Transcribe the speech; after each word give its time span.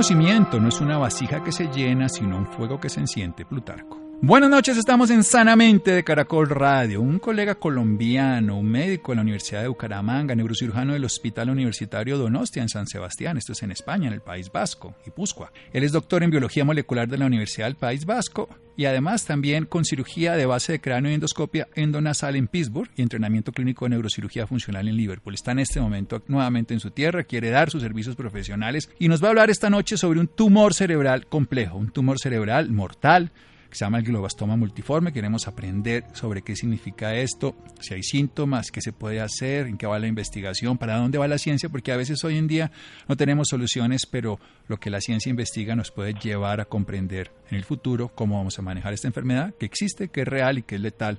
Conocimiento 0.00 0.58
no 0.58 0.70
es 0.70 0.80
una 0.80 0.96
vasija 0.96 1.44
que 1.44 1.52
se 1.52 1.66
llena, 1.66 2.08
sino 2.08 2.38
un 2.38 2.46
fuego 2.46 2.80
que 2.80 2.88
se 2.88 3.00
enciende, 3.00 3.44
Plutarco. 3.44 4.09
Buenas 4.22 4.50
noches, 4.50 4.76
estamos 4.76 5.10
en 5.10 5.24
Sanamente 5.24 5.92
de 5.92 6.04
Caracol 6.04 6.50
Radio. 6.50 7.00
Un 7.00 7.18
colega 7.18 7.54
colombiano, 7.54 8.58
un 8.58 8.70
médico 8.70 9.12
de 9.12 9.16
la 9.16 9.22
Universidad 9.22 9.62
de 9.62 9.68
Bucaramanga, 9.68 10.34
neurocirujano 10.34 10.92
del 10.92 11.06
Hospital 11.06 11.48
Universitario 11.48 12.18
Donostia 12.18 12.60
en 12.60 12.68
San 12.68 12.86
Sebastián, 12.86 13.38
esto 13.38 13.52
es 13.52 13.62
en 13.62 13.70
España, 13.70 14.08
en 14.08 14.12
el 14.12 14.20
País 14.20 14.52
Vasco, 14.52 14.94
Guipúzcoa. 15.06 15.50
Él 15.72 15.84
es 15.84 15.92
doctor 15.92 16.22
en 16.22 16.30
biología 16.30 16.66
molecular 16.66 17.08
de 17.08 17.16
la 17.16 17.24
Universidad 17.24 17.66
del 17.66 17.76
País 17.76 18.04
Vasco 18.04 18.50
y 18.76 18.84
además 18.84 19.24
también 19.24 19.64
con 19.64 19.86
cirugía 19.86 20.36
de 20.36 20.44
base 20.44 20.72
de 20.72 20.80
cráneo 20.82 21.10
y 21.10 21.14
endoscopia 21.14 21.68
endonasal 21.74 22.36
en 22.36 22.46
Pittsburgh 22.46 22.90
y 22.96 23.02
entrenamiento 23.02 23.52
clínico 23.52 23.86
de 23.86 23.90
neurocirugía 23.90 24.46
funcional 24.46 24.86
en 24.86 24.96
Liverpool. 24.96 25.32
Está 25.32 25.52
en 25.52 25.60
este 25.60 25.80
momento 25.80 26.22
nuevamente 26.28 26.74
en 26.74 26.80
su 26.80 26.90
tierra, 26.90 27.24
quiere 27.24 27.48
dar 27.48 27.70
sus 27.70 27.82
servicios 27.82 28.16
profesionales 28.16 28.90
y 28.98 29.08
nos 29.08 29.22
va 29.22 29.28
a 29.28 29.30
hablar 29.30 29.48
esta 29.48 29.70
noche 29.70 29.96
sobre 29.96 30.20
un 30.20 30.28
tumor 30.28 30.74
cerebral 30.74 31.26
complejo, 31.26 31.78
un 31.78 31.90
tumor 31.90 32.18
cerebral 32.18 32.70
mortal 32.70 33.32
que 33.70 33.76
se 33.76 33.84
llama 33.84 33.98
el 33.98 34.04
glioblastoma 34.04 34.56
multiforme. 34.56 35.12
Queremos 35.12 35.46
aprender 35.46 36.04
sobre 36.12 36.42
qué 36.42 36.56
significa 36.56 37.14
esto, 37.14 37.54
si 37.80 37.94
hay 37.94 38.02
síntomas, 38.02 38.70
qué 38.70 38.80
se 38.80 38.92
puede 38.92 39.20
hacer, 39.20 39.66
en 39.66 39.78
qué 39.78 39.86
va 39.86 39.98
la 39.98 40.08
investigación, 40.08 40.76
para 40.76 40.96
dónde 40.96 41.18
va 41.18 41.28
la 41.28 41.38
ciencia, 41.38 41.68
porque 41.68 41.92
a 41.92 41.96
veces 41.96 42.22
hoy 42.24 42.36
en 42.36 42.48
día 42.48 42.72
no 43.08 43.16
tenemos 43.16 43.48
soluciones, 43.48 44.06
pero 44.06 44.40
lo 44.66 44.78
que 44.78 44.90
la 44.90 45.00
ciencia 45.00 45.30
investiga 45.30 45.76
nos 45.76 45.92
puede 45.92 46.14
llevar 46.14 46.60
a 46.60 46.64
comprender 46.64 47.30
en 47.50 47.56
el 47.56 47.64
futuro 47.64 48.08
cómo 48.08 48.36
vamos 48.36 48.58
a 48.58 48.62
manejar 48.62 48.92
esta 48.92 49.06
enfermedad 49.06 49.54
que 49.58 49.66
existe, 49.66 50.08
que 50.08 50.22
es 50.22 50.28
real 50.28 50.58
y 50.58 50.62
que 50.62 50.74
es 50.74 50.80
letal 50.80 51.18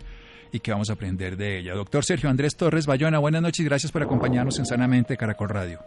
y 0.52 0.60
que 0.60 0.72
vamos 0.72 0.90
a 0.90 0.94
aprender 0.94 1.38
de 1.38 1.60
ella. 1.60 1.74
Doctor 1.74 2.04
Sergio 2.04 2.30
Andrés 2.30 2.58
Torres 2.58 2.86
Bayona, 2.86 3.20
buenas 3.20 3.42
noches 3.42 3.62
y 3.62 3.64
gracias 3.64 3.92
por 3.92 4.04
acompañarnos 4.04 4.60
en 4.60 4.66
Sanamente 4.66 5.16
Caracol 5.16 5.50
Radio. 5.50 5.80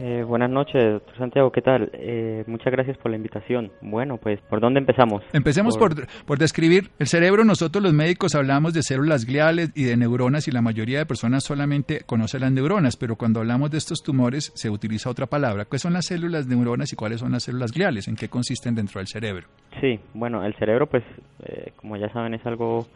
Eh, 0.00 0.22
buenas 0.22 0.48
noches, 0.48 0.80
doctor 0.80 1.16
Santiago, 1.18 1.50
¿qué 1.50 1.60
tal? 1.60 1.90
Eh, 1.92 2.44
muchas 2.46 2.72
gracias 2.72 2.96
por 2.98 3.10
la 3.10 3.16
invitación. 3.16 3.72
Bueno, 3.80 4.16
pues, 4.16 4.40
¿por 4.42 4.60
dónde 4.60 4.78
empezamos? 4.78 5.24
Empecemos 5.32 5.76
por... 5.76 5.88
Por, 6.24 6.38
describir 6.38 6.90
el 7.00 7.08
cerebro. 7.08 7.44
Nosotros 7.44 7.82
los 7.82 7.92
médicos 7.92 8.36
hablamos 8.36 8.74
de 8.74 8.82
células 8.82 9.24
gliales 9.24 9.72
y 9.74 9.84
de 9.84 9.96
neuronas 9.96 10.46
y 10.46 10.52
la 10.52 10.62
mayoría 10.62 11.00
de 11.00 11.06
personas 11.06 11.42
solamente 11.42 12.02
conoce 12.06 12.38
las 12.38 12.52
neuronas, 12.52 12.96
pero 12.96 13.16
cuando 13.16 13.40
hablamos 13.40 13.72
de 13.72 13.78
estos 13.78 14.04
tumores 14.04 14.52
se 14.54 14.70
utiliza 14.70 15.10
otra 15.10 15.26
palabra. 15.26 15.64
¿Qué 15.68 15.78
son 15.78 15.94
las 15.94 16.06
células 16.06 16.46
neuronas 16.46 16.92
y 16.92 16.96
cuáles 16.96 17.18
son 17.18 17.32
las 17.32 17.42
células 17.42 17.72
gliales? 17.72 18.06
¿En 18.06 18.14
qué 18.14 18.28
consisten 18.28 18.76
dentro 18.76 19.00
del 19.00 19.08
cerebro? 19.08 19.48
Sí, 19.80 19.98
bueno, 20.14 20.44
el 20.44 20.54
cerebro, 20.54 20.86
pues, 20.86 21.02
eh, 21.42 21.72
como 21.74 21.96
ya 21.96 22.08
saben, 22.12 22.34
es 22.34 22.46
algo 22.46 22.86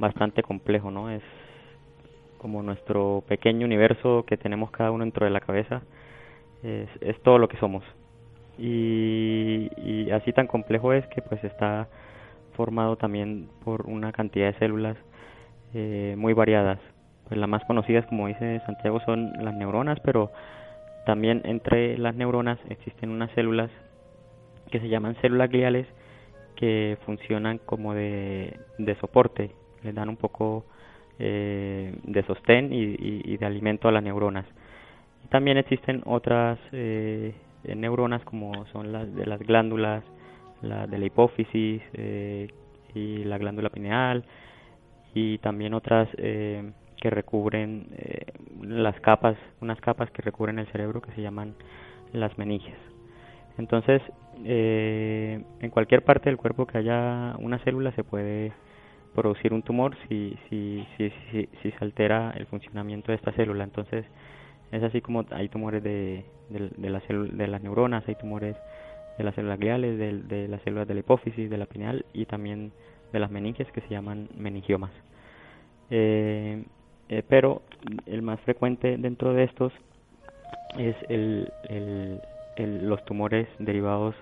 bastante 0.00 0.42
complejo, 0.42 0.90
¿no? 0.90 1.08
Es 1.08 1.22
como 2.38 2.64
nuestro 2.64 3.22
pequeño 3.28 3.64
universo 3.64 4.24
que 4.26 4.36
tenemos 4.36 4.72
cada 4.72 4.90
uno 4.90 5.04
dentro 5.04 5.24
de 5.24 5.30
la 5.30 5.40
cabeza 5.40 5.82
es, 6.62 7.22
todo 7.22 7.38
lo 7.38 7.48
que 7.48 7.56
somos. 7.58 7.84
Y, 8.58 10.10
así 10.12 10.32
tan 10.32 10.46
complejo 10.46 10.92
es 10.92 11.06
que 11.08 11.22
pues 11.22 11.42
está 11.44 11.88
formado 12.54 12.96
también 12.96 13.48
por 13.64 13.86
una 13.86 14.12
cantidad 14.12 14.52
de 14.52 14.58
células 14.58 14.96
eh, 15.74 16.14
muy 16.18 16.34
variadas. 16.34 16.78
Pues 17.28 17.40
las 17.40 17.48
más 17.48 17.64
conocidas, 17.64 18.06
como 18.06 18.28
dice 18.28 18.60
Santiago, 18.66 19.00
son 19.06 19.32
las 19.42 19.54
neuronas, 19.54 19.98
pero 20.00 20.30
también 21.06 21.40
entre 21.44 21.96
las 21.98 22.14
neuronas 22.14 22.58
existen 22.68 23.10
unas 23.10 23.30
células 23.32 23.70
que 24.70 24.80
se 24.80 24.88
llaman 24.88 25.16
células 25.22 25.50
gliales 25.50 25.86
que 26.56 26.98
funcionan 27.06 27.58
como 27.58 27.94
de, 27.94 28.58
de 28.78 28.94
soporte, 28.96 29.50
les 29.82 29.94
dan 29.94 30.08
un 30.08 30.16
poco 30.16 30.64
eh, 31.18 31.94
de 32.04 32.22
sostén 32.24 32.72
y 32.72 33.36
de 33.36 33.46
alimento 33.46 33.88
a 33.88 33.92
las 33.92 34.02
neuronas. 34.02 34.46
También 35.32 35.56
existen 35.56 36.02
otras 36.04 36.58
eh, 36.72 37.32
neuronas 37.64 38.22
como 38.22 38.66
son 38.66 38.92
las 38.92 39.14
de 39.14 39.24
las 39.24 39.40
glándulas, 39.40 40.04
la 40.60 40.86
de 40.86 40.98
la 40.98 41.06
hipófisis 41.06 41.80
eh, 41.94 42.48
y 42.94 43.24
la 43.24 43.38
glándula 43.38 43.70
pineal 43.70 44.24
y 45.14 45.38
también 45.38 45.72
otras 45.72 46.06
eh, 46.18 46.72
que 47.00 47.08
recubren 47.08 47.86
las 48.60 49.00
capas, 49.00 49.38
unas 49.62 49.80
capas 49.80 50.10
que 50.10 50.20
recubren 50.20 50.58
el 50.58 50.66
cerebro 50.66 51.00
que 51.00 51.12
se 51.12 51.22
llaman 51.22 51.54
las 52.12 52.36
meninges. 52.36 52.76
Entonces, 53.56 54.02
en 54.44 55.70
cualquier 55.70 56.04
parte 56.04 56.28
del 56.28 56.36
cuerpo 56.36 56.66
que 56.66 56.76
haya 56.76 57.36
una 57.38 57.58
célula 57.60 57.90
se 57.92 58.04
puede 58.04 58.52
producir 59.14 59.54
un 59.54 59.62
tumor 59.62 59.96
si, 60.08 60.36
si, 60.50 60.86
si, 60.98 61.10
si, 61.30 61.48
si 61.62 61.70
se 61.70 61.84
altera 61.84 62.34
el 62.36 62.44
funcionamiento 62.46 63.12
de 63.12 63.16
esta 63.16 63.32
célula. 63.32 63.64
Entonces, 63.64 64.04
es 64.72 64.82
así 64.82 65.00
como 65.00 65.24
hay 65.30 65.48
tumores 65.48 65.82
de, 65.82 66.24
de, 66.48 67.48
las 67.48 67.62
neuronas, 67.62 68.08
hay 68.08 68.14
tumores 68.14 68.56
de 69.18 69.24
las 69.24 69.34
células 69.34 69.58
gliales, 69.58 69.98
de, 69.98 70.48
las 70.48 70.62
células 70.62 70.88
de 70.88 70.94
la 70.94 71.00
hipófisis, 71.00 71.50
de 71.50 71.58
la 71.58 71.66
pineal 71.66 72.06
y 72.14 72.24
también 72.24 72.72
de 73.12 73.20
las 73.20 73.30
meninges 73.30 73.70
que 73.72 73.82
se 73.82 73.88
llaman 73.88 74.28
meningiomas. 74.36 74.90
Eh, 75.90 76.64
eh, 77.10 77.22
pero 77.28 77.62
el 78.06 78.22
más 78.22 78.40
frecuente 78.40 78.96
dentro 78.96 79.34
de 79.34 79.44
estos 79.44 79.72
es 80.78 80.96
el, 81.10 81.52
los 82.56 83.04
tumores 83.04 83.46
derivados 83.58 84.14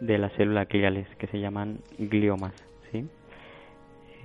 de 0.00 0.16
las 0.16 0.32
células 0.32 0.66
gliales 0.68 1.06
que 1.18 1.26
se 1.26 1.40
llaman 1.40 1.80
gliomas. 1.98 2.54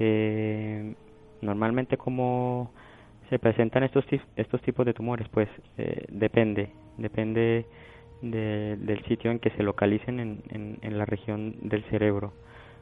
Eh, 0.02 0.96
normalmente 1.42 1.98
como 1.98 2.72
se 3.30 3.40
presentan 3.40 3.84
estos 3.84 4.06
estos 4.36 4.62
tipos 4.62 4.86
de 4.86 4.94
tumores 4.94 5.28
pues 5.30 5.48
eh, 5.78 6.06
depende 6.10 6.72
depende 6.98 7.66
del 8.22 9.02
sitio 9.08 9.32
en 9.32 9.40
que 9.40 9.50
se 9.52 9.64
localicen 9.64 10.20
en, 10.20 10.78
en, 10.82 10.98
la 10.98 11.06
región 11.06 11.56
del 11.62 11.86
cerebro 11.86 12.34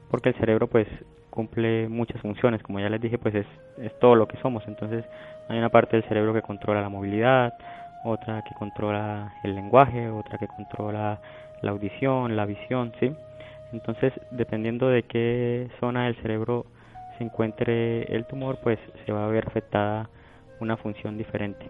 porque 0.09 0.30
el 0.30 0.35
cerebro 0.35 0.66
pues 0.68 0.88
cumple 1.30 1.88
muchas 1.90 2.19
funciones 2.22 2.63
como 2.63 2.80
ya 2.80 2.90
les 2.90 3.00
dije 3.00 3.19
pues 3.19 3.35
es, 3.35 3.46
es 3.78 3.97
todo 4.00 4.16
lo 4.16 4.28
que 4.28 4.38
somos 4.38 4.63
entonces 4.68 5.06
hay 5.47 5.59
una 5.59 5.69
parte 5.69 5.96
del 5.96 6.08
cerebro 6.08 6.34
que 6.34 6.41
controla 6.41 6.81
la 6.81 6.90
movilidad 6.90 7.53
otra 8.03 8.41
que 8.44 8.56
controla 8.56 9.35
el 9.44 9.53
lenguaje 9.53 10.09
otra 10.09 10.40
que 10.40 10.47
controla 10.47 11.19
la 11.62 11.72
audición 11.72 12.35
la 12.35 12.46
visión 12.46 12.94
sí 13.00 13.14
entonces 13.74 14.14
dependiendo 14.31 14.88
de 14.88 15.03
qué 15.03 15.68
zona 15.79 16.06
del 16.06 16.16
cerebro 16.24 16.66
se 17.19 17.25
encuentre 17.25 18.03
el 18.16 18.25
tumor 18.25 18.58
pues 18.64 18.79
se 19.06 19.12
va 19.12 19.25
a 19.25 19.29
ver 19.29 19.46
afectada 19.46 20.09
una 20.59 20.78
función 20.78 21.18
diferente. 21.18 21.69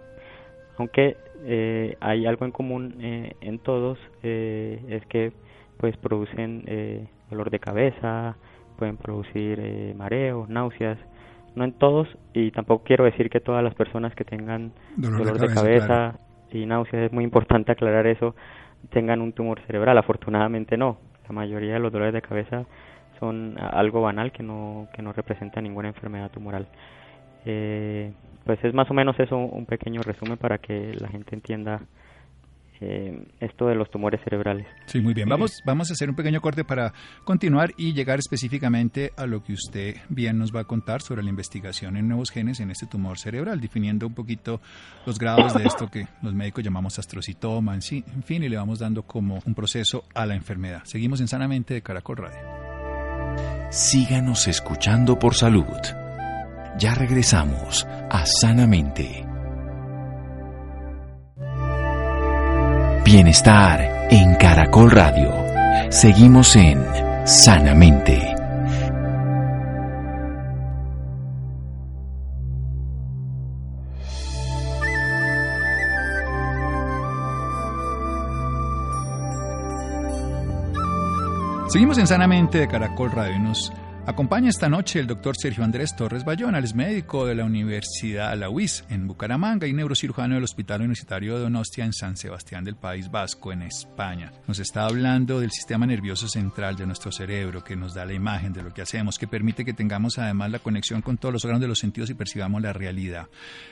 Aunque 0.77 1.17
eh, 1.43 1.97
hay 1.99 2.25
algo 2.25 2.45
en 2.45 2.51
común 2.51 2.95
eh, 2.99 3.33
en 3.41 3.59
todos, 3.59 3.97
eh, 4.23 4.79
es 4.89 5.05
que 5.07 5.33
pues 5.77 5.95
producen 5.97 7.09
dolor 7.29 7.51
de 7.51 7.59
cabeza, 7.59 8.35
pueden 8.77 8.97
producir 8.97 9.93
mareos, 9.95 10.49
náuseas, 10.49 10.97
no 11.55 11.63
en 11.63 11.73
todos 11.73 12.07
y 12.33 12.50
tampoco 12.50 12.83
quiero 12.83 13.06
decir 13.06 13.29
que 13.29 13.39
todas 13.39 13.63
las 13.63 13.75
personas 13.75 14.15
que 14.15 14.23
tengan 14.23 14.71
dolor, 14.95 15.39
de 15.39 15.53
cabeza, 15.53 16.19
y 16.51 16.65
náuseas, 16.65 17.03
es 17.03 17.12
muy 17.12 17.23
importante 17.23 17.71
aclarar 17.73 18.07
eso, 18.07 18.35
tengan 18.89 19.21
un 19.21 19.33
tumor 19.33 19.59
cerebral, 19.67 20.00
afortunadamente 20.00 20.77
no, 20.77 20.97
la 21.27 21.33
mayoría 21.35 21.73
de 21.73 21.79
los 21.79 21.91
dolores 21.91 22.13
de 22.13 22.23
cabeza 22.23 22.65
son 23.19 23.56
algo 23.59 24.01
banal 24.01 24.31
que 24.31 24.41
no, 24.41 24.88
que 24.94 25.01
no 25.01 25.13
representa 25.13 25.62
ninguna 25.62 25.89
enfermedad 25.89 26.31
tumoral. 26.31 26.67
Eh, 27.49 28.11
pues 28.44 28.59
es 28.63 28.73
más 28.73 28.89
o 28.91 28.94
menos 28.94 29.17
eso 29.19 29.38
un 29.38 29.65
pequeño 29.65 30.01
resumen 30.01 30.38
para 30.38 30.57
que 30.57 30.94
la 30.99 31.07
gente 31.07 31.33
entienda 31.33 31.81
eh, 32.79 33.25
esto 33.39 33.67
de 33.67 33.75
los 33.75 33.89
tumores 33.89 34.21
cerebrales. 34.23 34.67
Sí, 34.85 34.99
muy 34.99 35.13
bien. 35.13 35.29
Vamos, 35.29 35.61
vamos 35.65 35.89
a 35.89 35.94
hacer 35.94 36.09
un 36.09 36.15
pequeño 36.15 36.41
corte 36.41 36.63
para 36.63 36.94
continuar 37.23 37.71
y 37.77 37.94
llegar 37.94 38.19
específicamente 38.19 39.11
a 39.17 39.25
lo 39.25 39.44
que 39.44 39.53
usted 39.53 39.95
bien 40.09 40.38
nos 40.38 40.53
va 40.55 40.61
a 40.61 40.63
contar 40.65 41.01
sobre 41.01 41.23
la 41.23 41.29
investigación 41.29 41.97
en 41.97 42.07
nuevos 42.07 42.31
genes 42.31 42.59
en 42.59 42.69
este 42.69 42.85
tumor 42.85 43.17
cerebral, 43.17 43.61
definiendo 43.61 44.05
un 44.07 44.13
poquito 44.13 44.61
los 45.05 45.17
grados 45.17 45.53
de 45.53 45.63
esto 45.63 45.88
que 45.88 46.05
los 46.21 46.33
médicos 46.33 46.63
llamamos 46.63 47.00
astrocitoma, 47.00 47.73
en, 47.73 47.81
en 47.91 48.23
fin, 48.23 48.43
y 48.43 48.50
le 48.50 48.57
vamos 48.57 48.79
dando 48.79 49.03
como 49.03 49.39
un 49.45 49.55
proceso 49.55 50.03
a 50.13 50.25
la 50.25 50.35
enfermedad. 50.35 50.81
Seguimos 50.83 51.21
en 51.21 51.27
Sanamente 51.27 51.73
de 51.73 51.81
Caracol 51.81 52.17
Radio. 52.17 52.39
Síganos 53.71 54.47
escuchando 54.47 55.17
por 55.17 55.33
salud. 55.33 56.06
Ya 56.77 56.94
regresamos 56.94 57.88
a 58.12 58.24
Sanamente. 58.27 59.25
Bienestar 63.03 64.07
en 64.12 64.35
Caracol 64.35 64.91
Radio. 64.91 65.33
Seguimos 65.89 66.56
en 66.56 66.85
Sanamente. 67.25 68.35
Seguimos 81.69 81.97
en 81.97 82.06
Sanamente 82.06 82.59
de 82.59 82.68
Caracol 82.68 83.12
Radio. 83.12 83.39
Nos 83.39 83.74
Acompaña 84.07 84.48
esta 84.48 84.69
noche 84.69 85.01
el 85.01 85.06
doctor 85.06 85.36
Sergio 85.38 85.65
Andrés 85.65 85.94
Torres 85.94 86.24
Bayona, 86.24 86.59
es 86.59 86.74
médico 86.74 87.25
de 87.25 87.36
la 87.36 87.44
Universidad 87.44 88.38
La 88.38 88.50
UIS 88.50 88.86
en 88.89 89.06
Bucaramanga 89.06 89.68
y 89.68 89.74
neurocirujano 89.74 90.36
del 90.36 90.45
Hospital 90.45 90.80
Universitario 90.80 91.36
de 91.36 91.42
Donostia 91.42 91.83
en 91.83 91.92
San 91.92 92.15
Sebastián 92.15 92.63
del 92.63 92.77
País 92.77 93.12
Vasco, 93.12 93.51
en 93.51 93.63
España. 93.63 94.31
Nos 94.48 94.59
está 94.59 94.86
hablando 94.86 95.42
del 95.42 95.51
sistema 95.51 95.86
nervioso 95.86 96.30
central 96.30 96.77
de 96.77 96.86
nuestro 96.86 97.12
cerebro, 97.12 97.65
que 97.65 97.75
nos 97.75 97.94
da 97.94 98.06
la 98.06 98.13
imagen 98.13 98.54
de 98.54 98.63
lo 98.63 98.74
que 98.74 98.81
hacemos, 98.81 99.19
que 99.19 99.27
permite 99.27 99.65
que 99.65 99.74
tengamos 99.74 100.18
además 100.18 100.51
la 100.51 100.60
conexión 100.60 101.01
con 101.01 101.18
todos 101.18 101.33
los 101.33 101.44
órganos 101.44 101.63
de 101.63 101.68
los 101.68 101.80
sentidos 101.80 102.10
y 102.10 102.13
percibamos 102.13 102.62
la 102.62 102.71
realidad, 102.71 103.27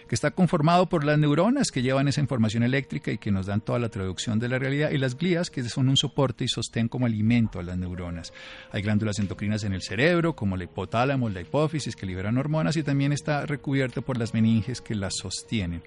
que 0.10 0.16
está 0.16 0.32
conformado 0.32 0.90
por 0.90 1.06
las 1.06 1.18
neuronas 1.18 1.72
que 1.72 1.82
llevan 1.82 2.10
esa 2.10 2.20
información 2.20 2.64
eléctrica 2.64 3.10
y 3.10 3.20
que 3.20 3.32
nos 3.32 3.46
dan 3.46 3.62
toda 3.62 3.80
la 3.80 3.88
traducción 3.88 4.38
de 4.38 4.50
la 4.50 4.60
realidad, 4.60 4.92
y 4.92 4.98
las 4.98 5.18
glías 5.18 5.50
que 5.50 5.64
son 5.64 5.88
un 5.88 5.96
soporte 5.96 6.44
y 6.44 6.50
sostén 6.50 6.90
como 6.90 7.06
alimento 7.06 7.58
a 7.58 7.64
las 7.64 7.78
neuronas. 7.78 8.34
Hay 8.74 8.82
glándulas 8.82 9.18
endocrinas 9.20 9.64
en 9.64 9.72
el 9.72 9.82
cerebro, 9.82 10.25
como 10.34 10.56
el 10.56 10.64
hipotálamo, 10.64 11.30
la 11.30 11.42
hipófisis, 11.42 11.96
que 11.96 12.06
liberan 12.06 12.38
hormonas 12.38 12.78
y 12.78 12.84
también 12.84 13.12
está 13.12 13.46
recubierto 13.46 14.02
por 14.02 14.18
las 14.18 14.34
meninges 14.34 14.82
que 14.82 14.96
las 14.96 15.16
sostienen. 15.16 15.84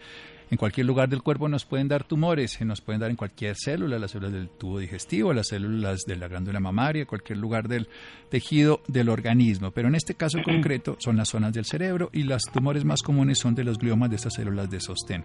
En 0.51 0.57
cualquier 0.57 0.87
lugar 0.87 1.11
del 1.11 1.23
cuerpo 1.23 1.47
nos 1.49 1.67
pueden 1.67 1.89
dar 1.89 2.05
tumores, 2.05 2.53
se 2.53 2.65
nos 2.65 2.81
pueden 2.81 3.01
dar 3.01 3.11
en 3.11 3.17
cualquier 3.17 3.55
célula, 3.55 3.99
las 3.99 4.13
células 4.13 4.33
del 4.33 4.49
tubo 4.49 4.79
digestivo, 4.79 5.35
las 5.35 5.49
células 5.49 6.05
de 6.07 6.17
la 6.17 6.29
glándula 6.29 6.59
mamaria, 6.59 7.05
cualquier 7.05 7.39
lugar 7.39 7.69
del 7.69 7.89
tejido 8.31 8.81
del 8.89 9.11
organismo. 9.11 9.73
Pero 9.73 9.89
en 9.89 9.95
este 9.95 10.15
caso 10.15 10.39
concreto 10.43 10.97
son 11.01 11.19
las 11.19 11.29
zonas 11.29 11.53
del 11.53 11.67
cerebro 11.67 12.09
y 12.15 12.23
las 12.23 12.45
tumores 12.45 12.85
más 12.85 13.03
comunes 13.03 13.39
son 13.39 13.55
de 13.55 13.65
los 13.65 13.77
gliomas 13.77 14.09
de 14.09 14.17
estas 14.17 14.35
células 14.35 14.71
de 14.71 14.81
sostén 14.81 15.25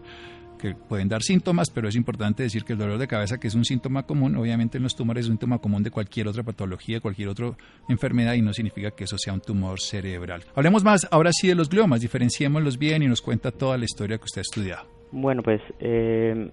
que 0.63 0.75
pueden 0.75 1.09
dar 1.09 1.21
síntomas, 1.21 1.69
pero 1.69 1.89
es 1.89 1.95
importante 1.97 2.43
decir 2.43 2.63
que 2.63 2.71
el 2.71 2.79
dolor 2.79 2.97
de 2.97 3.05
cabeza, 3.05 3.37
que 3.37 3.47
es 3.47 3.55
un 3.55 3.65
síntoma 3.65 4.03
común, 4.03 4.37
obviamente 4.37 4.77
en 4.77 4.83
los 4.83 4.95
tumores 4.95 5.25
es 5.25 5.29
un 5.29 5.33
síntoma 5.33 5.57
común 5.57 5.83
de 5.83 5.91
cualquier 5.91 6.29
otra 6.29 6.41
patología, 6.41 7.01
cualquier 7.01 7.27
otra 7.27 7.47
enfermedad 7.89 8.35
y 8.35 8.41
no 8.41 8.53
significa 8.53 8.91
que 8.91 9.03
eso 9.03 9.17
sea 9.17 9.33
un 9.33 9.41
tumor 9.41 9.81
cerebral. 9.81 10.41
Hablemos 10.55 10.85
más 10.85 11.05
ahora 11.11 11.31
sí 11.33 11.49
de 11.49 11.55
los 11.55 11.69
gliomas, 11.69 11.99
diferenciémoslos 11.99 12.77
bien 12.79 13.03
y 13.03 13.07
nos 13.07 13.21
cuenta 13.21 13.51
toda 13.51 13.77
la 13.77 13.83
historia 13.83 14.17
que 14.17 14.23
usted 14.23 14.39
ha 14.39 14.41
estudiado. 14.43 14.87
Bueno, 15.11 15.43
pues 15.43 15.59
eh, 15.81 16.49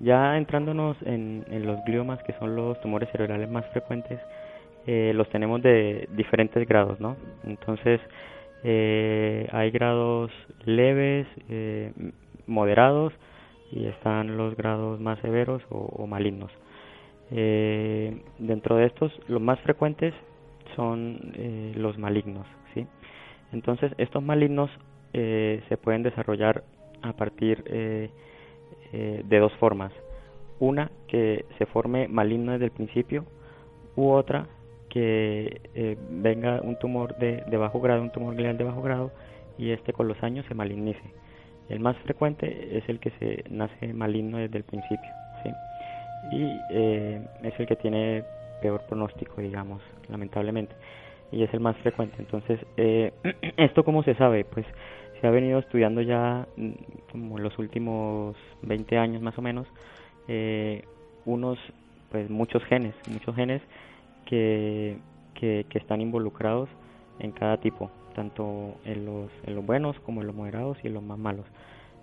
ya 0.00 0.36
entrándonos 0.36 0.98
en, 1.06 1.42
los 1.64 1.82
gliomas, 1.86 2.22
que 2.24 2.34
son 2.34 2.54
los 2.54 2.78
tumores 2.82 3.08
cerebrales 3.12 3.50
más 3.50 3.64
frecuentes, 3.72 4.20
eh, 4.86 5.12
los 5.14 5.26
tenemos 5.30 5.62
de 5.62 6.06
diferentes 6.14 6.68
grados, 6.68 7.00
¿no? 7.00 7.16
Entonces, 7.44 7.98
eh, 8.62 9.48
hay 9.52 9.70
grados 9.70 10.30
leves, 10.66 11.26
moderados, 12.46 13.14
y 13.70 13.86
están 13.86 14.36
los 14.36 14.56
grados 14.56 15.00
más 15.00 15.18
severos 15.20 15.62
o, 15.70 16.06
malignos. 16.06 16.50
Eh, 17.30 18.22
dentro 18.38 18.76
de 18.76 18.86
estos, 18.86 19.12
los 19.28 19.40
más 19.40 19.60
frecuentes 19.60 20.14
son 20.74 21.32
eh, 21.34 21.72
los 21.76 21.98
malignos. 21.98 22.46
¿sí? 22.74 22.86
Entonces, 23.52 23.92
estos 23.98 24.22
malignos 24.22 24.70
eh, 25.12 25.62
se 25.68 25.76
pueden 25.76 26.02
desarrollar 26.02 26.64
a 27.02 27.12
partir 27.12 27.62
de 27.64 29.38
dos 29.38 29.52
formas. 29.54 29.92
Una, 30.60 30.90
que 31.06 31.44
se 31.58 31.66
forme 31.66 32.08
maligno 32.08 32.52
desde 32.52 32.64
el 32.64 32.70
principio, 32.72 33.24
u 33.94 34.10
otra, 34.10 34.46
que 34.88 35.96
venga 36.10 36.60
un 36.62 36.78
tumor 36.78 37.16
de, 37.18 37.44
de 37.48 37.56
bajo 37.56 37.80
grado, 37.80 38.02
un 38.02 38.10
tumor 38.10 38.34
glial 38.34 38.58
de 38.58 38.64
bajo 38.64 38.82
grado, 38.82 39.12
y 39.58 39.70
este 39.70 39.92
con 39.92 40.08
los 40.08 40.20
años 40.22 40.44
se 40.46 40.54
malignice. 40.54 41.02
El 41.68 41.80
más 41.80 41.96
frecuente 41.98 42.78
es 42.78 42.88
el 42.88 42.98
que 42.98 43.10
se 43.18 43.44
nace 43.50 43.92
maligno 43.92 44.38
desde 44.38 44.58
el 44.58 44.64
principio, 44.64 45.10
¿sí? 45.42 45.50
Y 46.32 46.60
eh, 46.70 47.20
es 47.42 47.60
el 47.60 47.66
que 47.66 47.76
tiene 47.76 48.24
peor 48.62 48.80
pronóstico, 48.88 49.40
digamos, 49.40 49.82
lamentablemente, 50.08 50.74
y 51.30 51.42
es 51.42 51.52
el 51.52 51.60
más 51.60 51.76
frecuente. 51.78 52.16
Entonces, 52.18 52.58
eh, 52.76 53.12
¿esto 53.56 53.84
cómo 53.84 54.02
se 54.02 54.14
sabe? 54.14 54.44
Pues 54.44 54.66
se 55.20 55.26
ha 55.26 55.30
venido 55.30 55.58
estudiando 55.58 56.00
ya 56.00 56.46
mm, 56.56 56.70
como 57.12 57.38
los 57.38 57.58
últimos 57.58 58.36
20 58.62 58.96
años 58.96 59.20
más 59.20 59.36
o 59.36 59.42
menos, 59.42 59.66
eh, 60.26 60.84
unos, 61.26 61.58
pues 62.10 62.30
muchos 62.30 62.64
genes, 62.64 62.94
muchos 63.10 63.36
genes 63.36 63.60
que, 64.24 64.96
que, 65.34 65.66
que 65.68 65.78
están 65.78 66.00
involucrados 66.00 66.70
en 67.18 67.32
cada 67.32 67.58
tipo 67.58 67.90
tanto 68.18 68.74
en 68.84 69.06
los, 69.06 69.30
en 69.46 69.54
los 69.54 69.64
buenos 69.64 69.96
como 70.00 70.22
en 70.22 70.26
los 70.26 70.34
moderados 70.34 70.76
y 70.82 70.88
en 70.88 70.94
los 70.94 71.04
más 71.04 71.18
malos. 71.18 71.46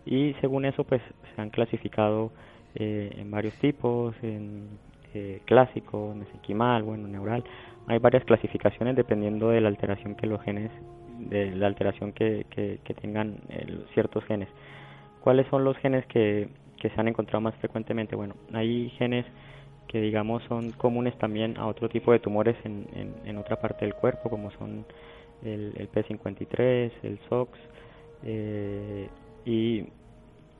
Y 0.06 0.34
según 0.40 0.64
eso, 0.64 0.86
pues 0.86 1.02
se 1.36 1.42
han 1.42 1.50
clasificado 1.50 2.32
eh, 2.76 3.14
en 3.18 3.30
varios 3.30 3.54
tipos, 3.56 4.16
en 4.22 4.70
eh, 5.14 5.42
clásico, 5.44 6.16
mesenquimal, 6.18 6.84
bueno, 6.84 7.10
neural. 7.10 7.44
Hay 7.88 8.00
varias 8.00 8.24
clasificaciones 8.24 8.96
dependiendo 8.96 9.50
de 9.50 9.60
la 9.60 9.68
alteración 9.68 10.16
que 10.16 10.26
los 10.26 10.42
genes, 10.42 10.72
de 11.20 11.54
la 11.54 11.68
alteración 11.68 12.14
que, 12.14 12.46
que, 12.50 12.94
tengan 12.94 13.36
eh, 13.50 13.84
ciertos 13.94 14.24
genes. 14.24 14.48
¿Cuáles 15.20 15.46
son 15.48 15.66
los 15.66 15.76
genes 15.80 16.06
que, 16.06 16.48
que 16.80 16.90
se 16.92 17.02
han 17.02 17.10
encontrado 17.10 17.42
más 17.42 17.56
frecuentemente? 17.56 18.16
Bueno, 18.16 18.36
hay 18.54 18.90
genes 18.92 19.26
que 19.90 20.00
digamos 20.00 20.44
son 20.44 20.72
comunes 20.72 21.18
también 21.18 21.58
a 21.58 21.68
otro 21.68 21.90
tipo 21.90 22.14
de 22.14 22.20
tumores 22.20 22.56
en, 22.64 22.88
en 23.26 23.38
otra 23.38 23.58
parte 23.58 23.84
del 23.84 23.96
cuerpo, 23.96 24.30
como 24.30 24.50
son 24.52 24.86
el, 25.46 25.90
P53, 25.92 26.92
el 27.04 27.20
SOX 27.30 27.58
eh, 28.24 29.08
y, 29.46 29.86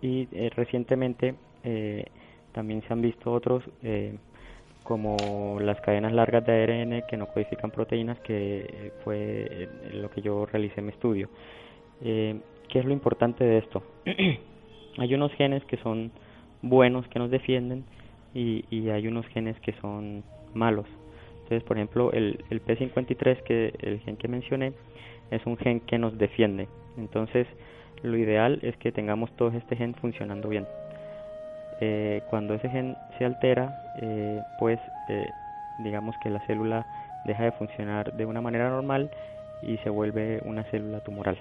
y 0.02 0.28
eh, 0.32 0.52
recientemente 0.56 1.36
eh, 1.64 2.06
también 2.54 2.82
se 2.84 2.94
han 2.94 3.02
visto 3.02 3.32
otros 3.32 3.64
como 4.84 5.58
las 5.60 5.82
cadenas 5.82 6.14
largas 6.14 6.46
de 6.46 6.64
ARN 6.64 7.04
que 7.10 7.18
no 7.18 7.26
codifican 7.26 7.72
proteínas, 7.72 8.20
que 8.20 8.92
fue 9.04 9.68
lo 9.94 10.12
que 10.12 10.22
yo 10.22 10.46
realicé 10.46 10.80
en 10.80 10.86
mi 10.86 10.92
estudio. 10.92 11.28
¿Qué 12.00 12.80
es 12.80 12.86
lo 12.86 12.94
importante 12.94 13.44
de 13.44 13.58
esto? 13.58 13.82
hay 14.98 15.16
unos 15.16 15.34
genes 15.34 15.66
que 15.66 15.78
son 15.78 16.12
buenos, 16.62 17.08
que 17.08 17.18
nos 17.18 17.32
defienden, 17.32 17.84
y, 18.36 18.64
y 18.70 18.90
hay 18.90 19.08
unos 19.08 19.26
genes 19.28 19.60
que 19.62 19.74
son 19.82 20.24
malos, 20.54 20.86
entonces, 21.46 21.64
por 21.64 21.78
ejemplo, 21.78 22.12
el, 22.12 22.44
el 22.50 22.66
P53, 22.66 23.44
que 23.44 23.72
el 23.80 24.00
gen 24.00 24.18
que 24.18 24.28
mencioné, 24.28 24.74
es 25.30 25.46
un 25.46 25.58
gen 25.58 25.80
que 25.82 26.00
nos 26.00 26.18
defiende. 26.18 26.68
Entonces, 26.98 27.46
lo 28.02 28.18
ideal 28.18 28.58
es 28.64 28.76
que 28.78 28.92
tengamos 28.92 29.32
todo 29.36 29.50
este 29.50 29.76
gen 29.76 29.94
funcionando 29.94 30.50
bien. 30.50 30.66
Eh, 31.82 32.24
cuando 32.32 32.56
ese 32.56 32.68
gen 32.70 32.96
se 33.20 33.26
altera, 33.26 33.94
eh, 34.02 34.42
pues 34.58 34.80
eh, 35.08 35.30
digamos 35.80 36.18
que 36.18 36.32
la 36.32 36.40
célula 36.48 36.84
deja 37.26 37.44
de 37.44 37.52
funcionar 37.52 38.14
de 38.14 38.26
una 38.26 38.42
manera 38.42 38.70
normal 38.70 39.12
y 39.62 39.78
se 39.78 39.92
vuelve 39.92 40.42
una 40.46 40.64
célula 40.66 41.02
tumoral. 41.02 41.38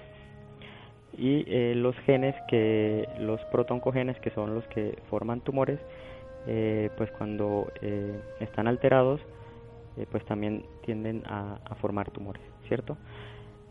Y 1.17 1.73
los 1.75 1.95
genes 1.99 2.35
que, 2.49 3.07
los 3.19 3.39
protoncogenes, 3.45 4.19
que 4.19 4.31
son 4.31 4.53
los 4.53 4.65
que 4.67 4.97
forman 5.09 5.39
tumores, 5.39 5.79
pues 6.97 7.09
cuando 7.11 7.71
están 8.41 8.67
alterados, 8.67 9.21
eh, 9.97 10.05
pues 10.11 10.25
también 10.25 10.65
tienden 10.83 11.23
a, 11.25 11.57
formar 11.81 12.11
tumores, 12.11 12.41
¿cierto? 12.67 12.97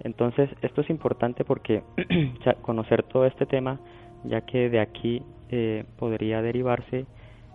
Entonces, 0.00 0.48
esto 0.62 0.80
es 0.80 0.90
importante 0.90 1.44
porque 1.44 1.82
conocer 2.62 3.02
todo 3.04 3.26
este 3.26 3.46
tema, 3.46 3.80
ya 4.24 4.40
que 4.42 4.70
de 4.70 4.80
aquí 4.80 5.22
eh, 5.50 5.84
podría 5.98 6.42
derivarse 6.42 7.06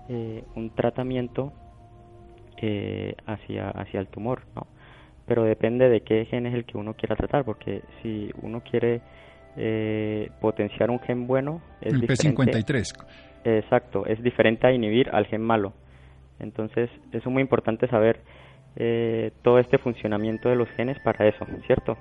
eh, 0.07 0.43
un 0.55 0.69
tratamiento 0.71 1.53
hacia, 3.25 3.69
hacia 3.69 4.01
el 4.01 4.07
tumor, 4.09 4.41
¿no? 4.53 4.67
Pero 5.25 5.45
depende 5.45 5.87
de 5.87 6.01
qué 6.01 6.25
gen 6.25 6.45
es 6.45 6.53
el 6.53 6.65
que 6.65 6.77
uno 6.77 6.93
quiera 6.93 7.15
tratar, 7.15 7.45
porque 7.45 7.83
si 8.01 8.29
uno 8.41 8.61
quiere 8.61 9.01
potenciar 10.41 10.89
un 10.89 10.99
gen 10.99 11.25
bueno, 11.25 11.61
es 11.81 11.93
el 11.93 12.01
P53. 12.01 12.93
Exacto, 13.45 14.05
es 14.05 14.21
diferente 14.21 14.67
a 14.67 14.73
inhibir 14.73 15.09
al 15.11 15.25
gen 15.27 15.41
malo. 15.41 15.73
Entonces, 16.39 16.89
es 17.11 17.25
muy 17.25 17.41
importante 17.41 17.87
saber 17.87 18.19
eh, 18.75 19.31
todo 19.41 19.59
este 19.59 19.77
funcionamiento 19.77 20.49
de 20.49 20.55
los 20.55 20.69
genes 20.69 20.99
para 20.99 21.27
eso, 21.27 21.45
¿cierto? 21.65 21.97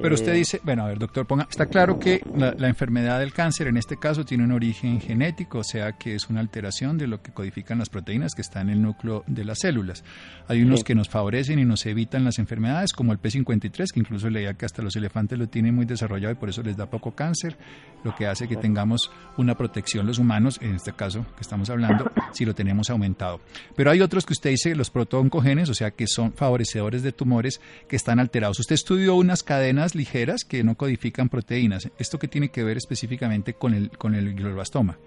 Pero 0.00 0.14
usted 0.14 0.32
Eh, 0.32 0.36
dice, 0.36 0.60
bueno, 0.64 0.84
a 0.84 0.88
ver, 0.88 0.98
doctor, 0.98 1.26
ponga, 1.26 1.46
está 1.48 1.66
claro 1.66 1.98
que 1.98 2.22
la, 2.36 2.52
la 2.58 2.68
enfermedad 2.68 3.20
del 3.20 3.32
cáncer 3.32 3.66
en 3.68 3.76
este 3.76 3.96
caso 3.96 4.24
tiene 4.24 4.44
un 4.44 4.52
origen 4.52 5.00
genético, 5.00 5.58
o 5.58 5.64
sea 5.64 5.92
que 5.92 6.14
es 6.14 6.28
una 6.28 6.40
alteración 6.40 6.98
de 6.98 7.06
lo 7.06 7.22
que 7.22 7.32
codifican 7.32 7.78
las 7.78 7.88
proteínas 7.88 8.34
que 8.34 8.42
están 8.42 8.68
en 8.68 8.76
el 8.76 8.82
núcleo 8.82 9.24
de 9.26 9.44
las 9.44 9.60
células. 9.60 10.04
Hay 10.48 10.62
unos 10.62 10.84
que 10.84 10.94
nos 10.94 11.08
favorecen 11.08 11.58
y 11.58 11.64
nos 11.64 11.86
evitan 11.86 12.24
las 12.24 12.38
enfermedades, 12.38 12.92
como 12.92 13.12
el 13.12 13.20
P53, 13.20 13.92
que 13.92 14.00
incluso 14.00 14.28
leía 14.30 14.54
que 14.54 14.66
hasta 14.66 14.82
los 14.82 14.96
elefantes 14.96 15.38
lo 15.38 15.48
tienen 15.48 15.74
muy 15.74 15.86
desarrollado 15.86 16.32
y 16.32 16.36
por 16.36 16.48
eso 16.48 16.62
les 16.62 16.76
da 16.76 16.86
poco 16.86 17.14
cáncer, 17.14 17.56
lo 18.04 18.14
que 18.14 18.26
hace 18.26 18.46
que 18.48 18.56
tengamos 18.56 19.10
una 19.36 19.56
protección 19.56 20.06
los 20.06 20.18
humanos, 20.18 20.58
en 20.62 20.74
este 20.74 20.92
caso 20.92 21.24
que 21.36 21.42
estamos 21.42 21.70
hablando, 21.70 22.10
si 22.32 22.44
lo 22.44 22.54
tenemos 22.54 22.90
aumentado. 22.90 23.40
Pero 23.76 23.90
hay 23.90 24.00
otros 24.00 24.24
que 24.26 24.32
usted 24.32 24.50
dice, 24.50 24.74
los 24.74 24.90
protooncogenes, 24.90 25.68
o 25.70 25.74
sea 25.74 25.90
que 25.90 26.06
son 26.06 26.32
favorecedores 26.32 27.02
de 27.02 27.12
tumores 27.12 27.60
que 27.88 27.96
están 27.96 28.20
alterados. 28.20 28.60
Usted 28.60 28.74
estudió 28.74 29.14
unas 29.16 29.42
cadenas 29.42 29.85
ligeras 29.94 30.44
que 30.44 30.64
no 30.64 30.74
codifican 30.76 31.28
proteínas. 31.28 31.90
¿Esto 31.98 32.18
qué 32.18 32.28
tiene 32.28 32.50
que 32.50 32.64
ver 32.64 32.76
específicamente 32.76 33.54
con 33.54 33.74
el, 33.74 33.90
con 33.90 34.14
el 34.14 34.34
glioblastoma? 34.34 34.98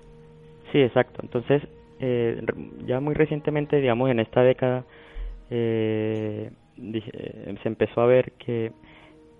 Sí, 0.72 0.80
exacto. 0.80 1.20
Entonces, 1.24 1.64
eh, 2.00 2.42
ya 2.86 3.00
muy 3.00 3.14
recientemente, 3.14 3.78
digamos, 3.78 4.10
en 4.10 4.20
esta 4.20 4.42
década, 4.42 4.86
eh, 5.50 6.52
eh, 6.78 7.56
se 7.62 7.68
empezó 7.68 8.02
a 8.02 8.06
ver 8.06 8.34
que 8.34 8.72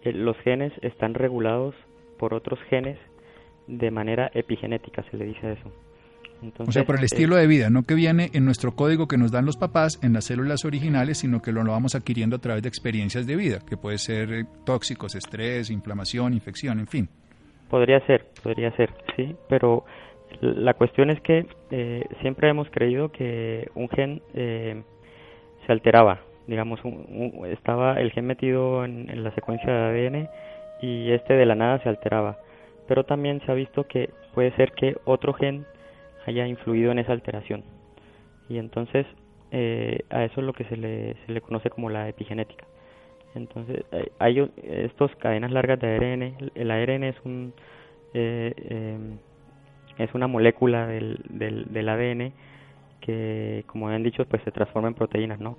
eh, 0.03 0.12
los 0.13 0.38
genes 0.39 0.74
están 0.81 1.13
regulados 1.13 1.75
por 2.17 2.34
otros 2.34 2.60
genes 2.69 2.98
de 3.67 3.91
manera 3.91 4.31
epigenética, 4.34 5.03
se 5.10 5.17
le 5.17 5.25
dice 5.25 5.48
a 5.48 5.51
O 6.58 6.72
sea, 6.72 6.86
por 6.86 6.96
el 6.96 7.01
eh, 7.01 7.05
estilo 7.05 7.36
de 7.36 7.48
vida, 7.48 7.69
no 7.69 7.84
que 7.84 7.96
viene 7.96 8.29
en 8.34 8.46
nuestro 8.46 8.74
código 8.75 9.08
que 9.08 9.17
nos 9.17 9.31
dan 9.31 9.46
los 9.46 9.58
papás 9.58 10.00
en 10.03 10.13
las 10.13 10.25
células 10.25 10.63
originales, 10.65 11.17
sino 11.19 11.41
que 11.41 11.51
lo, 11.51 11.63
lo 11.63 11.72
vamos 11.72 11.96
adquiriendo 11.96 12.38
a 12.38 12.39
través 12.39 12.63
de 12.63 12.69
experiencias 12.69 13.27
de 13.27 13.36
vida, 13.36 13.60
que 13.67 13.75
puede 13.77 13.98
ser 13.98 14.31
eh, 14.34 14.46
tóxicos, 14.65 15.15
estrés, 15.15 15.69
inflamación, 15.69 16.34
infección, 16.34 16.79
en 16.79 16.88
fin. 16.88 17.10
Podría 17.69 18.00
ser, 18.08 18.25
podría 18.41 18.72
ser, 18.75 18.89
sí, 19.15 19.36
pero 19.50 19.84
la 20.41 20.74
cuestión 20.75 21.10
es 21.10 21.19
que 21.22 21.46
eh, 21.72 22.05
siempre 22.22 22.50
hemos 22.50 22.69
creído 22.69 23.12
que 23.12 23.67
un 23.75 23.89
gen 23.89 24.22
eh, 24.34 24.81
se 25.65 25.72
alteraba, 25.72 26.22
digamos, 26.48 26.79
un- 26.84 27.05
un- 27.10 27.46
estaba 27.48 28.00
el 28.00 28.12
gen 28.12 28.25
metido 28.27 28.86
en, 28.86 29.10
en 29.10 29.24
la 29.24 29.31
secuencia 29.36 29.72
de 29.72 30.08
ADN 30.08 30.29
y 30.81 31.12
este 31.12 31.34
de 31.34 31.46
la 31.46 31.55
nada 31.55 31.81
se 31.84 31.89
alteraba, 31.89 32.38
pero 32.88 33.03
también 33.03 33.41
se 33.46 33.51
ha 33.51 33.55
visto 33.55 33.84
que 33.86 34.10
puede 34.34 34.55
ser 34.55 34.72
que 34.72 34.96
otro 35.05 35.34
gen 35.34 35.65
haya 36.25 36.47
influido 36.47 36.91
en 36.91 36.99
esa 36.99 37.13
alteración 37.13 37.63
y 38.49 38.57
entonces 38.57 39.05
eh, 39.51 40.05
a 40.09 40.23
eso 40.23 40.41
es 40.41 40.45
lo 40.45 40.53
que 40.53 40.65
se 40.65 40.77
le, 40.77 41.15
se 41.25 41.31
le 41.31 41.41
conoce 41.41 41.69
como 41.69 41.89
la 41.89 42.07
epigenética. 42.07 42.65
Entonces, 43.35 43.83
eh, 43.91 44.11
hay 44.19 44.51
estos 44.63 45.15
cadenas 45.17 45.51
largas 45.51 45.79
de 45.79 45.95
ARN. 45.95 46.51
El 46.55 46.71
ARN 46.71 47.03
es 47.03 47.15
un 47.23 47.53
eh, 48.13 48.53
eh, 48.57 48.97
es 49.97 50.13
una 50.13 50.27
molécula 50.27 50.88
del, 50.88 51.19
del, 51.29 51.65
del 51.71 51.89
ADN 51.89 52.33
que, 53.01 53.63
como 53.67 53.88
habían 53.88 54.03
dicho, 54.03 54.25
pues 54.25 54.41
se 54.43 54.51
transforma 54.51 54.88
en 54.88 54.93
proteínas, 54.93 55.39
¿no? 55.39 55.57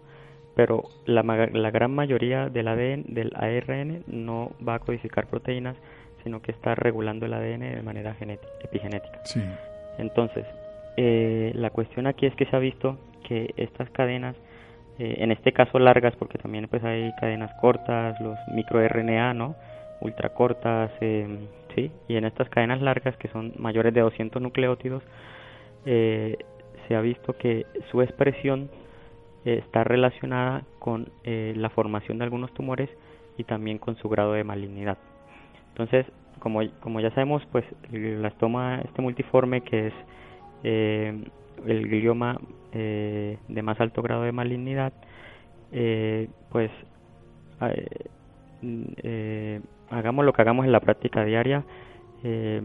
Pero 0.56 0.84
la, 1.04 1.22
la 1.22 1.70
gran 1.70 1.94
mayoría 1.94 2.48
del 2.48 2.68
ADN, 2.68 3.04
del 3.14 3.32
ARN, 3.36 4.02
no 4.08 4.52
va 4.66 4.76
a 4.76 4.78
codificar 4.78 5.26
proteínas, 5.26 5.76
sino 6.24 6.42
que 6.42 6.52
está 6.52 6.74
regulando 6.74 7.26
el 7.26 7.34
ADN 7.34 7.60
de 7.60 7.82
manera 7.82 8.14
genética, 8.14 8.52
epigenética. 8.62 9.20
Sí. 9.24 9.42
Entonces, 10.00 10.46
eh, 10.96 11.52
la 11.54 11.70
cuestión 11.70 12.06
aquí 12.06 12.26
es 12.26 12.34
que 12.34 12.46
se 12.46 12.56
ha 12.56 12.58
visto 12.58 12.98
que 13.26 13.54
estas 13.56 13.90
cadenas, 13.90 14.34
eh, 14.98 15.16
en 15.18 15.30
este 15.30 15.52
caso 15.52 15.78
largas, 15.78 16.14
porque 16.16 16.38
también 16.38 16.66
pues 16.68 16.82
hay 16.84 17.12
cadenas 17.20 17.52
cortas, 17.60 18.20
los 18.20 18.38
microRNA, 18.52 19.34
¿no? 19.34 19.54
Ultracortas, 20.00 20.90
eh, 21.00 21.28
sí, 21.74 21.90
y 22.08 22.16
en 22.16 22.24
estas 22.24 22.48
cadenas 22.48 22.80
largas 22.80 23.16
que 23.18 23.28
son 23.28 23.52
mayores 23.58 23.94
de 23.94 24.00
200 24.00 24.40
nucleótidos, 24.40 25.02
eh, 25.86 26.38
se 26.88 26.96
ha 26.96 27.00
visto 27.00 27.34
que 27.34 27.66
su 27.90 28.02
expresión 28.02 28.70
está 29.44 29.84
relacionada 29.84 30.64
con 30.78 31.08
eh, 31.24 31.54
la 31.56 31.70
formación 31.70 32.18
de 32.18 32.24
algunos 32.24 32.52
tumores 32.52 32.90
y 33.38 33.44
también 33.44 33.78
con 33.78 33.96
su 33.96 34.08
grado 34.08 34.32
de 34.32 34.44
malignidad. 34.44 34.98
Entonces, 35.68 36.06
como, 36.40 36.60
como 36.80 37.00
ya 37.00 37.10
sabemos, 37.10 37.42
pues 37.52 37.64
el 37.84 38.00
glioblastoma 38.00 38.80
este 38.80 39.00
multiforme 39.02 39.60
que 39.60 39.88
es 39.88 39.94
eh, 40.64 41.24
el 41.66 41.88
glioma 41.88 42.38
eh, 42.72 43.38
de 43.48 43.62
más 43.62 43.80
alto 43.80 44.02
grado 44.02 44.22
de 44.22 44.32
malignidad, 44.32 44.92
eh, 45.72 46.28
pues 46.50 46.70
eh, 47.60 48.08
eh, 48.62 49.60
hagamos 49.90 50.24
lo 50.24 50.32
que 50.32 50.42
hagamos 50.42 50.66
en 50.66 50.72
la 50.72 50.80
práctica 50.80 51.24
diaria, 51.24 51.64
eh, 52.22 52.60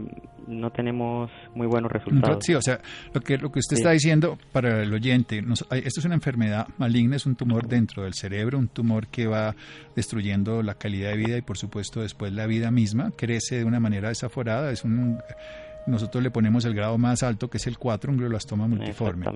no 0.46 0.70
tenemos 0.70 1.30
muy 1.54 1.66
buenos 1.66 1.90
resultados. 1.90 2.44
Sí, 2.44 2.54
o 2.54 2.62
sea, 2.62 2.80
lo 3.14 3.20
que, 3.20 3.38
lo 3.38 3.50
que 3.50 3.58
usted 3.60 3.76
Sí. 3.76 3.80
está 3.82 3.90
diciendo 3.92 4.38
para 4.52 4.82
el 4.82 4.92
oyente, 4.92 5.42
nos- 5.42 5.66
esto 5.70 6.00
es 6.00 6.04
una 6.04 6.14
enfermedad 6.14 6.68
maligna, 6.78 7.16
es 7.16 7.26
un 7.26 7.36
tumor 7.36 7.66
dentro 7.66 8.04
del 8.04 8.14
cerebro, 8.14 8.58
un 8.58 8.68
tumor 8.68 9.06
que 9.08 9.26
va 9.26 9.54
destruyendo 9.94 10.62
la 10.62 10.74
calidad 10.74 11.10
de 11.10 11.16
vida 11.16 11.38
y 11.38 11.42
por 11.42 11.58
supuesto 11.58 12.02
después 12.02 12.32
la 12.32 12.46
vida 12.46 12.70
misma, 12.70 13.10
crece 13.16 13.56
de 13.58 13.64
una 13.64 13.80
manera 13.80 14.08
desaforada, 14.08 14.70
es 14.70 14.84
un... 14.84 15.18
Nosotros 15.86 16.22
le 16.22 16.30
ponemos 16.30 16.64
el 16.64 16.74
grado 16.74 16.98
más 16.98 17.22
alto, 17.22 17.48
que 17.48 17.58
es 17.58 17.66
el 17.66 17.78
4, 17.78 18.10
un 18.10 18.18
glioblastoma 18.18 18.66
multiforme. 18.66 19.26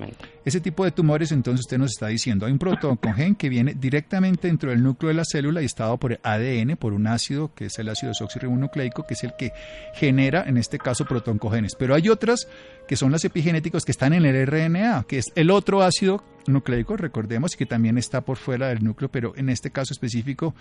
Ese 0.45 0.61
tipo 0.61 0.85
de 0.85 0.90
tumores, 0.90 1.33
entonces 1.33 1.61
usted 1.61 1.78
nos 1.78 1.92
está 1.92 2.09
diciendo, 2.09 2.47
hay 2.47 2.52
un 2.52 2.59
protooncogen 2.59 3.37
que 3.37 3.49
viene 3.49 3.75
directamente 3.75 4.49
dentro 4.49 4.71
del 4.71 4.83
núcleo 4.83 5.09
de 5.09 5.14
la 5.14 5.25
célula 5.25 5.62
y 5.62 5.66
está 5.66 5.85
dado 5.85 5.99
por 5.99 6.19
ADN, 6.23 6.76
por 6.76 6.92
un 6.92 7.07
ácido 7.07 7.54
que 7.54 7.66
es 7.66 7.78
el 7.78 7.88
ácido 7.88 8.11
desoxirribonucleico, 8.11 9.07
que 9.07 9.14
es 9.14 9.25
el 9.25 9.35
que 9.38 9.52
genera, 9.95 10.42
en 10.47 10.57
este 10.57 10.78
caso, 10.78 11.04
protooncogenes. 11.04 11.75
Pero 11.76 11.95
hay 11.95 12.09
otras 12.09 12.49
que 12.90 12.97
son 12.97 13.12
las 13.12 13.25
epigenéticos 13.25 13.85
que 13.85 13.92
están 13.92 14.14
en 14.14 14.25
el 14.25 14.44
RNA, 14.49 15.04
que 15.09 15.18
es 15.18 15.26
el 15.37 15.52
otro 15.52 15.82
ácido 15.82 16.25
nucleico, 16.49 16.97
recordemos, 16.97 17.54
y 17.54 17.59
que 17.59 17.64
también 17.64 17.97
está 17.99 18.23
por 18.23 18.37
fuera 18.37 18.66
del 18.66 18.82
núcleo, 18.82 19.09
pero 19.09 19.32
en 19.37 19.49
este 19.49 19.70
caso 19.70 19.92
específico, 19.92 20.56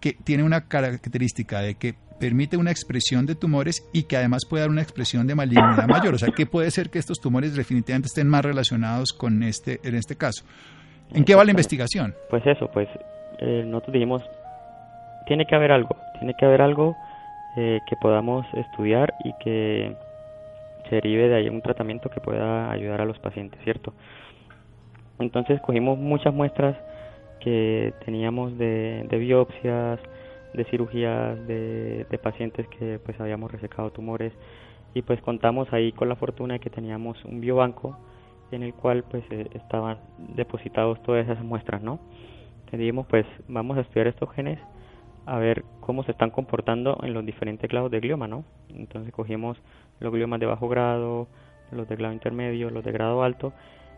que 0.00 0.14
tiene 0.14 0.44
una 0.44 0.62
característica 0.66 1.60
de 1.60 1.74
que 1.74 1.94
permite 2.18 2.56
una 2.56 2.70
expresión 2.70 3.26
de 3.26 3.34
tumores 3.34 3.86
y 3.92 4.04
que 4.04 4.16
además 4.16 4.46
puede 4.48 4.62
dar 4.62 4.70
una 4.70 4.80
expresión 4.80 5.26
de 5.26 5.34
malignidad 5.34 5.86
mayor. 5.86 6.14
O 6.14 6.18
sea, 6.18 6.32
que 6.34 6.46
puede 6.46 6.70
ser 6.70 6.88
que 6.88 6.98
estos 6.98 7.20
tumores 7.20 7.54
definitivamente 7.54 8.06
estén 8.06 8.30
más 8.30 8.46
relacionados 8.46 9.12
con 9.12 9.42
este, 9.42 9.80
en 9.84 9.94
este 9.94 10.16
caso. 10.16 10.42
¿En 11.12 11.22
qué 11.26 11.34
va 11.34 11.44
la 11.44 11.50
investigación? 11.50 12.14
Pues 12.30 12.46
eso, 12.46 12.70
pues 12.72 12.88
eh, 13.40 13.62
nosotros 13.66 13.92
dijimos, 13.92 14.22
tiene 15.26 15.44
que 15.44 15.54
haber 15.54 15.70
algo, 15.70 15.94
tiene 16.18 16.32
que 16.32 16.46
haber 16.46 16.62
algo 16.62 16.96
eh, 17.58 17.80
que 17.86 17.96
podamos 17.96 18.46
estudiar 18.54 19.12
y 19.22 19.34
que 19.44 19.94
derive 20.94 21.28
de 21.28 21.34
ahí 21.36 21.48
un 21.48 21.62
tratamiento 21.62 22.10
que 22.10 22.20
pueda 22.20 22.70
ayudar 22.70 23.00
a 23.00 23.04
los 23.04 23.18
pacientes, 23.18 23.60
¿cierto? 23.64 23.92
Entonces 25.18 25.60
cogimos 25.60 25.98
muchas 25.98 26.34
muestras 26.34 26.76
que 27.40 27.92
teníamos 28.04 28.56
de, 28.58 29.06
biopsias, 29.10 30.00
de 30.54 30.64
cirugías, 30.64 31.46
de, 31.46 32.18
pacientes 32.22 32.66
que 32.68 32.98
pues 33.04 33.20
habíamos 33.20 33.52
resecado 33.52 33.90
tumores 33.90 34.32
y 34.94 35.02
pues 35.02 35.20
contamos 35.20 35.70
ahí 35.72 35.92
con 35.92 36.08
la 36.08 36.16
fortuna 36.16 36.54
de 36.54 36.60
que 36.60 36.70
teníamos 36.70 37.22
un 37.24 37.40
biobanco 37.40 37.98
en 38.50 38.62
el 38.62 38.72
cual 38.72 39.04
pues 39.10 39.24
eh, 39.30 39.48
estaban 39.54 39.98
depositados 40.36 41.02
todas 41.02 41.28
esas 41.28 41.44
muestras, 41.44 41.82
¿no? 41.82 41.98
Entonces 42.52 42.80
dijimos 42.80 43.06
pues 43.08 43.26
vamos 43.48 43.76
a 43.76 43.82
estudiar 43.82 44.06
estos 44.06 44.30
genes 44.32 44.58
a 45.26 45.38
ver 45.38 45.64
cómo 45.80 46.02
se 46.04 46.12
están 46.12 46.30
comportando 46.30 46.98
en 47.02 47.12
los 47.12 47.26
diferentes 47.26 47.68
grados 47.68 47.90
de 47.90 48.00
glioma, 48.00 48.28
¿no? 48.28 48.44
Entonces 48.68 49.12
cogimos 49.12 49.58
los 50.00 50.12
gliomas 50.12 50.40
de 50.40 50.46
bajo 50.46 50.68
grado, 50.68 51.28
los 51.70 51.88
de 51.88 51.96
grado 51.96 52.12
intermedio, 52.12 52.70
los 52.70 52.84
de 52.84 52.92
grado 52.92 53.22
alto 53.22 53.52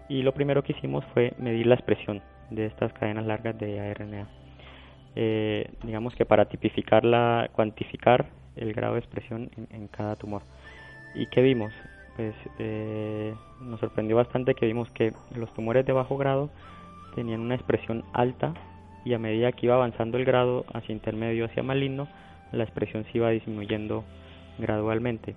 y 0.08 0.22
lo 0.22 0.32
primero 0.32 0.62
que 0.62 0.72
hicimos 0.72 1.04
fue 1.12 1.34
medir 1.38 1.66
la 1.66 1.74
expresión 1.74 2.22
de 2.50 2.66
estas 2.66 2.92
cadenas 2.92 3.26
largas 3.26 3.58
de 3.58 3.80
ARNA. 3.80 4.28
Eh, 5.14 5.70
digamos 5.82 6.14
que 6.14 6.24
para 6.24 6.44
tipificarla, 6.44 7.50
cuantificar 7.52 8.26
el 8.54 8.72
grado 8.72 8.94
de 8.94 9.00
expresión 9.00 9.50
en, 9.56 9.68
en 9.70 9.88
cada 9.88 10.16
tumor. 10.16 10.42
¿Y 11.14 11.26
qué 11.26 11.42
vimos? 11.42 11.72
Pues 12.16 12.34
eh, 12.58 13.34
nos 13.60 13.80
sorprendió 13.80 14.16
bastante 14.16 14.54
que 14.54 14.66
vimos 14.66 14.90
que 14.90 15.12
los 15.34 15.52
tumores 15.54 15.84
de 15.84 15.92
bajo 15.92 16.16
grado 16.16 16.50
tenían 17.14 17.40
una 17.40 17.54
expresión 17.54 18.04
alta 18.12 18.54
y 19.04 19.14
a 19.14 19.18
medida 19.18 19.52
que 19.52 19.66
iba 19.66 19.74
avanzando 19.74 20.18
el 20.18 20.24
grado 20.24 20.64
hacia 20.72 20.92
intermedio, 20.92 21.44
hacia 21.46 21.62
maligno, 21.62 22.08
la 22.52 22.64
expresión 22.64 23.04
se 23.04 23.18
iba 23.18 23.30
disminuyendo 23.30 24.04
gradualmente. 24.58 25.34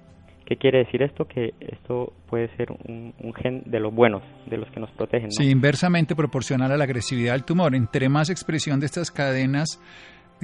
¿Qué 0.49 0.57
quiere 0.57 0.79
decir 0.79 1.03
esto? 1.03 1.27
Que 1.27 1.53
esto 1.59 2.11
puede 2.27 2.49
ser 2.57 2.71
un, 2.71 3.13
un 3.19 3.33
gen 3.35 3.61
de 3.67 3.79
los 3.79 3.93
buenos, 3.93 4.23
de 4.47 4.57
los 4.57 4.67
que 4.71 4.79
nos 4.79 4.89
protegen. 4.91 5.25
¿no? 5.25 5.31
Sí, 5.31 5.47
inversamente 5.47 6.15
proporcional 6.15 6.71
a 6.71 6.77
la 6.77 6.85
agresividad 6.85 7.33
del 7.33 7.43
tumor. 7.43 7.75
Entre 7.75 8.09
más 8.09 8.31
expresión 8.31 8.79
de 8.79 8.87
estas 8.87 9.11
cadenas, 9.11 9.79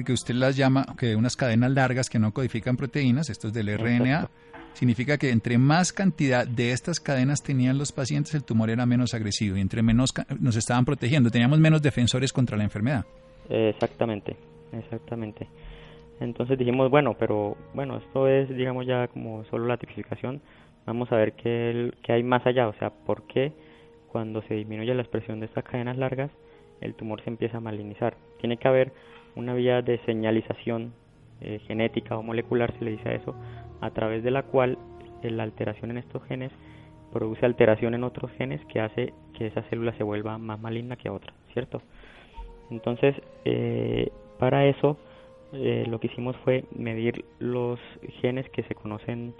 que 0.04 0.12
usted 0.12 0.36
las 0.36 0.56
llama, 0.56 0.86
que 0.96 1.16
unas 1.16 1.34
cadenas 1.34 1.72
largas 1.72 2.08
que 2.08 2.20
no 2.20 2.32
codifican 2.32 2.76
proteínas, 2.76 3.30
esto 3.30 3.48
es 3.48 3.54
del 3.54 3.76
RNA, 3.76 3.96
Exacto. 3.96 4.30
significa 4.74 5.18
que 5.18 5.30
entre 5.30 5.58
más 5.58 5.92
cantidad 5.92 6.46
de 6.46 6.70
estas 6.70 7.00
cadenas 7.00 7.42
tenían 7.42 7.76
los 7.76 7.90
pacientes, 7.90 8.32
el 8.36 8.44
tumor 8.44 8.70
era 8.70 8.86
menos 8.86 9.12
agresivo 9.12 9.56
y 9.56 9.60
entre 9.60 9.82
menos 9.82 10.14
nos 10.38 10.54
estaban 10.54 10.84
protegiendo, 10.84 11.30
teníamos 11.30 11.58
menos 11.58 11.82
defensores 11.82 12.32
contra 12.32 12.56
la 12.56 12.62
enfermedad. 12.62 13.04
Exactamente, 13.48 14.36
exactamente. 14.70 15.48
Entonces 16.20 16.58
dijimos, 16.58 16.90
bueno, 16.90 17.14
pero 17.18 17.56
bueno, 17.74 17.98
esto 17.98 18.28
es, 18.28 18.48
digamos, 18.48 18.86
ya 18.86 19.08
como 19.08 19.44
solo 19.44 19.66
la 19.66 19.76
tipificación. 19.76 20.40
Vamos 20.86 21.10
a 21.12 21.16
ver 21.16 21.32
qué, 21.32 21.92
qué 22.02 22.12
hay 22.12 22.22
más 22.22 22.46
allá, 22.46 22.68
o 22.68 22.72
sea, 22.74 22.90
por 22.90 23.26
qué 23.26 23.52
cuando 24.10 24.40
se 24.42 24.54
disminuye 24.54 24.94
la 24.94 25.02
expresión 25.02 25.40
de 25.40 25.46
estas 25.46 25.64
cadenas 25.64 25.98
largas, 25.98 26.30
el 26.80 26.94
tumor 26.94 27.22
se 27.22 27.30
empieza 27.30 27.58
a 27.58 27.60
malinizar. 27.60 28.16
Tiene 28.40 28.56
que 28.56 28.68
haber 28.68 28.92
una 29.34 29.54
vía 29.54 29.82
de 29.82 29.98
señalización 30.06 30.94
eh, 31.40 31.60
genética 31.66 32.16
o 32.16 32.22
molecular, 32.22 32.72
se 32.78 32.84
le 32.84 32.92
dice 32.92 33.08
a 33.10 33.14
eso, 33.14 33.34
a 33.80 33.90
través 33.90 34.22
de 34.22 34.30
la 34.30 34.42
cual 34.44 34.78
la 35.22 35.42
alteración 35.42 35.90
en 35.90 35.98
estos 35.98 36.22
genes 36.24 36.52
produce 37.12 37.44
alteración 37.44 37.94
en 37.94 38.04
otros 38.04 38.30
genes 38.32 38.64
que 38.66 38.80
hace 38.80 39.12
que 39.34 39.48
esa 39.48 39.62
célula 39.64 39.92
se 39.96 40.02
vuelva 40.02 40.38
más 40.38 40.60
maligna 40.60 40.96
que 40.96 41.10
otra, 41.10 41.32
¿cierto? 41.52 41.82
Entonces, 42.70 43.14
eh, 43.44 44.10
para 44.38 44.66
eso 44.66 44.96
eh, 45.56 45.84
lo 45.88 45.98
que 46.00 46.08
hicimos 46.08 46.36
fue 46.44 46.64
medir 46.74 47.24
los 47.38 47.78
genes 48.20 48.48
que 48.50 48.62
se 48.64 48.74
conocen 48.74 49.34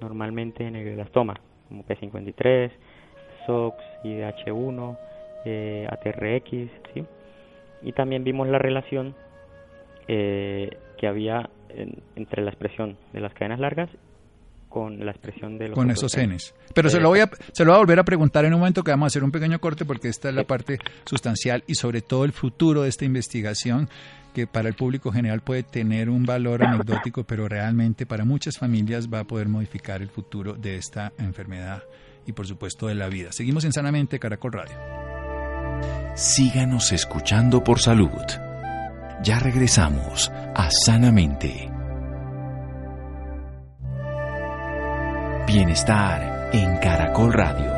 normalmente 0.00 0.66
en 0.66 0.76
el 0.76 0.84
glioblastoma, 0.84 1.40
como 1.68 1.84
P53, 1.84 2.70
SOX, 3.46 3.76
IDH1, 4.04 4.98
eh, 5.44 5.86
ATRX, 5.90 6.50
¿sí? 6.94 7.04
Y 7.82 7.92
también 7.92 8.24
vimos 8.24 8.48
la 8.48 8.58
relación 8.58 9.14
eh, 10.08 10.70
que 10.96 11.06
había 11.06 11.50
entre 12.16 12.42
la 12.42 12.50
expresión 12.50 12.96
de 13.12 13.20
las 13.20 13.34
cadenas 13.34 13.60
largas 13.60 13.90
con 14.68 15.04
la 15.04 15.10
expresión 15.10 15.58
de 15.58 15.68
los 15.68 15.74
con 15.74 15.90
esos 15.90 16.14
genes. 16.14 16.54
Pero 16.74 16.90
se 16.90 17.00
lo 17.00 17.08
voy 17.08 17.20
a 17.20 17.30
se 17.52 17.64
lo 17.64 17.72
voy 17.72 17.76
a 17.76 17.80
volver 17.80 17.98
a 17.98 18.04
preguntar 18.04 18.44
en 18.44 18.54
un 18.54 18.60
momento 18.60 18.84
que 18.84 18.90
vamos 18.90 19.06
a 19.06 19.08
hacer 19.08 19.24
un 19.24 19.30
pequeño 19.30 19.58
corte 19.60 19.84
porque 19.84 20.08
esta 20.08 20.28
es 20.28 20.34
la 20.34 20.44
parte 20.44 20.78
sustancial 21.04 21.64
y 21.66 21.74
sobre 21.74 22.02
todo 22.02 22.24
el 22.24 22.32
futuro 22.32 22.82
de 22.82 22.88
esta 22.88 23.04
investigación 23.04 23.88
que 24.34 24.46
para 24.46 24.68
el 24.68 24.74
público 24.74 25.10
general 25.10 25.40
puede 25.40 25.62
tener 25.62 26.10
un 26.10 26.24
valor 26.24 26.62
anecdótico, 26.62 27.24
pero 27.24 27.48
realmente 27.48 28.06
para 28.06 28.24
muchas 28.24 28.58
familias 28.58 29.08
va 29.12 29.20
a 29.20 29.24
poder 29.24 29.48
modificar 29.48 30.02
el 30.02 30.10
futuro 30.10 30.54
de 30.54 30.76
esta 30.76 31.12
enfermedad 31.18 31.82
y 32.26 32.32
por 32.32 32.46
supuesto 32.46 32.86
de 32.86 32.94
la 32.94 33.08
vida. 33.08 33.32
Seguimos 33.32 33.64
en 33.64 33.72
Sanamente 33.72 34.18
Caracol 34.18 34.52
Radio. 34.52 34.76
Síganos 36.14 36.92
escuchando 36.92 37.64
por 37.64 37.80
salud. 37.80 38.10
Ya 39.22 39.38
regresamos 39.38 40.30
a 40.54 40.68
Sanamente. 40.70 41.77
Bienestar 45.48 46.50
en 46.52 46.76
Caracol 46.76 47.32
Radio. 47.32 47.72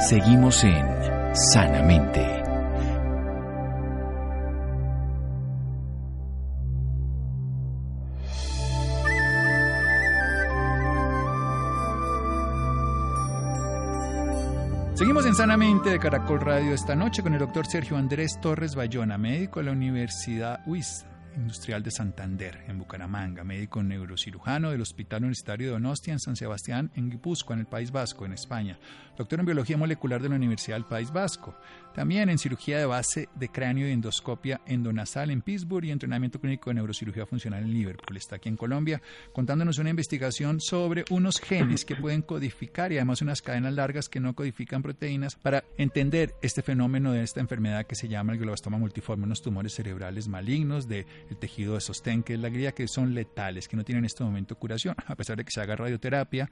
Seguimos 0.00 0.64
en 0.64 0.84
Sanamente. 1.32 2.42
Seguimos 14.94 15.24
en 15.24 15.36
Sanamente 15.36 15.90
de 15.90 16.00
Caracol 16.00 16.40
Radio 16.40 16.74
esta 16.74 16.96
noche 16.96 17.22
con 17.22 17.32
el 17.34 17.38
doctor 17.38 17.68
Sergio 17.68 17.96
Andrés 17.96 18.40
Torres 18.40 18.74
Bayona, 18.74 19.18
médico 19.18 19.60
de 19.60 19.66
la 19.66 19.72
Universidad 19.72 20.62
UIS 20.66 21.06
Industrial 21.36 21.82
de 21.82 21.90
Santander, 21.90 22.64
en 22.68 22.78
Bucaramanga, 22.78 23.44
médico 23.44 23.82
neurocirujano 23.82 24.70
del 24.70 24.80
Hospital 24.80 25.22
Universitario 25.22 25.66
de 25.66 25.72
Donostia, 25.72 26.12
en 26.12 26.20
San 26.20 26.36
Sebastián, 26.36 26.90
en 26.94 27.10
Guipúzcoa, 27.10 27.54
en 27.54 27.60
el 27.60 27.66
País 27.66 27.90
Vasco, 27.90 28.24
en 28.24 28.32
España, 28.32 28.78
doctor 29.16 29.40
en 29.40 29.46
Biología 29.46 29.76
Molecular 29.76 30.20
de 30.20 30.28
la 30.28 30.36
Universidad 30.36 30.76
del 30.76 30.84
País 30.84 31.12
Vasco, 31.12 31.54
también 31.94 32.28
en 32.28 32.38
cirugía 32.38 32.78
de 32.78 32.86
base 32.86 33.28
de 33.34 33.48
cráneo 33.48 33.88
y 33.88 33.92
endoscopia 33.92 34.60
endonasal 34.66 35.30
en 35.30 35.42
Pittsburgh 35.42 35.84
y 35.84 35.90
entrenamiento 35.90 36.40
clínico 36.40 36.70
de 36.70 36.74
neurocirugía 36.74 37.26
funcional 37.26 37.62
en 37.62 37.72
Liverpool. 37.72 38.16
Está 38.16 38.36
aquí 38.36 38.48
en 38.48 38.56
Colombia 38.56 39.00
contándonos 39.32 39.78
una 39.78 39.90
investigación 39.90 40.60
sobre 40.60 41.04
unos 41.10 41.40
genes 41.40 41.84
que 41.84 41.96
pueden 41.96 42.22
codificar 42.22 42.92
y 42.92 42.96
además 42.96 43.22
unas 43.22 43.42
cadenas 43.42 43.74
largas 43.74 44.08
que 44.08 44.20
no 44.20 44.34
codifican 44.34 44.82
proteínas 44.82 45.36
para 45.36 45.64
entender 45.78 46.34
este 46.42 46.62
fenómeno 46.62 47.12
de 47.12 47.22
esta 47.22 47.40
enfermedad 47.40 47.86
que 47.86 47.94
se 47.94 48.08
llama 48.08 48.32
el 48.32 48.38
glioblastoma 48.38 48.78
multiforme, 48.78 49.24
unos 49.24 49.42
tumores 49.42 49.74
cerebrales 49.74 50.28
malignos 50.28 50.88
del 50.88 51.06
tejido 51.38 51.74
de 51.74 51.80
sostén, 51.80 52.22
que 52.22 52.34
es 52.34 52.40
la 52.40 52.48
gría, 52.48 52.72
que 52.72 52.88
son 52.88 53.14
letales, 53.14 53.68
que 53.68 53.76
no 53.76 53.84
tienen 53.84 54.04
en 54.04 54.06
este 54.06 54.24
momento 54.24 54.56
curación, 54.56 54.96
a 55.06 55.14
pesar 55.14 55.36
de 55.36 55.44
que 55.44 55.50
se 55.50 55.60
haga 55.60 55.76
radioterapia, 55.76 56.50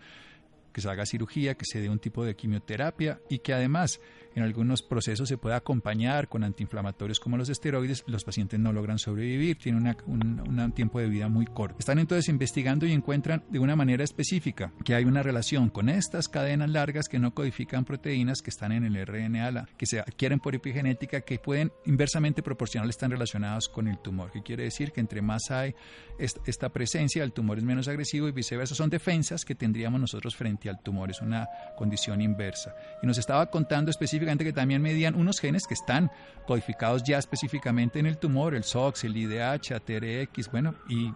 que 0.72 0.80
se 0.80 0.88
haga 0.88 1.06
cirugía, 1.06 1.54
que 1.54 1.64
se 1.64 1.80
dé 1.80 1.88
un 1.88 1.98
tipo 1.98 2.24
de 2.24 2.34
quimioterapia 2.34 3.20
y 3.28 3.38
que 3.38 3.52
además 3.52 4.00
en 4.34 4.42
algunos 4.42 4.82
procesos 4.82 5.28
se 5.28 5.36
puede 5.36 5.54
acompañar 5.54 6.28
con 6.28 6.42
antiinflamatorios 6.42 7.20
como 7.20 7.36
los 7.36 7.48
esteroides, 7.48 8.04
los 8.06 8.24
pacientes 8.24 8.58
no 8.58 8.72
logran 8.72 8.98
sobrevivir, 8.98 9.58
tienen 9.58 9.94
un, 10.06 10.72
tiempo 10.72 11.00
de 11.00 11.08
vida 11.08 11.28
muy 11.28 11.44
corto. 11.44 11.76
Están 11.78 11.98
entonces 11.98 12.28
investigando 12.28 12.86
y 12.86 12.92
encuentran 12.92 13.44
de 13.50 13.58
una 13.58 13.76
manera 13.76 14.04
específica 14.04 14.72
que 14.84 14.94
hay 14.94 15.04
una 15.04 15.22
relación 15.22 15.68
con 15.68 15.88
estas 15.88 16.28
cadenas 16.28 16.70
largas 16.70 17.08
que 17.08 17.18
no 17.18 17.34
codifican 17.34 17.84
proteínas 17.84 18.40
que 18.40 18.50
están 18.50 18.72
en 18.72 18.84
el 18.84 19.06
RNA, 19.06 19.68
que 19.76 19.86
se 19.86 20.00
adquieren 20.00 20.40
por 20.40 20.54
epigenética, 20.54 21.20
que 21.20 21.38
pueden 21.38 21.72
inversamente 21.84 22.42
proporcional 22.42 22.88
están 22.88 23.10
relacionados 23.10 23.68
con 23.68 23.88
el 23.88 23.98
tumor, 23.98 24.30
que 24.30 24.42
quiere 24.42 24.64
decir 24.64 24.92
que 24.92 25.00
entre 25.00 25.20
más 25.20 25.50
hay 25.50 25.74
esta 26.18 26.68
presencia, 26.70 27.24
el 27.24 27.32
tumor 27.32 27.58
es 27.58 27.64
menos 27.64 27.88
agresivo 27.88 28.28
y 28.28 28.32
viceversa. 28.32 28.74
Son 28.74 28.88
defensas 28.88 29.44
que 29.44 29.54
tendríamos 29.54 30.00
nosotros 30.00 30.36
frente 30.36 30.61
al 30.68 30.80
tumor, 30.80 31.10
es 31.10 31.20
una 31.20 31.48
condición 31.76 32.20
inversa. 32.20 32.74
Y 33.02 33.06
nos 33.06 33.18
estaba 33.18 33.46
contando 33.46 33.90
específicamente 33.90 34.44
que 34.44 34.52
también 34.52 34.82
medían 34.82 35.14
unos 35.14 35.40
genes 35.40 35.66
que 35.66 35.74
están 35.74 36.10
codificados 36.46 37.02
ya 37.02 37.18
específicamente 37.18 37.98
en 37.98 38.06
el 38.06 38.18
tumor, 38.18 38.54
el 38.54 38.64
SOX, 38.64 39.04
el 39.04 39.16
IDH, 39.16 39.72
ATRX, 39.72 40.50
bueno, 40.50 40.74
y 40.88 41.12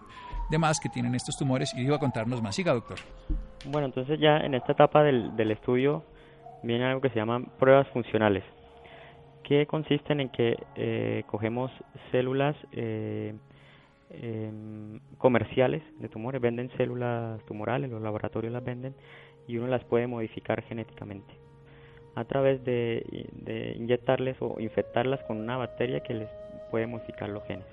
demás 0.50 0.78
que 0.80 0.88
tienen 0.88 1.14
estos 1.14 1.36
tumores. 1.36 1.74
Y 1.74 1.82
iba 1.82 1.96
a 1.96 2.00
contarnos 2.00 2.42
más. 2.42 2.54
Siga, 2.54 2.72
doctor. 2.72 2.98
Bueno, 3.66 3.86
entonces 3.86 4.18
ya 4.20 4.38
en 4.38 4.54
esta 4.54 4.72
etapa 4.72 5.02
del, 5.02 5.34
del 5.36 5.50
estudio 5.50 6.04
viene 6.62 6.84
algo 6.84 7.00
que 7.00 7.10
se 7.10 7.16
llaman 7.16 7.46
pruebas 7.58 7.88
funcionales, 7.88 8.44
que 9.42 9.66
consisten 9.66 10.20
en 10.20 10.28
que 10.30 10.56
eh, 10.74 11.22
cogemos 11.26 11.70
células 12.10 12.56
eh, 12.72 13.34
em, 14.10 15.00
comerciales 15.18 15.82
de 16.00 16.08
tumores, 16.08 16.40
venden 16.40 16.70
células 16.76 17.44
tumorales, 17.46 17.90
los 17.90 18.02
laboratorios 18.02 18.52
las 18.52 18.64
venden 18.64 18.94
y 19.46 19.58
uno 19.58 19.68
las 19.68 19.84
puede 19.84 20.06
modificar 20.06 20.62
genéticamente 20.62 21.46
a 22.16 22.24
través 22.24 22.64
de, 22.64 23.74
inyectarles 23.76 24.36
o 24.40 24.58
infectarlas 24.58 25.22
con 25.24 25.36
una 25.36 25.58
bacteria 25.58 26.00
que 26.00 26.14
les 26.14 26.28
puede 26.70 26.86
modificar 26.86 27.28
los 27.28 27.44
genes. 27.44 27.66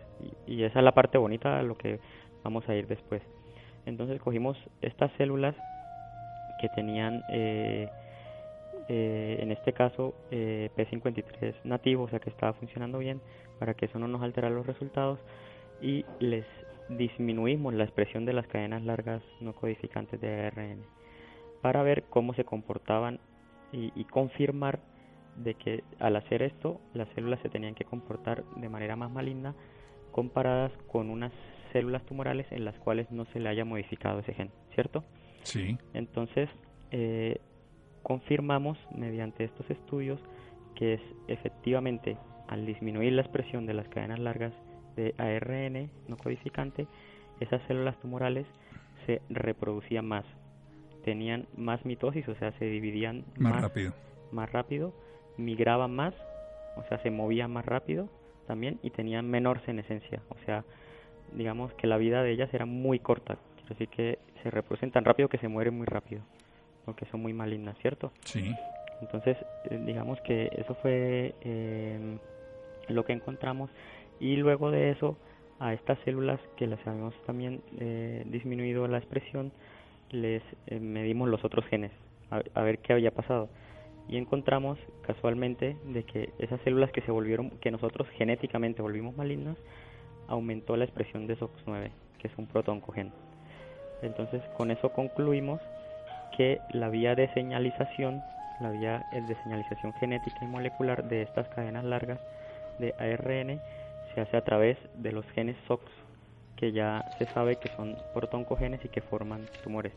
Y, 0.45 0.63
esa 0.63 0.79
es 0.79 0.85
la 0.85 0.91
parte 0.91 1.17
bonita 1.17 1.57
de 1.57 1.63
lo 1.63 1.75
que 1.75 1.99
vamos 2.43 2.67
a 2.67 2.75
ir 2.75 2.85
después. 2.87 3.21
Entonces 3.85 4.21
cogimos 4.21 4.57
estas 4.81 5.11
células 5.13 5.55
que 6.59 6.67
tenían, 6.69 7.23
eh, 7.29 7.89
eh, 8.89 9.37
en 9.39 9.51
este 9.53 9.71
caso, 9.71 10.13
eh, 10.29 10.69
P53 10.75 11.55
nativo, 11.63 12.03
o 12.03 12.09
sea 12.09 12.19
que 12.19 12.29
estaba 12.29 12.51
funcionando 12.53 12.99
bien, 12.99 13.21
para 13.59 13.73
que 13.75 13.85
eso 13.85 13.97
no 13.97 14.09
nos 14.09 14.21
alterara 14.21 14.53
los 14.53 14.67
resultados, 14.67 15.19
y 15.81 16.05
les 16.19 16.45
disminuimos 16.89 17.73
la 17.73 17.85
expresión 17.85 18.25
de 18.25 18.33
las 18.33 18.45
cadenas 18.47 18.83
largas 18.83 19.23
no 19.39 19.53
codificantes 19.53 20.19
de 20.19 20.47
ARN 20.47 21.02
para 21.63 21.81
ver 21.81 22.03
cómo 22.09 22.33
se 22.33 22.43
comportaban 22.43 23.21
y, 23.71 24.03
confirmar 24.03 24.81
de 25.37 25.55
que 25.55 25.83
al 25.97 26.15
hacer 26.17 26.43
esto 26.43 26.79
las 26.93 27.07
células 27.15 27.39
se 27.39 27.49
tenían 27.49 27.73
que 27.73 27.85
comportar 27.85 28.43
de 28.57 28.69
manera 28.69 28.95
más 28.97 29.09
maligna 29.09 29.55
comparadas 30.11 30.71
con 30.87 31.09
unas 31.09 31.31
células 31.71 32.05
tumorales 32.05 32.45
en 32.51 32.65
las 32.65 32.77
cuales 32.79 33.09
no 33.11 33.25
se 33.27 33.39
le 33.39 33.47
haya 33.49 33.65
modificado 33.65 34.19
ese 34.19 34.33
gen, 34.33 34.51
¿cierto? 34.75 35.05
Sí. 35.43 35.77
Entonces, 35.93 36.49
eh, 36.91 37.39
confirmamos 38.03 38.77
mediante 38.93 39.45
estos 39.45 39.67
estudios 39.71 40.19
que 40.75 40.95
es 40.95 41.01
efectivamente 41.29 42.17
al 42.49 42.65
disminuir 42.65 43.13
la 43.13 43.21
expresión 43.21 43.65
de 43.65 43.73
las 43.73 43.87
cadenas 43.87 44.19
largas 44.19 44.53
de 44.97 45.15
ARN 45.17 45.89
no 46.09 46.17
codificante, 46.17 46.87
esas 47.39 47.61
células 47.67 47.97
tumorales 48.01 48.45
se 49.05 49.21
reproducían 49.29 50.05
más, 50.05 50.25
tenían 51.03 51.47
más 51.55 51.85
mitosis, 51.85 52.27
o 52.27 52.35
sea, 52.35 52.51
se 52.53 52.65
dividían 52.65 53.25
más, 53.37 53.61
rápido. 53.61 53.93
Más 54.31 54.51
rápido, 54.51 54.93
migraban 55.37 55.95
más, 55.95 56.13
o 56.75 56.83
sea, 56.89 57.01
se 57.03 57.11
movían 57.11 57.51
más 57.51 57.65
rápido 57.65 58.09
también 58.47 58.79
y 58.81 58.89
tenían 58.89 59.29
menor 59.29 59.61
senescencia, 59.65 60.21
o 60.29 60.37
sea, 60.45 60.63
digamos 61.33 61.73
que 61.75 61.87
la 61.87 61.97
vida 61.97 62.23
de 62.23 62.31
ellas 62.31 62.53
era 62.53 62.65
muy 62.65 62.99
corta, 62.99 63.37
quiero 63.55 63.69
decir 63.69 63.87
que 63.89 64.19
se 64.41 64.51
reproducen 64.51 64.91
tan 64.91 65.05
rápido 65.05 65.29
que 65.29 65.37
se 65.37 65.47
mueren 65.47 65.77
muy 65.77 65.85
rápido, 65.85 66.21
porque 66.85 67.05
son 67.05 67.21
muy 67.21 67.33
malignas, 67.33 67.77
¿cierto? 67.79 68.11
Sí. 68.25 68.53
Entonces, 69.01 69.37
eh, 69.69 69.81
digamos 69.85 70.19
que 70.21 70.49
eso 70.57 70.75
fue 70.75 71.33
eh, 71.41 72.17
lo 72.87 73.05
que 73.05 73.13
encontramos 73.13 73.69
y 74.19 74.35
luego 74.35 74.71
de 74.71 74.91
eso 74.91 75.17
a 75.59 75.73
estas 75.73 75.97
células 75.99 76.39
que 76.57 76.67
las 76.67 76.85
habíamos 76.85 77.13
también 77.25 77.61
eh, 77.79 78.23
disminuido 78.25 78.87
la 78.87 78.97
expresión, 78.97 79.51
les 80.13 80.41
eh, 80.67 80.79
medimos 80.79 81.27
los 81.27 81.43
otros 81.43 81.65
genes 81.65 81.91
a, 82.29 82.61
ver 82.61 82.79
qué 82.79 82.93
había 82.93 83.11
pasado 83.11 83.49
y 84.07 84.17
encontramos 84.17 84.79
casualmente 85.05 85.77
de 85.85 86.03
que 86.03 86.33
esas 86.39 86.59
células 86.61 86.91
que 86.91 87.01
se 87.01 87.11
volvieron 87.11 87.51
que 87.61 87.71
nosotros 87.71 88.07
genéticamente 88.17 88.81
volvimos 88.81 89.15
malignas 89.15 89.57
aumentó 90.27 90.75
la 90.77 90.85
expresión 90.85 91.27
de 91.27 91.37
SOX9 91.37 91.91
que 92.19 92.27
es 92.27 92.37
un 92.37 92.47
protooncogen. 92.47 93.11
Entonces, 94.01 94.41
con 94.57 94.71
eso 94.71 94.89
concluimos 94.93 95.61
que 96.35 96.59
la 96.71 96.89
vía 96.89 97.15
de 97.15 97.31
señalización, 97.33 98.21
la 98.61 98.71
vía 98.71 99.05
de 99.11 99.35
señalización 99.43 99.93
genética 99.93 100.37
y 100.41 100.47
molecular 100.47 101.07
de 101.07 101.21
estas 101.21 101.47
cadenas 101.49 101.83
largas 101.83 102.19
de 102.79 102.93
ARN 102.97 103.59
se 104.13 104.21
hace 104.21 104.37
a 104.37 104.43
través 104.43 104.77
de 104.95 105.11
los 105.11 105.25
genes 105.31 105.55
SOX, 105.67 105.83
que 106.63 106.71
ya 106.71 107.03
se 107.17 107.25
sabe 107.33 107.57
que 107.57 107.67
son 107.75 107.97
protoncogenes 108.13 108.79
y 108.85 108.87
que 108.87 109.01
forman 109.01 109.41
tumores. 109.65 109.91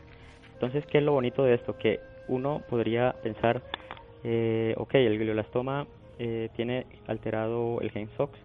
Entonces, 0.51 0.85
¿qué 0.87 0.97
es 0.97 1.03
lo 1.05 1.13
bonito 1.13 1.43
de 1.43 1.53
esto? 1.53 1.77
Que 1.77 2.01
uno 2.27 2.61
podría 2.67 3.15
pensar, 3.23 3.61
eh, 4.25 4.73
ok, 4.75 4.95
el 4.95 5.17
glioblastoma 5.17 5.87
eh, 6.19 6.49
tiene 6.57 6.85
alterado 7.07 7.79
el 7.79 7.89
gen 7.91 8.09
SOX, 8.17 8.37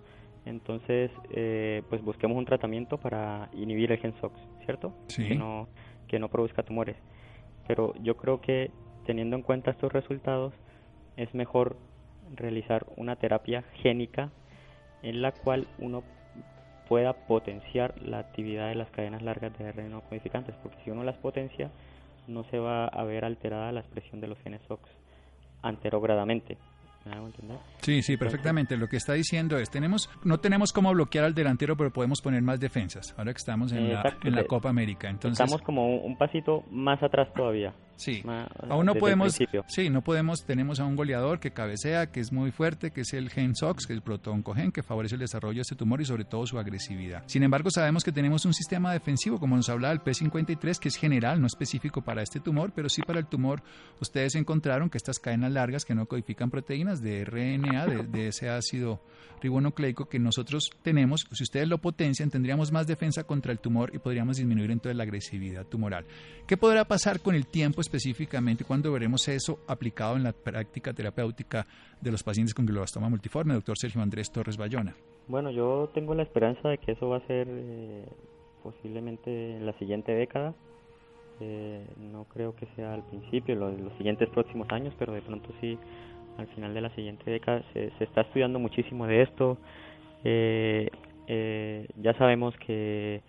entonces 0.46 1.10
eh, 1.30 1.82
pues 1.88 2.00
busquemos 2.00 2.38
un 2.38 2.44
tratamiento 2.44 2.96
para 2.96 3.48
inhibir 3.54 3.90
el 3.90 3.98
gen 3.98 4.14
SOX, 4.20 4.38
¿cierto? 4.66 4.92
Que, 5.16 5.34
no, 5.34 5.66
que 6.06 6.20
no 6.20 6.28
produzca 6.28 6.62
tumores. 6.62 6.94
Pero 7.66 7.92
yo 8.04 8.16
creo 8.16 8.40
que 8.40 8.70
teniendo 9.04 9.34
en 9.34 9.42
cuenta 9.42 9.72
estos 9.72 9.92
resultados, 9.92 10.54
es 11.16 11.34
mejor 11.34 11.76
realizar 12.36 12.86
una 12.96 13.16
terapia 13.16 13.64
génica 13.82 14.30
en 15.02 15.22
la 15.22 15.32
cual 15.32 15.66
uno 15.78 16.04
pueda 16.92 17.14
potenciar 17.14 17.94
la 18.02 18.18
actividad 18.18 18.68
de 18.68 18.74
las 18.74 18.90
cadenas 18.90 19.22
largas 19.22 19.56
de 19.56 19.66
ARN 19.66 19.92
no 19.92 20.02
codificantes, 20.02 20.54
porque 20.62 20.76
si 20.84 20.90
uno 20.90 21.02
las 21.02 21.16
potencia, 21.16 21.70
no 22.28 22.44
se 22.50 22.58
va 22.58 22.84
a 22.84 23.02
ver 23.04 23.24
alterada 23.24 23.72
la 23.72 23.80
expresión 23.80 24.20
de 24.20 24.26
los 24.26 24.38
genes 24.40 24.60
SOX 24.68 24.90
anterogradamente. 25.62 26.58
Sí, 27.80 28.02
sí, 28.02 28.18
perfectamente. 28.18 28.76
Lo 28.76 28.88
que 28.88 28.98
está 28.98 29.14
diciendo 29.14 29.56
es, 29.56 29.70
tenemos, 29.70 30.10
no 30.22 30.38
tenemos 30.38 30.70
cómo 30.70 30.92
bloquear 30.92 31.24
al 31.24 31.34
delantero, 31.34 31.78
pero 31.78 31.90
podemos 31.90 32.20
poner 32.20 32.42
más 32.42 32.60
defensas. 32.60 33.14
Ahora 33.16 33.32
que 33.32 33.38
estamos 33.38 33.72
en, 33.72 33.90
la, 33.90 34.18
en 34.22 34.34
la, 34.34 34.44
Copa 34.44 34.68
América. 34.68 35.08
Entonces, 35.08 35.40
estamos 35.40 35.62
como 35.62 35.96
un 35.96 36.18
pasito 36.18 36.62
más 36.70 37.02
atrás 37.02 37.32
todavía. 37.34 37.72
Sí, 38.02 38.22
aún 38.68 38.86
no 38.86 38.94
podemos, 38.96 39.38
sí, 39.68 39.88
no 39.88 40.02
podemos, 40.02 40.44
tenemos 40.44 40.80
a 40.80 40.84
un 40.84 40.96
goleador 40.96 41.38
que 41.38 41.52
cabecea, 41.52 42.10
que 42.10 42.18
es 42.18 42.32
muy 42.32 42.50
fuerte, 42.50 42.90
que 42.90 43.02
es 43.02 43.12
el 43.12 43.30
gen 43.30 43.54
SOX, 43.54 43.86
que 43.86 43.92
es 43.92 43.96
el 43.96 44.02
protoncogen, 44.02 44.72
que 44.72 44.82
favorece 44.82 45.14
el 45.14 45.20
desarrollo 45.20 45.58
de 45.58 45.62
este 45.62 45.76
tumor 45.76 46.00
y 46.00 46.04
sobre 46.04 46.24
todo 46.24 46.44
su 46.44 46.58
agresividad. 46.58 47.22
Sin 47.26 47.44
embargo, 47.44 47.70
sabemos 47.70 48.02
que 48.02 48.10
tenemos 48.10 48.44
un 48.44 48.54
sistema 48.54 48.92
defensivo, 48.92 49.38
como 49.38 49.54
nos 49.54 49.68
hablaba 49.68 49.94
el 49.94 50.00
P53, 50.00 50.78
que 50.80 50.88
es 50.88 50.96
general, 50.96 51.40
no 51.40 51.46
específico 51.46 52.02
para 52.02 52.22
este 52.22 52.40
tumor, 52.40 52.72
pero 52.74 52.88
sí 52.88 53.02
para 53.02 53.20
el 53.20 53.26
tumor. 53.26 53.62
Ustedes 54.00 54.34
encontraron 54.34 54.90
que 54.90 54.98
estas 54.98 55.20
cadenas 55.20 55.52
largas 55.52 55.84
que 55.84 55.94
no 55.94 56.06
codifican 56.06 56.50
proteínas 56.50 57.00
de 57.02 57.24
RNA, 57.24 57.86
de, 57.86 58.02
de 58.02 58.28
ese 58.28 58.48
ácido 58.48 59.00
ribonucleico 59.42 60.08
que 60.08 60.18
nosotros 60.18 60.70
tenemos, 60.82 61.26
si 61.32 61.42
ustedes 61.42 61.68
lo 61.68 61.78
potencian, 61.78 62.30
tendríamos 62.30 62.72
más 62.72 62.86
defensa 62.86 63.24
contra 63.24 63.52
el 63.52 63.58
tumor 63.58 63.90
y 63.94 63.98
podríamos 63.98 64.36
disminuir 64.36 64.70
entonces 64.70 64.96
la 64.96 65.02
agresividad 65.02 65.66
tumoral. 65.66 66.06
¿Qué 66.46 66.56
podrá 66.56 66.84
pasar 66.84 67.20
con 67.20 67.34
el 67.34 67.46
tiempo 67.46 67.80
específicamente 67.92 68.64
cuando 68.64 68.90
veremos 68.90 69.28
eso 69.28 69.58
aplicado 69.68 70.16
en 70.16 70.22
la 70.22 70.32
práctica 70.32 70.94
terapéutica 70.94 71.66
de 72.00 72.10
los 72.10 72.22
pacientes 72.22 72.54
con 72.54 72.64
glioblastoma 72.64 73.10
multiforme, 73.10 73.52
doctor 73.52 73.76
Sergio 73.76 74.00
Andrés 74.00 74.32
Torres 74.32 74.56
Bayona? 74.56 74.94
Bueno, 75.28 75.50
yo 75.50 75.90
tengo 75.92 76.14
la 76.14 76.22
esperanza 76.22 76.70
de 76.70 76.78
que 76.78 76.92
eso 76.92 77.10
va 77.10 77.18
a 77.18 77.26
ser 77.26 77.46
eh, 77.50 78.06
posiblemente 78.62 79.56
en 79.56 79.66
la 79.66 79.74
siguiente 79.74 80.12
década. 80.12 80.54
Eh, 81.40 81.84
no 81.98 82.24
creo 82.24 82.56
que 82.56 82.66
sea 82.76 82.94
al 82.94 83.02
principio, 83.04 83.54
los, 83.56 83.78
los 83.78 83.92
siguientes 83.98 84.28
próximos 84.30 84.68
años, 84.70 84.94
pero 84.98 85.12
de 85.12 85.20
pronto 85.20 85.50
sí 85.60 85.78
al 86.38 86.46
final 86.48 86.72
de 86.72 86.80
la 86.80 86.94
siguiente 86.94 87.30
década. 87.30 87.62
Se, 87.74 87.90
se 87.98 88.04
está 88.04 88.22
estudiando 88.22 88.58
muchísimo 88.58 89.06
de 89.06 89.22
esto. 89.22 89.58
Eh, 90.24 90.88
eh, 91.26 91.88
ya 91.96 92.14
sabemos 92.14 92.54
que 92.56 93.22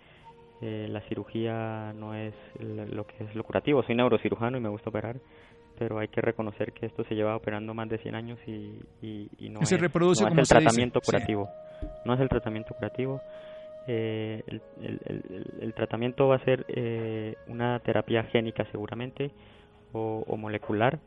eh, 0.64 0.88
la 0.88 1.00
cirugía 1.02 1.92
no 1.94 2.14
es 2.14 2.34
lo 2.58 3.06
que 3.06 3.24
es 3.24 3.34
lo 3.34 3.44
curativo. 3.44 3.82
Soy 3.82 3.94
neurocirujano 3.94 4.56
y 4.56 4.60
me 4.60 4.68
gusta 4.68 4.90
operar, 4.90 5.16
pero 5.78 5.98
hay 5.98 6.08
que 6.08 6.20
reconocer 6.20 6.72
que 6.72 6.86
esto 6.86 7.04
se 7.04 7.14
lleva 7.14 7.36
operando 7.36 7.74
más 7.74 7.88
de 7.88 7.98
100 7.98 8.14
años 8.14 8.38
y, 8.46 8.80
y, 9.02 9.48
no, 9.50 9.64
se 9.64 9.74
es, 9.74 9.80
reproduce 9.80 10.24
el 10.24 10.48
tratamiento 10.48 11.00
curativo. 11.00 11.48
No 12.04 12.14
es 12.14 12.20
el 12.20 12.28
tratamiento 12.28 12.74
curativo. 12.74 13.20
Eh, 13.86 14.42
el, 14.46 14.62
el, 14.80 15.60
el, 15.60 15.74
tratamiento 15.74 16.26
va 16.26 16.36
a 16.36 16.44
ser 16.44 16.64
eh, 16.68 17.36
una 17.48 17.78
terapia 17.80 18.22
génica 18.24 18.64
seguramente 18.72 19.30
o, 19.92 20.24
o 20.26 20.36
molecular 20.38 20.98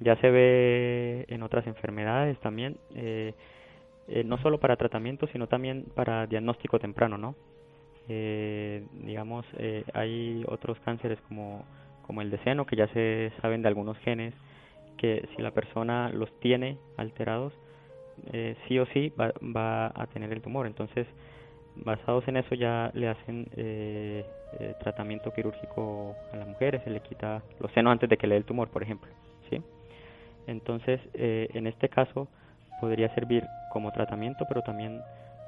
ya 0.00 0.16
se 0.16 0.30
ve 0.30 1.24
en 1.28 1.42
otras 1.42 1.66
enfermedades 1.66 2.38
también, 2.40 2.76
eh, 2.94 3.34
eh, 4.08 4.24
no 4.24 4.38
solo 4.38 4.58
para 4.58 4.76
tratamiento, 4.76 5.26
sino 5.28 5.46
también 5.46 5.86
para 5.94 6.26
diagnóstico 6.26 6.78
temprano, 6.78 7.16
¿no? 7.16 7.34
Eh, 8.08 8.84
digamos, 9.04 9.46
eh, 9.58 9.84
hay 9.94 10.44
otros 10.48 10.78
cánceres 10.80 11.18
como, 11.28 11.64
como 12.06 12.22
el 12.22 12.30
de 12.30 12.38
seno, 12.38 12.66
que 12.66 12.76
ya 12.76 12.88
se 12.88 13.32
saben 13.40 13.62
de 13.62 13.68
algunos 13.68 13.96
genes, 13.98 14.34
que 14.96 15.28
si 15.34 15.42
la 15.42 15.50
persona 15.50 16.10
los 16.10 16.30
tiene 16.40 16.78
alterados, 16.96 17.52
eh, 18.32 18.56
sí 18.66 18.78
o 18.78 18.86
sí 18.86 19.12
va, 19.20 19.32
va 19.42 19.92
a 19.94 20.06
tener 20.06 20.32
el 20.32 20.40
tumor. 20.40 20.66
Entonces, 20.66 21.06
basados 21.76 22.26
en 22.28 22.36
eso 22.36 22.54
ya 22.54 22.90
le 22.94 23.08
hacen 23.08 23.48
eh, 23.56 24.24
eh, 24.60 24.74
tratamiento 24.80 25.32
quirúrgico 25.32 26.14
a 26.32 26.36
las 26.36 26.48
mujeres, 26.48 26.82
se 26.84 26.90
le 26.90 27.00
quita 27.00 27.42
los 27.58 27.72
senos 27.72 27.92
antes 27.92 28.08
de 28.08 28.16
que 28.16 28.26
le 28.26 28.34
dé 28.34 28.38
el 28.38 28.44
tumor, 28.44 28.68
por 28.68 28.82
ejemplo, 28.82 29.10
¿sí? 29.50 29.60
Entonces, 30.46 31.00
en 31.14 31.66
este 31.66 31.88
caso, 31.88 32.28
podría 32.78 33.08
servir 33.14 33.44
como 33.72 33.90
tratamiento, 33.92 34.44
pero 34.46 34.60
también 34.60 35.00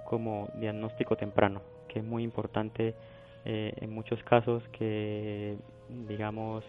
como 0.07 0.49
diagnóstico 0.55 1.17
temprano, 1.17 1.61
es 2.01 2.05
muy 2.05 2.23
importante 2.23 2.95
eh, 3.45 3.73
en 3.81 3.93
muchos 3.93 4.23
casos 4.25 4.63
que, 4.73 5.57
digamos, 6.09 6.65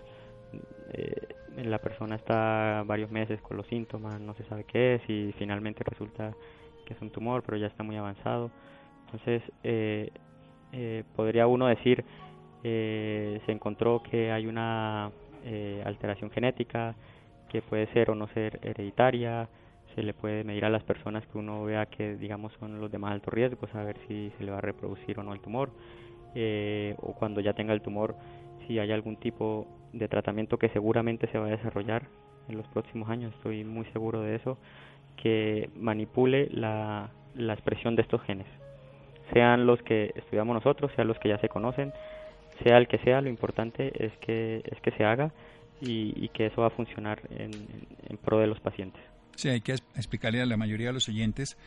eh, 0.94 1.36
la 1.58 1.80
persona 1.80 2.16
está 2.16 2.84
varios 2.86 3.12
meses 3.12 3.42
con 3.42 3.58
los 3.58 3.66
síntomas, 3.68 4.22
no 4.22 4.34
se 4.36 4.44
sabe 4.44 4.64
qué 4.64 4.96
es 4.96 5.10
y 5.10 5.34
finalmente 5.38 5.84
resulta 5.84 6.34
que 6.86 6.94
es 6.94 7.02
un 7.02 7.10
tumor, 7.10 7.44
pero 7.44 7.58
ya 7.58 7.68
está 7.68 7.84
muy 7.84 7.98
avanzado. 7.98 8.52
Entonces, 9.06 9.42
eh, 9.64 10.12
eh, 10.72 11.04
podría 11.16 11.48
uno 11.48 11.68
decir, 11.68 12.04
se 12.62 13.52
encontró 13.52 14.04
que 14.04 14.32
hay 14.32 14.46
una 14.46 15.10
alteración 15.86 16.30
genética, 16.32 16.96
que 17.50 17.62
puede 17.62 17.88
ser 17.94 18.12
o 18.12 18.16
no 18.16 18.28
ser 18.30 18.60
hereditaria, 18.62 19.48
se 19.98 20.04
le 20.04 20.14
puede 20.14 20.44
medir 20.44 20.64
a 20.64 20.70
las 20.70 20.84
personas 20.84 21.26
que 21.26 21.40
uno 21.40 21.64
vea 21.64 21.88
que 21.88 22.18
digamos 22.18 22.54
son 22.60 22.80
los 22.80 22.92
de 22.92 23.00
más 23.00 23.14
alto 23.14 23.32
riesgo, 23.32 23.66
saber 23.70 23.98
si 24.08 24.32
se 24.38 24.44
le 24.44 24.52
va 24.52 24.60
a 24.60 24.62
reproducir 24.62 25.18
o 25.18 25.24
no 25.24 25.34
el 25.34 25.40
tumor, 25.40 25.72
eh, 26.36 26.94
o 27.00 27.14
cuando 27.14 27.42
ya 27.42 27.54
tenga 27.54 27.74
el 27.74 27.82
tumor, 27.82 28.14
si 28.68 28.78
hay 28.78 28.92
algún 28.92 29.16
tipo 29.16 29.66
de 29.94 30.08
tratamiento 30.08 30.60
que 30.60 30.70
seguramente 30.70 31.26
se 31.32 31.40
va 31.40 31.48
a 31.48 31.50
desarrollar 31.50 32.04
en 32.48 32.58
los 32.58 32.68
próximos 32.68 33.10
años, 33.10 33.34
estoy 33.38 33.64
muy 33.64 33.86
seguro 33.86 34.22
de 34.22 34.36
eso, 34.36 34.60
que 35.16 35.72
manipule 35.76 36.48
la, 36.52 37.10
la 37.34 37.54
expresión 37.54 37.96
de 37.96 38.04
estos 38.04 38.22
genes, 38.22 38.46
sean 39.34 39.66
los 39.66 39.82
que 39.82 40.14
estudiamos 40.16 40.54
nosotros, 40.54 40.92
sean 40.96 41.08
los 41.08 41.18
que 41.18 41.30
ya 41.30 41.40
se 41.40 41.50
conocen, 41.50 41.92
sea 42.64 42.78
el 42.78 42.88
que 42.88 43.00
sea, 43.00 43.20
lo 43.22 43.30
importante 43.30 43.92
es 43.98 44.16
que, 44.18 44.62
es 44.64 44.80
que 44.82 44.92
se 44.92 45.06
haga 45.06 45.32
y, 45.82 46.14
y 46.24 46.30
que 46.30 46.46
eso 46.46 46.62
va 46.62 46.68
a 46.68 46.72
funcionar 46.72 47.20
en, 47.32 47.52
en, 48.10 48.18
pro 48.18 48.38
de 48.38 48.46
los 48.46 48.60
pacientes. 48.60 49.02
Sí, 49.38 49.50
hay 49.50 49.62
que 49.62 49.74
explicarle 49.74 50.42
a 50.42 50.48
la 50.48 50.58
mayoría 50.58 50.88
de 50.88 50.94
los 50.94 51.08
oyentes 51.10 51.58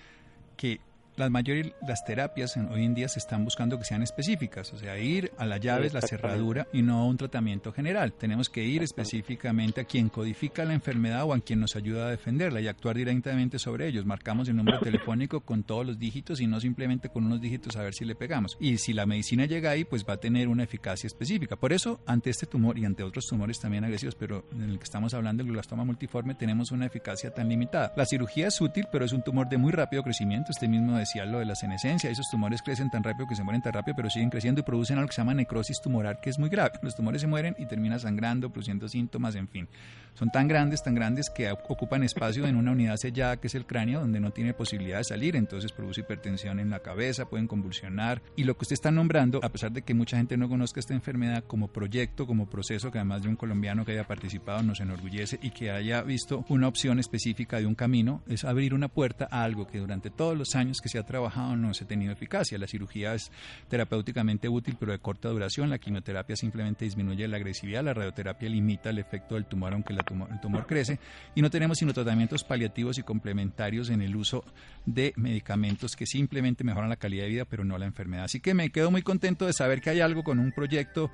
que 0.56 0.80
las 1.20 1.30
mayores 1.30 1.72
las 1.86 2.04
terapias 2.04 2.56
en, 2.56 2.68
hoy 2.70 2.84
en 2.84 2.94
día 2.94 3.08
se 3.08 3.18
están 3.18 3.44
buscando 3.44 3.78
que 3.78 3.84
sean 3.84 4.02
específicas, 4.02 4.72
o 4.72 4.78
sea, 4.78 4.98
ir 4.98 5.32
a 5.38 5.46
la 5.46 5.58
llave, 5.58 5.90
la 5.90 6.00
cerradura 6.00 6.66
y 6.72 6.82
no 6.82 6.98
a 6.98 7.06
un 7.06 7.16
tratamiento 7.16 7.72
general. 7.72 8.12
Tenemos 8.12 8.48
que 8.48 8.64
ir 8.64 8.82
específicamente 8.82 9.80
a 9.80 9.84
quien 9.84 10.08
codifica 10.08 10.64
la 10.64 10.74
enfermedad 10.74 11.24
o 11.24 11.32
a 11.32 11.40
quien 11.40 11.60
nos 11.60 11.76
ayuda 11.76 12.06
a 12.06 12.10
defenderla 12.10 12.60
y 12.60 12.68
actuar 12.68 12.96
directamente 12.96 13.58
sobre 13.58 13.86
ellos. 13.86 14.06
Marcamos 14.06 14.48
el 14.48 14.56
número 14.56 14.80
telefónico 14.80 15.40
con 15.40 15.62
todos 15.62 15.86
los 15.86 15.98
dígitos 15.98 16.40
y 16.40 16.46
no 16.46 16.60
simplemente 16.60 17.08
con 17.08 17.24
unos 17.24 17.40
dígitos 17.40 17.76
a 17.76 17.82
ver 17.82 17.94
si 17.94 18.04
le 18.04 18.14
pegamos. 18.14 18.56
Y 18.58 18.78
si 18.78 18.92
la 18.92 19.06
medicina 19.06 19.44
llega 19.46 19.70
ahí, 19.70 19.84
pues 19.84 20.04
va 20.08 20.14
a 20.14 20.16
tener 20.16 20.48
una 20.48 20.64
eficacia 20.64 21.06
específica. 21.06 21.56
Por 21.56 21.72
eso, 21.72 22.00
ante 22.06 22.30
este 22.30 22.46
tumor 22.46 22.78
y 22.78 22.84
ante 22.84 23.02
otros 23.02 23.26
tumores 23.26 23.60
también 23.60 23.84
agresivos, 23.84 24.14
pero 24.14 24.46
en 24.52 24.70
el 24.70 24.78
que 24.78 24.84
estamos 24.84 25.14
hablando, 25.14 25.42
el 25.42 25.48
glioblastoma 25.48 25.84
multiforme, 25.84 26.34
tenemos 26.34 26.70
una 26.70 26.86
eficacia 26.86 27.32
tan 27.32 27.48
limitada. 27.48 27.92
La 27.96 28.06
cirugía 28.06 28.48
es 28.48 28.60
útil, 28.60 28.86
pero 28.90 29.04
es 29.04 29.12
un 29.12 29.22
tumor 29.22 29.48
de 29.48 29.58
muy 29.58 29.72
rápido 29.72 30.02
crecimiento. 30.02 30.50
Este 30.50 30.68
mismo 30.68 30.96
lo 31.14 31.38
de 31.38 31.44
la 31.44 31.54
senescencia. 31.54 32.10
Esos 32.10 32.30
tumores 32.30 32.62
crecen 32.62 32.90
tan 32.90 33.02
rápido 33.02 33.26
que 33.26 33.34
se 33.34 33.42
mueren 33.42 33.62
tan 33.62 33.72
rápido, 33.72 33.96
pero 33.96 34.10
siguen 34.10 34.30
creciendo 34.30 34.60
y 34.60 34.64
producen 34.64 34.98
algo 34.98 35.08
que 35.08 35.14
se 35.14 35.20
llama 35.20 35.34
necrosis 35.34 35.80
tumoral, 35.80 36.20
que 36.20 36.30
es 36.30 36.38
muy 36.38 36.48
grave. 36.48 36.72
Los 36.82 36.96
tumores 36.96 37.20
se 37.20 37.26
mueren 37.26 37.54
y 37.58 37.66
terminan 37.66 38.00
sangrando, 38.00 38.50
produciendo 38.50 38.88
síntomas, 38.88 39.34
en 39.34 39.48
fin. 39.48 39.68
Son 40.14 40.30
tan 40.30 40.48
grandes, 40.48 40.82
tan 40.82 40.94
grandes 40.94 41.30
que 41.30 41.50
ocupan 41.50 42.02
espacio 42.02 42.46
en 42.46 42.56
una 42.56 42.72
unidad 42.72 42.96
sellada 42.96 43.38
que 43.38 43.46
es 43.46 43.54
el 43.54 43.66
cráneo, 43.66 44.00
donde 44.00 44.20
no 44.20 44.32
tiene 44.32 44.54
posibilidad 44.54 44.98
de 44.98 45.04
salir, 45.04 45.36
entonces 45.36 45.72
produce 45.72 46.02
hipertensión 46.02 46.60
en 46.60 46.70
la 46.70 46.80
cabeza, 46.80 47.26
pueden 47.26 47.46
convulsionar. 47.46 48.22
Y 48.36 48.44
lo 48.44 48.56
que 48.56 48.64
usted 48.64 48.74
está 48.74 48.90
nombrando, 48.90 49.40
a 49.42 49.48
pesar 49.48 49.72
de 49.72 49.82
que 49.82 49.94
mucha 49.94 50.16
gente 50.16 50.36
no 50.36 50.48
conozca 50.48 50.80
esta 50.80 50.94
enfermedad 50.94 51.44
como 51.44 51.68
proyecto, 51.68 52.26
como 52.26 52.48
proceso, 52.48 52.90
que 52.90 52.98
además 52.98 53.22
de 53.22 53.28
un 53.28 53.36
colombiano 53.36 53.84
que 53.84 53.92
haya 53.92 54.06
participado 54.06 54.62
nos 54.62 54.80
enorgullece 54.80 55.38
y 55.42 55.50
que 55.50 55.70
haya 55.70 56.02
visto 56.02 56.44
una 56.48 56.68
opción 56.68 56.98
específica 56.98 57.58
de 57.58 57.66
un 57.66 57.74
camino, 57.74 58.22
es 58.28 58.44
abrir 58.44 58.74
una 58.74 58.88
puerta 58.88 59.28
a 59.30 59.42
algo 59.44 59.66
que 59.66 59.78
durante 59.78 60.10
todos 60.10 60.36
los 60.36 60.54
años 60.54 60.80
que 60.80 60.88
se 60.88 60.98
ha 60.98 61.04
trabajado 61.04 61.56
no 61.56 61.74
se 61.74 61.84
ha 61.84 61.88
tenido 61.88 62.12
eficacia. 62.12 62.58
La 62.58 62.66
cirugía 62.66 63.14
es 63.14 63.30
terapéuticamente 63.68 64.48
útil, 64.48 64.76
pero 64.78 64.92
de 64.92 64.98
corta 64.98 65.28
duración. 65.28 65.70
La 65.70 65.78
quimioterapia 65.78 66.36
simplemente 66.36 66.84
disminuye 66.84 67.26
la 67.28 67.36
agresividad. 67.36 67.84
La 67.84 67.94
radioterapia 67.94 68.48
limita 68.48 68.90
el 68.90 68.98
efecto 68.98 69.34
del 69.34 69.46
tumor, 69.46 69.72
aunque 69.72 69.92
el 70.08 70.40
tumor 70.40 70.66
crece. 70.66 70.98
Y 71.34 71.42
no 71.42 71.50
tenemos 71.50 71.78
sino 71.78 71.92
tratamientos 71.92 72.44
paliativos 72.44 72.98
y 72.98 73.02
complementarios 73.02 73.90
en 73.90 74.02
el 74.02 74.16
uso 74.16 74.44
de 74.86 75.12
medicamentos 75.16 75.96
que 75.96 76.06
simplemente 76.06 76.64
mejoran 76.64 76.90
la 76.90 76.96
calidad 76.96 77.24
de 77.24 77.30
vida, 77.30 77.44
pero 77.44 77.64
no 77.64 77.78
la 77.78 77.86
enfermedad. 77.86 78.24
Así 78.24 78.40
que 78.40 78.54
me 78.54 78.70
quedo 78.70 78.90
muy 78.90 79.02
contento 79.02 79.46
de 79.46 79.52
saber 79.52 79.80
que 79.80 79.90
hay 79.90 80.00
algo 80.00 80.22
con 80.22 80.38
un 80.38 80.52
proyecto 80.52 81.10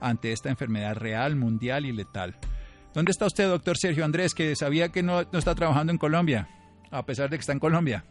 ante 0.00 0.32
esta 0.32 0.48
enfermedad 0.48 0.96
real, 0.96 1.36
mundial 1.36 1.84
y 1.86 1.92
letal. 1.92 2.36
¿Dónde 2.94 3.10
está 3.10 3.26
usted, 3.26 3.48
doctor 3.48 3.76
Sergio 3.76 4.04
Andrés, 4.04 4.34
que 4.34 4.56
sabía 4.56 4.88
que 4.88 5.02
no, 5.02 5.20
está 5.20 5.54
trabajando 5.54 5.92
en 5.92 5.98
Colombia, 5.98 6.48
a 6.90 7.04
pesar 7.04 7.28
de 7.28 7.36
que 7.36 7.40
está 7.40 7.52
en 7.52 7.58
Colombia? 7.58 8.04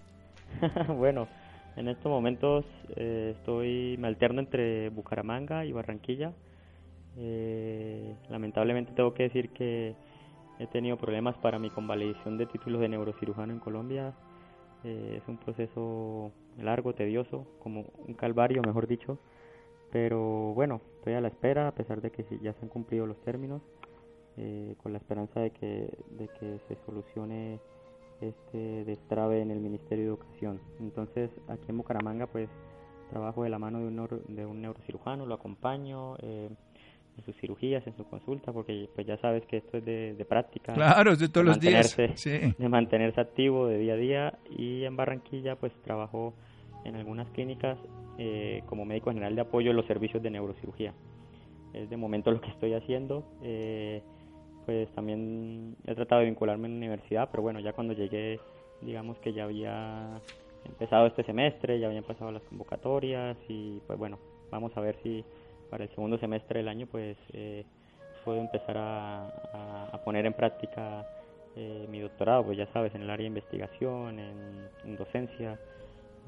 bueno, 0.88 1.28
en 1.76 1.88
estos 1.88 2.10
momentos 2.10 2.66
eh, 2.96 3.34
estoy, 3.38 3.98
me 3.98 4.08
alterno 4.08 4.40
entre 4.40 4.90
Bucaramanga 4.90 5.66
y 5.66 5.72
Barranquilla. 5.72 6.32
Eh, 7.18 8.16
lamentablemente 8.30 8.94
tengo 8.94 9.14
que 9.14 9.24
decir 9.24 9.50
que 9.50 9.96
he 10.60 10.68
tenido 10.68 10.98
problemas 10.98 11.38
para 11.38 11.60
mi 11.60 11.70
convalidación 11.70 12.38
de 12.38 12.46
títulos 12.46 12.82
de 12.82 12.90
neurocirujano 12.90 13.54
en 13.54 13.60
Colombia. 13.60 14.14
Eh, 14.84 15.20
es 15.22 15.28
un 15.28 15.38
proceso 15.38 16.32
largo, 16.58 16.94
tedioso, 16.94 17.46
como 17.60 17.86
un 18.08 18.14
calvario, 18.14 18.62
mejor 18.62 18.88
dicho. 18.88 19.20
Pero 19.92 20.54
bueno, 20.54 20.82
estoy 20.98 21.14
a 21.14 21.22
la 21.22 21.30
espera, 21.30 21.68
a 21.68 21.76
pesar 21.76 22.02
de 22.02 22.12
que 22.12 22.24
ya 22.42 22.54
se 22.54 22.62
han 22.62 22.70
cumplido 22.70 23.06
los 23.06 23.18
términos, 23.24 23.62
eh, 24.38 24.76
con 24.82 24.92
la 24.92 24.98
esperanza 24.98 25.40
de 25.40 25.52
que, 25.52 25.98
de 26.12 26.28
que 26.40 26.60
se 26.68 26.76
solucione 26.86 27.60
este 28.22 28.84
destrave 28.86 29.42
en 29.42 29.52
el 29.52 29.60
Ministerio 29.60 30.06
de 30.06 30.10
Educación. 30.10 30.60
Entonces, 30.80 31.30
aquí 31.48 31.66
en 31.70 31.78
Bucaramanga, 31.78 32.28
pues 32.28 32.50
trabajo 33.10 33.44
de 33.44 33.50
la 33.50 33.60
mano 33.60 33.80
de 33.80 33.86
un, 33.86 34.26
de 34.28 34.46
un 34.46 34.62
neurocirujano, 34.62 35.26
lo 35.26 35.36
acompaño 35.36 36.16
eh, 36.20 36.50
sus 37.26 37.36
cirugías, 37.38 37.86
en 37.88 37.96
su 37.96 38.06
consulta, 38.06 38.52
porque 38.54 38.90
pues 38.94 39.08
ya 39.08 39.18
sabes 39.18 39.46
que 39.46 39.58
esto 39.58 39.78
es 39.78 39.86
de, 39.86 40.26
práctica. 40.28 40.74
Claro, 40.74 41.16
de 41.16 41.30
todos 41.30 41.46
los 41.46 41.60
días. 41.60 41.96
De 41.96 42.70
mantenerse 42.70 43.20
activo 43.20 43.68
de 43.68 43.78
día 43.78 43.94
a 43.94 43.98
día. 43.98 44.40
Y 44.58 44.84
en 44.84 44.96
Barranquilla, 44.96 45.56
pues 45.56 45.74
trabajo 45.84 46.34
en 46.86 46.96
algunas 46.96 47.28
clínicas 47.30 47.78
eh, 48.18 48.64
como 48.68 48.86
médico 48.86 49.10
general 49.10 49.36
de 49.36 49.42
apoyo 49.42 49.72
en 49.72 49.78
los 49.78 49.86
servicios 49.86 50.22
de 50.24 50.30
neurocirugía. 50.30 50.94
Es 51.74 51.90
de 51.90 51.98
momento 51.98 52.32
lo 52.32 52.42
que 52.42 52.50
estoy 52.50 52.74
haciendo. 52.74 53.24
Eh, 53.44 54.02
pues 54.66 54.90
también 54.96 55.78
he 55.86 55.96
tratado 55.96 56.20
de 56.20 56.28
vincularme 56.28 56.68
en 56.68 56.74
la 56.74 56.78
universidad, 56.78 57.30
pero 57.32 57.42
bueno, 57.42 57.62
ya 57.62 57.72
cuando 57.72 57.94
llegué, 57.94 58.40
digamos 58.82 59.18
que 59.20 59.32
ya 59.32 59.46
había 59.46 60.20
empezado 60.66 61.08
este 61.08 61.24
semestre, 61.24 61.80
ya 61.80 61.88
habían 61.88 62.04
pasado 62.04 62.32
las 62.32 62.44
convocatorias 62.44 63.38
y 63.48 63.80
pues 63.88 63.98
bueno, 63.98 64.20
vamos 64.52 64.76
a 64.76 64.82
ver 64.82 64.98
si 65.04 65.24
para 65.70 65.84
el 65.84 65.90
segundo 65.92 66.18
semestre 66.18 66.60
del 66.60 66.68
año 66.68 66.88
pues 66.88 67.18
eh, 67.34 67.66
puedo 68.26 68.40
empezar 68.40 68.76
a, 68.78 70.02
poner 70.04 70.26
en 70.26 70.34
práctica 70.34 71.06
mi 71.90 72.00
doctorado, 72.00 72.46
pues 72.46 72.58
ya 72.58 72.68
sabes, 72.72 72.94
en 72.94 73.02
el 73.02 73.10
área 73.10 73.24
de 73.24 73.30
investigación, 73.30 74.20
en 74.20 74.96
docencia, 74.96 75.58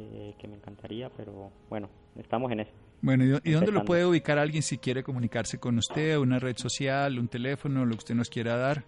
eh, 0.02 0.34
que 0.40 0.48
me 0.48 0.56
encantaría, 0.56 1.10
pero 1.10 1.52
bueno, 1.70 1.90
estamos 2.18 2.50
en 2.54 2.62
eso. 2.62 2.72
Bueno, 3.02 3.26
¿y, 3.44 3.52
dónde 3.52 3.74
lo 3.74 3.84
puede 3.84 4.06
ubicar 4.06 4.40
alguien 4.40 4.64
si 4.64 4.78
quiere 4.78 5.04
comunicarse 5.04 5.60
con 5.60 5.78
usted? 5.78 6.18
¿Una 6.18 6.40
red 6.40 6.56
social, 6.56 7.20
un 7.20 7.28
teléfono, 7.28 7.84
lo 7.84 7.92
que 7.92 7.98
usted 7.98 8.16
nos 8.16 8.30
quiera 8.30 8.56
dar? 8.56 8.86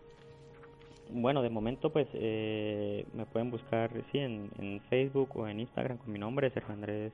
Bueno, 1.09 1.41
de 1.41 1.49
momento 1.49 1.91
pues 1.91 2.07
eh, 2.13 3.05
me 3.13 3.25
pueden 3.25 3.51
buscar 3.51 3.91
sí, 4.13 4.19
en, 4.19 4.81
Facebook 4.89 5.35
o 5.35 5.45
en 5.49 5.59
Instagram 5.59 5.97
con 5.97 6.13
mi 6.13 6.19
nombre, 6.19 6.49
Sergio 6.51 6.73
Andrés 6.73 7.11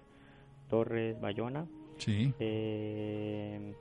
Torres 0.70 1.20
Bayona. 1.20 1.66
Sí. 1.98 2.34
Eh, 2.40 3.74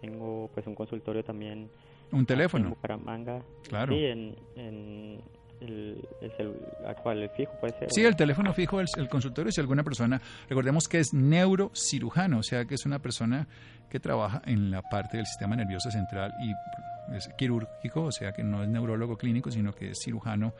tengo 0.00 0.50
pues 0.52 0.66
un 0.66 0.74
consultorio 0.74 1.24
también. 1.24 1.68
¿Un 2.12 2.26
teléfono? 2.26 2.64
En 2.64 2.70
Bucaramanga. 2.70 3.42
Claro. 3.68 3.92
Sí, 3.92 4.04
en 4.04 4.34
el, 4.56 5.20
el, 5.60 6.08
el 6.20 7.30
fijo 7.30 7.52
puede 7.60 7.78
ser. 7.78 7.88
Sí, 7.90 8.04
el 8.04 8.16
teléfono 8.16 8.52
fijo, 8.52 8.80
el, 8.80 8.86
el, 8.96 9.08
consultorio, 9.08 9.50
si 9.52 9.60
alguna 9.60 9.82
persona, 9.82 10.20
recordemos 10.48 10.88
que 10.88 10.98
es 10.98 11.14
neurocirujano, 11.14 12.38
o 12.38 12.42
sea 12.42 12.64
que 12.64 12.74
es 12.74 12.86
una 12.86 13.00
persona 13.00 13.46
que 13.88 14.00
trabaja 14.00 14.42
en 14.46 14.70
la 14.70 14.82
parte 14.82 15.16
del 15.16 15.26
sistema 15.26 15.56
nervioso 15.56 15.90
central 15.90 16.32
y 16.42 16.52
es 17.16 17.28
quirúrgico, 17.36 18.04
o 18.04 18.12
sea 18.12 18.32
que 18.32 18.42
no 18.42 18.62
es 18.62 18.68
neurólogo 18.68 19.16
clínico, 19.16 19.50
sino 19.50 19.72
que 19.72 19.90
es 19.90 19.98
cirujano 20.02 20.54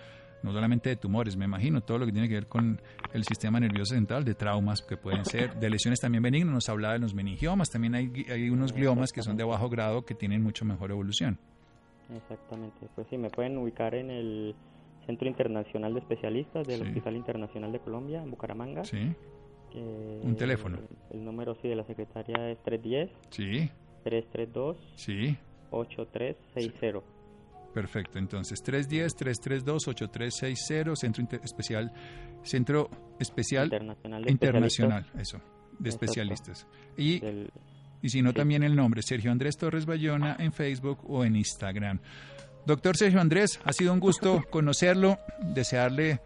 no 0.44 0.52
solamente 0.52 0.90
de 0.90 0.96
tumores, 0.96 1.36
me 1.36 1.46
imagino, 1.46 1.80
todo 1.80 1.98
lo 1.98 2.06
que 2.06 2.12
tiene 2.12 2.28
que 2.28 2.34
ver 2.34 2.46
con 2.46 2.80
el 3.14 3.24
sistema 3.24 3.58
nervioso 3.58 3.94
central, 3.94 4.24
de 4.24 4.34
traumas 4.34 4.82
que 4.82 4.98
pueden 4.98 5.24
ser, 5.24 5.58
de 5.58 5.70
lesiones 5.70 6.00
también 6.00 6.22
benignas, 6.22 6.52
nos 6.52 6.68
hablaba 6.68 6.94
de 6.94 7.00
los 7.00 7.14
meningiomas, 7.14 7.70
también 7.70 7.94
hay, 7.94 8.12
hay 8.30 8.50
unos 8.50 8.74
gliomas 8.74 9.12
que 9.12 9.22
son 9.22 9.38
de 9.38 9.44
bajo 9.44 9.70
grado 9.70 10.04
que 10.04 10.14
tienen 10.14 10.42
mucho 10.42 10.66
mejor 10.66 10.90
evolución. 10.90 11.38
Exactamente, 12.14 12.86
pues 12.94 13.06
sí, 13.08 13.16
me 13.16 13.30
pueden 13.30 13.56
ubicar 13.56 13.94
en 13.94 14.10
el 14.10 14.54
Centro 15.06 15.28
Internacional 15.28 15.94
de 15.94 16.00
Especialistas 16.00 16.66
del 16.66 16.82
Hospital 16.82 17.16
Internacional 17.16 17.72
de 17.72 17.78
Colombia, 17.80 18.22
en 18.22 18.30
Bucaramanga. 18.30 18.84
Sí. 18.84 19.14
Un 19.74 20.36
teléfono. 20.36 20.78
El, 21.10 21.24
número 21.24 21.56
sí 21.56 21.68
de 21.68 21.74
la 21.74 21.84
secretaria 21.84 22.50
es 22.50 22.62
310. 22.62 23.10
Sí. 23.30 23.70
332. 24.04 24.76
Sí. 24.94 25.36
8360. 25.70 27.13
Perfecto, 27.74 28.18
entonces 28.20 28.62
310-332-8360, 28.64 30.94
Centro 30.94 31.40
Especial, 31.42 31.92
Centro 32.44 32.88
Especial 33.18 33.64
Internacional, 33.64 34.30
Internacional 34.30 35.04
eso, 35.18 35.40
de 35.76 35.88
especialistas. 35.88 36.68
Y, 36.96 37.20
y 38.00 38.08
si 38.08 38.22
no, 38.22 38.32
también 38.32 38.62
el 38.62 38.76
nombre, 38.76 39.02
Sergio 39.02 39.32
Andrés 39.32 39.56
Torres 39.56 39.86
Bayona 39.86 40.36
en 40.38 40.52
Facebook 40.52 41.00
o 41.08 41.24
en 41.24 41.34
Instagram. 41.34 41.98
Doctor 42.64 42.96
Sergio 42.96 43.20
Andrés, 43.20 43.58
ha 43.64 43.72
sido 43.72 43.92
un 43.92 43.98
gusto 43.98 44.44
conocerlo, 44.50 45.18
desearle 45.40 46.20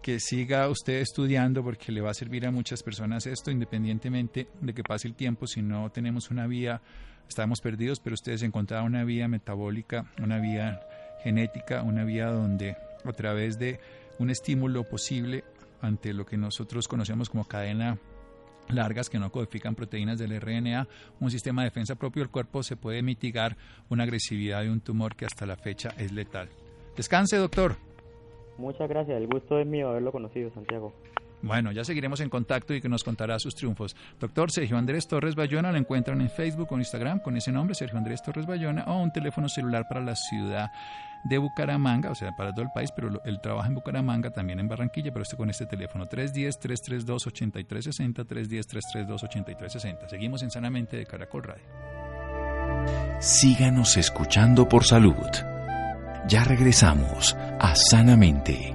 que 0.00 0.20
siga 0.20 0.68
usted 0.68 1.00
estudiando 1.00 1.64
porque 1.64 1.90
le 1.90 2.02
va 2.02 2.10
a 2.10 2.14
servir 2.14 2.46
a 2.46 2.52
muchas 2.52 2.84
personas 2.84 3.26
esto, 3.26 3.50
independientemente 3.50 4.46
de 4.60 4.72
que 4.72 4.84
pase 4.84 5.08
el 5.08 5.14
tiempo, 5.14 5.48
si 5.48 5.60
no 5.60 5.90
tenemos 5.90 6.30
una 6.30 6.46
vía, 6.46 6.80
estamos 7.28 7.60
perdidos, 7.60 8.00
pero 8.00 8.14
ustedes 8.14 8.42
encontraron 8.42 8.86
una 8.86 9.04
vía 9.04 9.28
metabólica, 9.28 10.06
una 10.22 10.38
vía 10.38 10.80
genética, 11.22 11.82
una 11.82 12.04
vía 12.04 12.26
donde 12.26 12.76
a 13.04 13.12
través 13.12 13.58
de 13.58 13.80
un 14.18 14.30
estímulo 14.30 14.84
posible 14.84 15.44
ante 15.80 16.12
lo 16.12 16.24
que 16.24 16.36
nosotros 16.36 16.88
conocemos 16.88 17.28
como 17.28 17.44
cadena 17.44 17.98
largas 18.68 19.10
que 19.10 19.18
no 19.18 19.30
codifican 19.30 19.74
proteínas 19.74 20.18
del 20.18 20.40
RNA, 20.40 20.88
un 21.20 21.30
sistema 21.30 21.62
de 21.62 21.66
defensa 21.68 21.96
propio 21.96 22.22
del 22.22 22.30
cuerpo 22.30 22.62
se 22.62 22.76
puede 22.76 23.02
mitigar 23.02 23.56
una 23.90 24.04
agresividad 24.04 24.62
de 24.62 24.70
un 24.70 24.80
tumor 24.80 25.16
que 25.16 25.26
hasta 25.26 25.46
la 25.46 25.56
fecha 25.56 25.90
es 25.98 26.12
letal. 26.12 26.48
Descanse, 26.96 27.36
doctor. 27.36 27.76
Muchas 28.56 28.88
gracias, 28.88 29.18
el 29.18 29.26
gusto 29.26 29.58
es 29.58 29.66
mío 29.66 29.88
haberlo 29.88 30.12
conocido, 30.12 30.50
Santiago. 30.54 30.94
Bueno, 31.44 31.70
ya 31.72 31.84
seguiremos 31.84 32.20
en 32.20 32.30
contacto 32.30 32.72
y 32.72 32.80
que 32.80 32.88
nos 32.88 33.04
contará 33.04 33.38
sus 33.38 33.54
triunfos. 33.54 33.94
Doctor 34.18 34.50
Sergio 34.50 34.78
Andrés 34.78 35.06
Torres 35.06 35.34
Bayona 35.34 35.72
lo 35.72 35.78
encuentran 35.78 36.22
en 36.22 36.30
Facebook 36.30 36.72
o 36.72 36.78
Instagram 36.78 37.18
con 37.18 37.36
ese 37.36 37.52
nombre, 37.52 37.74
Sergio 37.74 37.98
Andrés 37.98 38.22
Torres 38.22 38.46
Bayona, 38.46 38.84
o 38.84 39.02
un 39.02 39.12
teléfono 39.12 39.50
celular 39.50 39.84
para 39.86 40.00
la 40.00 40.16
ciudad 40.16 40.70
de 41.24 41.36
Bucaramanga, 41.36 42.10
o 42.10 42.14
sea, 42.14 42.34
para 42.34 42.52
todo 42.52 42.62
el 42.62 42.70
país, 42.72 42.90
pero 42.96 43.20
él 43.24 43.40
trabaja 43.42 43.68
en 43.68 43.74
Bucaramanga, 43.74 44.30
también 44.30 44.58
en 44.58 44.68
Barranquilla, 44.68 45.12
pero 45.12 45.22
este 45.22 45.36
con 45.36 45.50
este 45.50 45.66
teléfono 45.66 46.06
310-332-8360, 46.06 48.26
310-332-8360. 48.26 50.08
Seguimos 50.08 50.42
en 50.42 50.50
Sanamente 50.50 50.96
de 50.96 51.04
Caracol 51.04 51.44
Radio. 51.44 51.64
Síganos 53.20 53.98
escuchando 53.98 54.66
por 54.66 54.84
salud. 54.84 55.28
Ya 56.26 56.42
regresamos 56.44 57.36
a 57.58 57.74
Sanamente. 57.74 58.74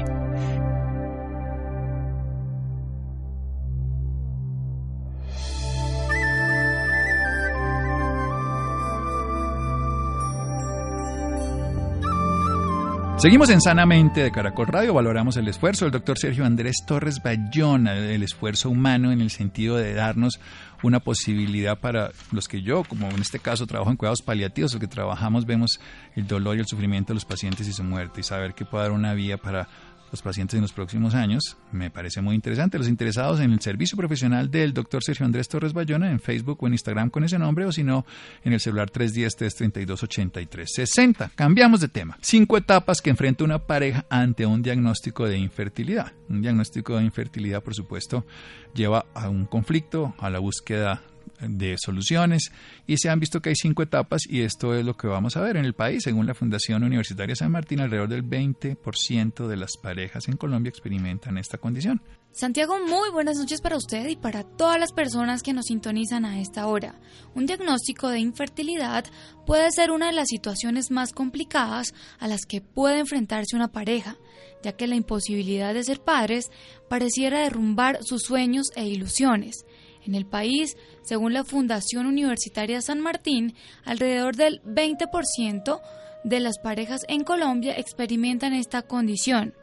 Seguimos 13.21 13.51
en 13.51 13.61
Sanamente 13.61 14.23
de 14.23 14.31
Caracol 14.31 14.65
Radio, 14.65 14.95
valoramos 14.95 15.37
el 15.37 15.47
esfuerzo 15.47 15.85
del 15.85 15.91
doctor 15.91 16.17
Sergio 16.17 16.43
Andrés 16.43 16.77
Torres 16.87 17.21
Bayona, 17.23 17.95
el 17.95 18.23
esfuerzo 18.23 18.71
humano 18.71 19.11
en 19.11 19.21
el 19.21 19.29
sentido 19.29 19.77
de 19.77 19.93
darnos 19.93 20.39
una 20.81 21.01
posibilidad 21.01 21.77
para 21.77 22.09
los 22.31 22.47
que 22.47 22.63
yo, 22.63 22.83
como 22.83 23.07
en 23.09 23.21
este 23.21 23.37
caso 23.37 23.67
trabajo 23.67 23.91
en 23.91 23.97
cuidados 23.97 24.23
paliativos, 24.23 24.73
los 24.73 24.81
que 24.81 24.87
trabajamos 24.87 25.45
vemos 25.45 25.79
el 26.15 26.25
dolor 26.25 26.57
y 26.57 26.61
el 26.61 26.65
sufrimiento 26.65 27.09
de 27.09 27.17
los 27.17 27.25
pacientes 27.25 27.67
y 27.67 27.73
su 27.73 27.83
muerte 27.83 28.21
y 28.21 28.23
saber 28.23 28.55
que 28.55 28.65
puede 28.65 28.85
dar 28.85 28.91
una 28.91 29.13
vía 29.13 29.37
para 29.37 29.67
los 30.11 30.21
pacientes 30.21 30.55
en 30.55 30.61
los 30.61 30.73
próximos 30.73 31.15
años. 31.15 31.57
Me 31.71 31.89
parece 31.89 32.19
muy 32.21 32.35
interesante. 32.35 32.77
Los 32.77 32.89
interesados 32.89 33.39
en 33.39 33.53
el 33.53 33.61
servicio 33.61 33.97
profesional 33.97 34.51
del 34.51 34.73
doctor 34.73 35.01
Sergio 35.03 35.25
Andrés 35.25 35.47
Torres 35.47 35.71
Bayona 35.73 36.11
en 36.11 36.19
Facebook 36.19 36.61
o 36.61 36.67
en 36.67 36.73
Instagram 36.73 37.09
con 37.09 37.23
ese 37.23 37.39
nombre 37.39 37.65
o 37.65 37.71
si 37.71 37.83
no 37.83 38.05
en 38.43 38.53
el 38.53 38.59
celular 38.59 38.91
310-332-8360. 38.91 41.31
Cambiamos 41.35 41.79
de 41.79 41.87
tema. 41.87 42.17
Cinco 42.21 42.57
etapas 42.57 43.01
que 43.01 43.09
enfrenta 43.09 43.43
una 43.43 43.57
pareja 43.59 44.05
ante 44.09 44.45
un 44.45 44.61
diagnóstico 44.61 45.27
de 45.27 45.37
infertilidad. 45.37 46.13
Un 46.29 46.41
diagnóstico 46.41 46.97
de 46.97 47.03
infertilidad, 47.03 47.63
por 47.63 47.73
supuesto, 47.73 48.25
lleva 48.73 49.05
a 49.13 49.29
un 49.29 49.45
conflicto, 49.45 50.13
a 50.19 50.29
la 50.29 50.39
búsqueda 50.39 51.01
de 51.41 51.77
soluciones 51.77 52.51
y 52.87 52.97
se 52.97 53.09
han 53.09 53.19
visto 53.19 53.41
que 53.41 53.49
hay 53.49 53.55
cinco 53.55 53.83
etapas 53.83 54.21
y 54.27 54.41
esto 54.41 54.75
es 54.75 54.85
lo 54.85 54.95
que 54.95 55.07
vamos 55.07 55.37
a 55.37 55.41
ver 55.41 55.57
en 55.57 55.65
el 55.65 55.73
país. 55.73 56.03
Según 56.03 56.25
la 56.25 56.33
Fundación 56.33 56.83
Universitaria 56.83 57.35
San 57.35 57.51
Martín, 57.51 57.79
alrededor 57.79 58.09
del 58.09 58.23
20% 58.23 59.47
de 59.47 59.57
las 59.57 59.71
parejas 59.81 60.27
en 60.27 60.37
Colombia 60.37 60.69
experimentan 60.69 61.37
esta 61.37 61.57
condición. 61.57 62.01
Santiago, 62.33 62.79
muy 62.87 63.09
buenas 63.11 63.37
noches 63.37 63.59
para 63.59 63.75
usted 63.75 64.07
y 64.07 64.15
para 64.15 64.43
todas 64.43 64.79
las 64.79 64.93
personas 64.93 65.43
que 65.43 65.51
nos 65.51 65.65
sintonizan 65.65 66.23
a 66.23 66.39
esta 66.39 66.65
hora. 66.65 66.95
Un 67.35 67.45
diagnóstico 67.45 68.07
de 68.07 68.19
infertilidad 68.19 69.03
puede 69.45 69.69
ser 69.71 69.91
una 69.91 70.07
de 70.07 70.13
las 70.13 70.29
situaciones 70.29 70.91
más 70.91 71.11
complicadas 71.11 71.93
a 72.19 72.27
las 72.27 72.45
que 72.45 72.61
puede 72.61 72.99
enfrentarse 72.99 73.57
una 73.57 73.73
pareja, 73.73 74.15
ya 74.63 74.71
que 74.71 74.87
la 74.87 74.95
imposibilidad 74.95 75.73
de 75.73 75.83
ser 75.83 75.99
padres 75.99 76.51
pareciera 76.89 77.41
derrumbar 77.41 77.99
sus 78.01 78.21
sueños 78.21 78.67
e 78.75 78.85
ilusiones. 78.85 79.65
En 80.05 80.15
el 80.15 80.25
país, 80.25 80.75
según 81.03 81.33
la 81.33 81.43
Fundación 81.43 82.05
Universitaria 82.05 82.81
San 82.81 82.99
Martín, 82.99 83.55
alrededor 83.85 84.35
del 84.35 84.61
20% 84.63 85.79
de 86.23 86.39
las 86.39 86.59
parejas 86.59 87.01
en 87.07 87.23
Colombia 87.23 87.75
experimentan 87.77 88.53
esta 88.53 88.81
condición. 88.81 89.53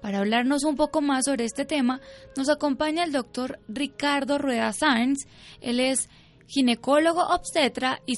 Para 0.00 0.18
hablarnos 0.18 0.64
un 0.64 0.76
poco 0.76 1.00
más 1.00 1.24
sobre 1.24 1.44
este 1.44 1.64
tema, 1.64 2.00
nos 2.36 2.48
acompaña 2.48 3.04
el 3.04 3.12
doctor 3.12 3.58
Ricardo 3.68 4.38
Rueda 4.38 4.72
Sáenz. 4.72 5.26
Él 5.60 5.80
es 5.80 6.08
ginecólogo 6.46 7.22
obstetra 7.26 8.00
y, 8.06 8.16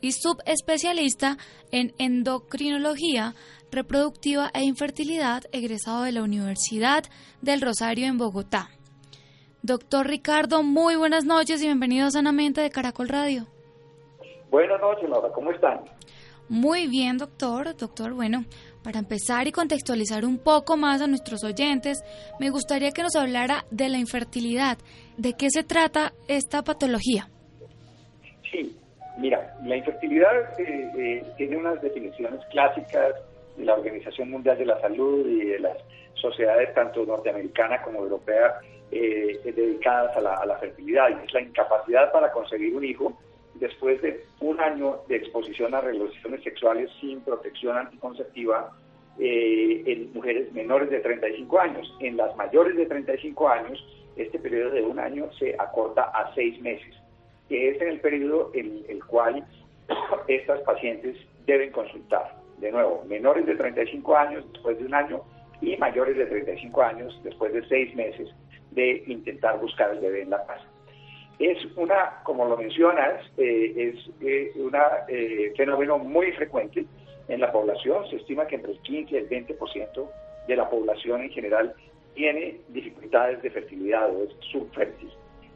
y 0.00 0.12
subespecialista 0.12 1.38
en 1.70 1.94
endocrinología 1.98 3.34
reproductiva 3.70 4.50
e 4.54 4.64
infertilidad, 4.64 5.44
egresado 5.52 6.02
de 6.02 6.12
la 6.12 6.22
Universidad 6.22 7.04
del 7.42 7.60
Rosario 7.60 8.06
en 8.06 8.18
Bogotá. 8.18 8.70
Doctor 9.68 10.06
Ricardo, 10.06 10.62
muy 10.62 10.96
buenas 10.96 11.26
noches 11.26 11.60
y 11.60 11.66
bienvenido 11.66 12.06
a 12.06 12.10
Sanamente 12.10 12.62
de 12.62 12.70
Caracol 12.70 13.06
Radio. 13.06 13.48
Buenas 14.50 14.80
noches, 14.80 15.10
Laura, 15.10 15.28
¿cómo 15.34 15.50
están? 15.50 15.80
Muy 16.48 16.86
bien, 16.86 17.18
doctor. 17.18 17.76
Doctor, 17.76 18.14
bueno, 18.14 18.46
para 18.82 18.98
empezar 18.98 19.46
y 19.46 19.52
contextualizar 19.52 20.24
un 20.24 20.38
poco 20.38 20.78
más 20.78 21.02
a 21.02 21.06
nuestros 21.06 21.44
oyentes, 21.44 22.02
me 22.40 22.48
gustaría 22.48 22.92
que 22.92 23.02
nos 23.02 23.14
hablara 23.14 23.66
de 23.70 23.90
la 23.90 23.98
infertilidad. 23.98 24.78
¿De 25.18 25.34
qué 25.34 25.50
se 25.50 25.64
trata 25.64 26.14
esta 26.28 26.62
patología? 26.62 27.28
Sí, 28.50 28.74
mira, 29.18 29.54
la 29.66 29.76
infertilidad 29.76 30.58
eh, 30.58 30.90
eh, 30.96 31.26
tiene 31.36 31.58
unas 31.58 31.78
definiciones 31.82 32.40
clásicas 32.50 33.12
la 33.58 33.74
Organización 33.74 34.30
Mundial 34.30 34.58
de 34.58 34.66
la 34.66 34.80
Salud 34.80 35.26
y 35.26 35.44
de 35.44 35.58
las 35.58 35.78
sociedades 36.14 36.74
tanto 36.74 37.04
norteamericana 37.04 37.82
como 37.82 38.00
europea 38.00 38.60
eh, 38.90 39.40
dedicadas 39.44 40.16
a 40.16 40.20
la, 40.46 40.56
fertilidad 40.58 41.10
y 41.10 41.26
es 41.26 41.32
la 41.32 41.42
incapacidad 41.42 42.10
para 42.12 42.32
conseguir 42.32 42.74
un 42.74 42.84
hijo 42.84 43.18
después 43.54 44.00
de 44.02 44.24
un 44.40 44.60
año 44.60 45.00
de 45.08 45.16
exposición 45.16 45.74
a 45.74 45.80
relaciones 45.80 46.42
sexuales 46.42 46.90
sin 47.00 47.20
protección 47.20 47.76
anticonceptiva 47.76 48.72
eh, 49.18 49.82
en 49.84 50.12
mujeres 50.12 50.52
menores 50.52 50.90
de 50.90 51.00
35 51.00 51.58
años. 51.58 51.94
En 52.00 52.16
las 52.16 52.34
mayores 52.36 52.76
de 52.76 52.86
35 52.86 53.48
años, 53.48 53.84
este 54.16 54.38
periodo 54.38 54.70
de 54.70 54.82
un 54.82 54.98
año 54.98 55.30
se 55.38 55.54
acorta 55.58 56.04
a 56.04 56.32
seis 56.34 56.60
meses, 56.60 56.94
que 57.48 57.70
es 57.70 57.80
en 57.82 57.88
el 57.88 58.00
periodo 58.00 58.50
en 58.54 58.84
el 58.88 59.04
cual 59.04 59.44
estas 60.28 60.60
pacientes 60.60 61.16
deben 61.46 61.72
consultar. 61.72 62.37
De 62.60 62.72
nuevo, 62.72 63.04
menores 63.08 63.46
de 63.46 63.54
35 63.54 64.16
años 64.16 64.44
después 64.52 64.78
de 64.78 64.86
un 64.86 64.94
año 64.94 65.22
y 65.60 65.76
mayores 65.76 66.16
de 66.16 66.26
35 66.26 66.82
años 66.82 67.20
después 67.22 67.52
de 67.52 67.66
seis 67.68 67.94
meses 67.94 68.28
de 68.72 69.04
intentar 69.06 69.58
buscar 69.60 69.90
el 69.90 70.00
bebé 70.00 70.22
en 70.22 70.30
la 70.30 70.44
casa. 70.46 70.64
Es 71.38 71.58
una, 71.76 72.20
como 72.24 72.46
lo 72.46 72.56
mencionas, 72.56 73.24
eh, 73.36 73.94
es 73.94 74.10
eh, 74.20 74.52
un 74.56 74.72
eh, 75.08 75.52
fenómeno 75.56 75.98
muy 75.98 76.32
frecuente 76.32 76.84
en 77.28 77.40
la 77.40 77.52
población. 77.52 78.08
Se 78.10 78.16
estima 78.16 78.46
que 78.46 78.56
entre 78.56 78.72
el 78.72 78.80
15 78.80 79.14
y 79.14 79.18
el 79.18 79.28
20% 79.28 80.10
de 80.48 80.56
la 80.56 80.68
población 80.68 81.22
en 81.22 81.30
general 81.30 81.74
tiene 82.14 82.60
dificultades 82.68 83.40
de 83.42 83.50
fertilidad 83.50 84.10
o 84.10 84.24
es 84.24 84.30
subfértil. 84.50 85.10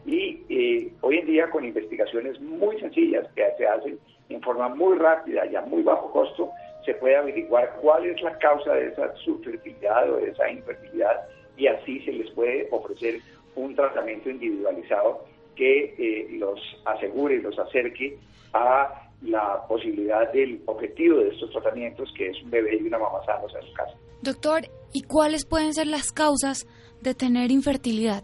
Y 0.07 0.93
hoy 1.01 1.19
en 1.19 1.27
día 1.27 1.51
con 1.51 1.65
investigaciones 1.65 2.41
muy 2.41 2.79
sencillas 2.81 3.27
que 3.35 3.45
se 3.57 3.67
hacen 3.67 3.99
en 4.29 4.41
forma 4.41 4.69
muy 4.69 4.99
rápida 4.99 5.47
y 5.47 5.55
a 5.55 5.63
muy 5.63 5.83
bajo 5.83 6.11
costo, 6.11 6.51
se 6.85 6.95
puede 6.95 7.17
averiguar 7.17 7.77
cuál 7.81 8.07
es 8.07 8.21
la 8.23 8.37
causa 8.39 8.75
de 8.75 8.89
esa 8.89 9.15
subfertilidad 9.17 10.11
o 10.11 10.17
de 10.17 10.31
esa 10.31 10.51
infertilidad 10.51 11.29
y 11.57 11.67
así 11.67 12.01
se 12.01 12.13
les 12.13 12.31
puede 12.33 12.69
ofrecer 12.71 13.21
un 13.55 13.75
tratamiento 13.75 14.31
individualizado 14.31 15.25
que 15.55 15.95
eh, 15.99 16.29
los 16.39 16.59
asegure 16.85 17.37
y 17.37 17.41
los 17.41 17.59
acerque 17.59 18.19
a 18.53 19.11
la 19.23 19.65
posibilidad 19.69 20.33
del 20.33 20.61
objetivo 20.67 21.19
de 21.19 21.29
estos 21.29 21.51
tratamientos, 21.51 22.13
que 22.17 22.29
es 22.29 22.43
un 22.43 22.51
bebé 22.51 22.77
y 22.77 22.87
una 22.87 22.99
mamá 22.99 23.25
sanos 23.25 23.55
en 23.55 23.63
su 23.69 23.73
casa. 23.75 23.95
Doctor, 24.23 24.63
¿y 24.93 25.03
cuáles 25.03 25.45
pueden 25.45 25.73
ser 25.75 25.87
las 25.87 26.11
causas 26.11 26.67
de 27.01 27.15
tener 27.15 27.51
infertilidad? 27.51 28.23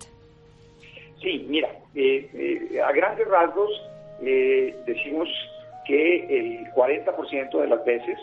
Sí, 1.21 1.45
mira, 1.49 1.69
eh, 1.95 2.29
eh, 2.35 2.81
a 2.81 2.93
grandes 2.93 3.29
rasgos 3.29 3.71
decimos 4.21 5.29
que 5.87 6.27
el 6.27 6.73
40% 6.73 7.61
de 7.61 7.67
las 7.69 7.85
veces 7.85 8.19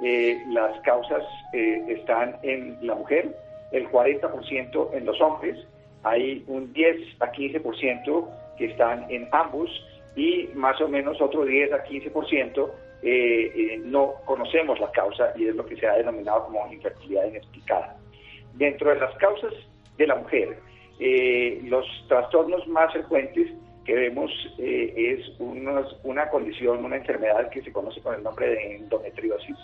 las 0.00 0.80
causas 0.82 1.22
están 1.52 2.36
en 2.42 2.78
la 2.82 2.94
mujer, 2.94 3.34
el 3.72 3.88
40% 3.90 4.90
en 4.92 5.06
los 5.06 5.20
hombres, 5.20 5.58
hay 6.02 6.44
un 6.46 6.72
10 6.72 7.20
a 7.20 7.32
15% 7.32 8.28
que 8.58 8.66
están 8.66 9.10
en 9.10 9.28
ambos 9.32 9.70
y 10.14 10.48
más 10.54 10.80
o 10.80 10.88
menos 10.88 11.20
otro 11.20 11.44
10 11.44 11.72
a 11.72 11.84
15% 11.84 12.70
eh, 13.02 13.52
eh, 13.54 13.80
no 13.84 14.14
conocemos 14.24 14.80
la 14.80 14.90
causa 14.90 15.32
y 15.36 15.46
es 15.46 15.54
lo 15.54 15.66
que 15.66 15.76
se 15.76 15.86
ha 15.86 15.94
denominado 15.94 16.46
como 16.46 16.72
infertilidad 16.72 17.26
inexplicada. 17.26 17.96
Dentro 18.54 18.90
de 18.90 19.00
las 19.00 19.14
causas 19.16 19.52
de 19.98 20.06
la 20.06 20.16
mujer, 20.16 20.58
eh, 20.98 21.60
los 21.64 21.86
trastornos 22.08 22.66
más 22.68 22.92
frecuentes 22.92 23.52
que 23.84 23.94
vemos 23.94 24.30
eh, 24.58 24.92
es 24.96 25.38
una 25.38 26.28
condición, 26.30 26.84
una 26.84 26.96
enfermedad 26.96 27.48
que 27.50 27.62
se 27.62 27.70
conoce 27.70 28.00
con 28.00 28.14
el 28.14 28.22
nombre 28.22 28.48
de 28.48 28.76
endometriosis. 28.76 29.56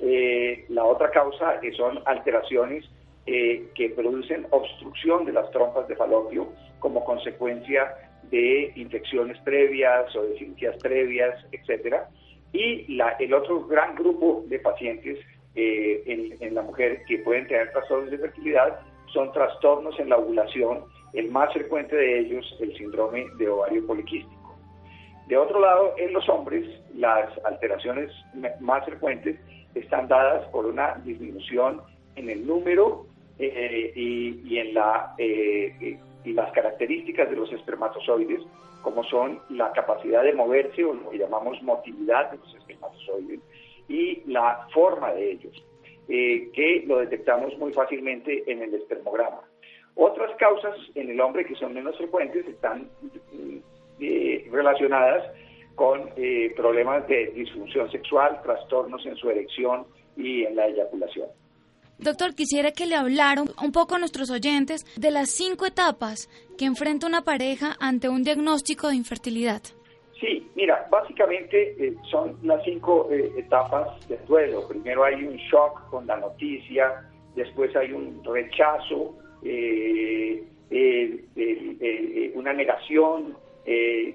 La 0.00 0.84
otra 0.84 1.10
causa 1.10 1.60
que 1.60 1.72
son 1.72 2.00
alteraciones 2.06 2.84
eh, 3.30 3.68
que 3.74 3.90
producen 3.90 4.46
obstrucción 4.50 5.26
de 5.26 5.32
las 5.32 5.50
trompas 5.50 5.86
de 5.86 5.96
falopio 5.96 6.48
como 6.78 7.04
consecuencia 7.04 7.94
de 8.30 8.72
infecciones 8.74 9.38
previas 9.40 10.16
o 10.16 10.22
de 10.22 10.38
cirugías 10.38 10.76
previas, 10.78 11.34
etcétera. 11.52 12.08
Y 12.54 12.94
la, 12.96 13.10
el 13.20 13.34
otro 13.34 13.66
gran 13.66 13.94
grupo 13.96 14.44
de 14.46 14.58
pacientes 14.60 15.18
eh, 15.54 16.02
en, 16.06 16.36
en, 16.40 16.54
la 16.54 16.62
mujer 16.62 17.02
que 17.06 17.18
pueden 17.18 17.46
tener 17.46 17.70
trastornos 17.72 18.10
de 18.10 18.16
fertilidad 18.16 18.80
son 19.12 19.30
trastornos 19.32 20.00
en 20.00 20.08
la 20.08 20.16
ovulación, 20.16 20.84
el 21.12 21.30
más 21.30 21.52
frecuente 21.52 21.96
de 21.96 22.20
ellos, 22.20 22.56
el 22.60 22.74
síndrome 22.78 23.26
de 23.36 23.48
ovario 23.48 23.86
poliquístico. 23.86 24.56
De 25.26 25.36
otro 25.36 25.60
lado, 25.60 25.92
en 25.98 26.14
los 26.14 26.26
hombres, 26.30 26.64
las 26.94 27.28
alteraciones 27.44 28.10
más 28.60 28.86
frecuentes 28.86 29.38
están 29.74 30.08
dadas 30.08 30.46
por 30.48 30.66
una 30.66 30.94
disminución 31.04 31.82
en 32.16 32.30
el 32.30 32.46
número 32.46 33.06
eh, 33.38 33.92
y, 33.94 34.58
en 34.58 34.74
la, 34.74 35.14
eh, 35.18 35.98
y 36.24 36.32
las 36.32 36.50
características 36.52 37.30
de 37.30 37.36
los 37.36 37.52
espermatozoides, 37.52 38.40
como 38.82 39.04
son 39.04 39.40
la 39.50 39.70
capacidad 39.72 40.24
de 40.24 40.32
moverse 40.32 40.84
o 40.84 40.94
lo 40.94 41.10
que 41.10 41.18
llamamos 41.18 41.62
motilidad 41.62 42.30
de 42.32 42.38
los 42.38 42.54
espermatozoides 42.54 43.40
y 43.88 44.22
la 44.26 44.66
forma 44.72 45.12
de 45.12 45.32
ellos, 45.32 45.64
eh, 46.08 46.50
que 46.52 46.84
lo 46.86 46.98
detectamos 46.98 47.56
muy 47.58 47.72
fácilmente 47.72 48.50
en 48.50 48.62
el 48.62 48.74
espermograma. 48.74 49.42
Otras 49.94 50.34
causas 50.36 50.76
en 50.94 51.10
el 51.10 51.20
hombre 51.20 51.44
que 51.44 51.54
son 51.54 51.74
menos 51.74 51.96
frecuentes 51.96 52.46
están 52.46 52.88
relacionadas 54.50 55.24
con 55.78 56.10
problemas 56.56 57.06
de 57.06 57.28
disfunción 57.34 57.88
sexual, 57.90 58.40
trastornos 58.42 59.06
en 59.06 59.16
su 59.16 59.30
erección 59.30 59.86
y 60.16 60.44
en 60.44 60.56
la 60.56 60.66
eyaculación. 60.66 61.28
Doctor, 61.98 62.34
quisiera 62.34 62.72
que 62.72 62.86
le 62.86 62.96
hablara 62.96 63.42
un 63.42 63.72
poco 63.72 63.94
a 63.94 63.98
nuestros 63.98 64.30
oyentes 64.30 64.84
de 64.96 65.10
las 65.10 65.30
cinco 65.30 65.66
etapas 65.66 66.28
que 66.58 66.64
enfrenta 66.64 67.06
una 67.06 67.22
pareja 67.22 67.76
ante 67.80 68.08
un 68.08 68.22
diagnóstico 68.22 68.88
de 68.88 68.96
infertilidad. 68.96 69.62
Sí, 70.20 70.48
mira, 70.56 70.86
básicamente 70.90 71.76
eh, 71.78 71.94
son 72.10 72.36
las 72.42 72.62
cinco 72.64 73.08
eh, 73.10 73.32
etapas 73.36 74.06
del 74.08 74.24
duelo. 74.26 74.66
Primero 74.68 75.04
hay 75.04 75.24
un 75.24 75.36
shock 75.36 75.88
con 75.90 76.06
la 76.06 76.16
noticia 76.16 77.08
después 77.38 77.74
hay 77.76 77.92
un 77.92 78.22
rechazo, 78.24 79.14
eh, 79.42 80.44
una 82.34 82.52
negación, 82.52 83.36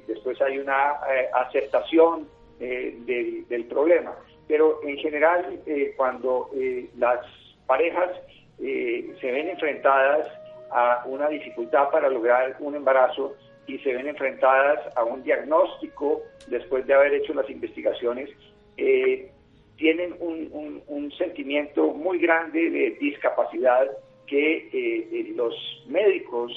después 0.07 0.41
hay 0.41 0.57
una 0.57 0.93
aceptación 1.33 2.27
del, 2.59 3.47
del, 3.47 3.65
problema. 3.65 4.15
Pero 4.47 4.81
en 4.83 4.97
general, 4.97 5.59
cuando 5.95 6.49
las 6.97 7.19
parejas 7.67 8.11
se 8.57 9.31
ven 9.31 9.49
enfrentadas 9.49 10.27
a 10.71 11.03
una 11.05 11.29
dificultad 11.29 11.89
para 11.91 12.09
lograr 12.09 12.55
un 12.59 12.75
embarazo 12.75 13.35
y 13.67 13.77
se 13.79 13.93
ven 13.93 14.07
enfrentadas 14.07 14.79
a 14.95 15.03
un 15.03 15.23
diagnóstico 15.23 16.21
después 16.47 16.85
de 16.85 16.93
haber 16.93 17.13
hecho 17.13 17.33
las 17.33 17.49
investigaciones, 17.49 18.29
eh, 18.77 19.31
tienen 19.77 20.15
un, 20.19 20.81
un, 20.87 21.11
sentimiento 21.13 21.87
muy 21.93 22.19
grande 22.19 22.69
de 22.69 22.91
discapacidad 22.99 23.87
que 24.27 24.57
eh, 24.57 25.07
eh, 25.11 25.33
los 25.35 25.53
médicos 25.87 26.51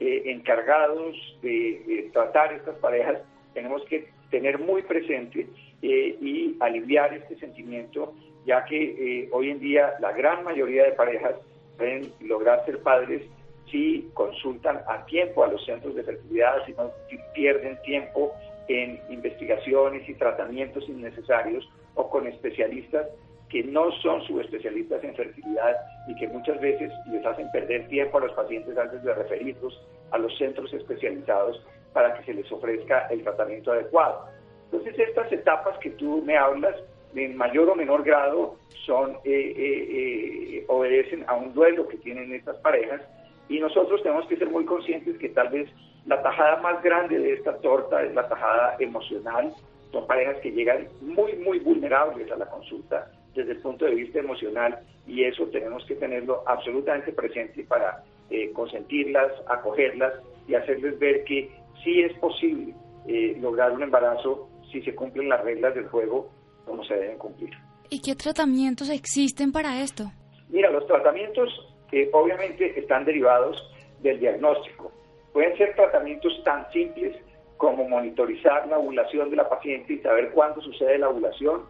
encargados 0.00 1.16
de 1.42 2.08
tratar 2.12 2.52
estas 2.52 2.76
parejas 2.76 3.18
tenemos 3.54 3.82
que 3.86 4.08
tener 4.30 4.58
muy 4.58 4.82
presente 4.82 5.48
y 5.82 6.56
aliviar 6.60 7.14
este 7.14 7.36
sentimiento, 7.36 8.14
ya 8.46 8.64
que 8.64 9.28
hoy 9.32 9.50
en 9.50 9.58
día 9.58 9.94
la 10.00 10.12
gran 10.12 10.44
mayoría 10.44 10.84
de 10.84 10.92
parejas 10.92 11.34
pueden 11.76 12.12
lograr 12.20 12.64
ser 12.64 12.80
padres 12.82 13.22
si 13.70 14.08
consultan 14.14 14.80
a 14.86 15.04
tiempo 15.06 15.44
a 15.44 15.48
los 15.48 15.64
centros 15.64 15.94
de 15.94 16.02
fertilidad, 16.02 16.64
si 16.66 16.72
no 16.72 16.90
pierden 17.34 17.80
tiempo 17.82 18.32
en 18.68 19.00
investigaciones 19.10 20.08
y 20.08 20.14
tratamientos 20.14 20.88
innecesarios 20.88 21.68
o 21.94 22.08
con 22.08 22.26
especialistas 22.26 23.06
que 23.48 23.64
no 23.64 23.90
son 24.02 24.22
subespecialistas 24.22 25.02
en 25.02 25.14
fertilidad 25.14 25.76
y 26.06 26.14
que 26.16 26.28
muchas 26.28 26.60
veces 26.60 26.92
les 27.10 27.24
hacen 27.24 27.50
perder 27.50 27.88
tiempo 27.88 28.18
a 28.18 28.22
los 28.22 28.32
pacientes 28.32 28.76
antes 28.76 29.02
de 29.02 29.14
referirlos 29.14 29.80
a 30.10 30.18
los 30.18 30.36
centros 30.36 30.72
especializados 30.72 31.62
para 31.92 32.14
que 32.14 32.24
se 32.24 32.34
les 32.34 32.50
ofrezca 32.52 33.06
el 33.10 33.22
tratamiento 33.22 33.72
adecuado. 33.72 34.26
Entonces 34.70 34.98
estas 34.98 35.32
etapas 35.32 35.78
que 35.78 35.90
tú 35.90 36.22
me 36.24 36.36
hablas, 36.36 36.76
en 37.14 37.36
mayor 37.36 37.70
o 37.70 37.74
menor 37.74 38.04
grado, 38.04 38.56
son 38.84 39.12
eh, 39.24 39.54
eh, 39.56 40.58
eh, 40.58 40.64
obedecen 40.68 41.24
a 41.26 41.34
un 41.34 41.54
duelo 41.54 41.88
que 41.88 41.96
tienen 41.96 42.32
estas 42.34 42.56
parejas 42.58 43.00
y 43.48 43.60
nosotros 43.60 44.02
tenemos 44.02 44.26
que 44.26 44.36
ser 44.36 44.50
muy 44.50 44.66
conscientes 44.66 45.16
que 45.18 45.30
tal 45.30 45.48
vez 45.48 45.70
la 46.06 46.22
tajada 46.22 46.56
más 46.58 46.82
grande 46.82 47.18
de 47.18 47.32
esta 47.32 47.56
torta 47.58 48.02
es 48.02 48.14
la 48.14 48.28
tajada 48.28 48.76
emocional. 48.78 49.52
Son 49.90 50.06
parejas 50.06 50.36
que 50.42 50.52
llegan 50.52 50.86
muy, 51.00 51.34
muy 51.36 51.58
vulnerables 51.60 52.30
a 52.30 52.36
la 52.36 52.46
consulta 52.46 53.10
desde 53.38 53.52
el 53.52 53.60
punto 53.60 53.84
de 53.84 53.94
vista 53.94 54.18
emocional 54.18 54.80
y 55.06 55.22
eso 55.22 55.46
tenemos 55.46 55.84
que 55.86 55.94
tenerlo 55.94 56.42
absolutamente 56.46 57.12
presente 57.12 57.62
para 57.62 58.02
eh, 58.30 58.50
consentirlas, 58.52 59.30
acogerlas 59.46 60.12
y 60.48 60.54
hacerles 60.54 60.98
ver 60.98 61.22
que 61.22 61.48
sí 61.84 62.02
es 62.02 62.12
posible 62.18 62.74
eh, 63.06 63.36
lograr 63.40 63.72
un 63.72 63.84
embarazo 63.84 64.48
si 64.72 64.82
se 64.82 64.92
cumplen 64.94 65.28
las 65.28 65.42
reglas 65.44 65.74
del 65.76 65.86
juego 65.86 66.30
como 66.66 66.84
se 66.84 66.94
deben 66.94 67.16
cumplir. 67.16 67.50
¿Y 67.88 68.02
qué 68.02 68.16
tratamientos 68.16 68.90
existen 68.90 69.52
para 69.52 69.80
esto? 69.82 70.10
Mira, 70.48 70.70
los 70.70 70.86
tratamientos 70.86 71.48
que 71.90 72.10
obviamente 72.12 72.78
están 72.78 73.04
derivados 73.04 73.56
del 74.02 74.18
diagnóstico. 74.18 74.92
Pueden 75.32 75.56
ser 75.56 75.74
tratamientos 75.76 76.32
tan 76.44 76.70
simples 76.72 77.16
como 77.56 77.88
monitorizar 77.88 78.66
la 78.66 78.78
ovulación 78.78 79.30
de 79.30 79.36
la 79.36 79.48
paciente 79.48 79.94
y 79.94 79.98
saber 79.98 80.30
cuándo 80.32 80.60
sucede 80.60 80.98
la 80.98 81.08
ovulación 81.08 81.62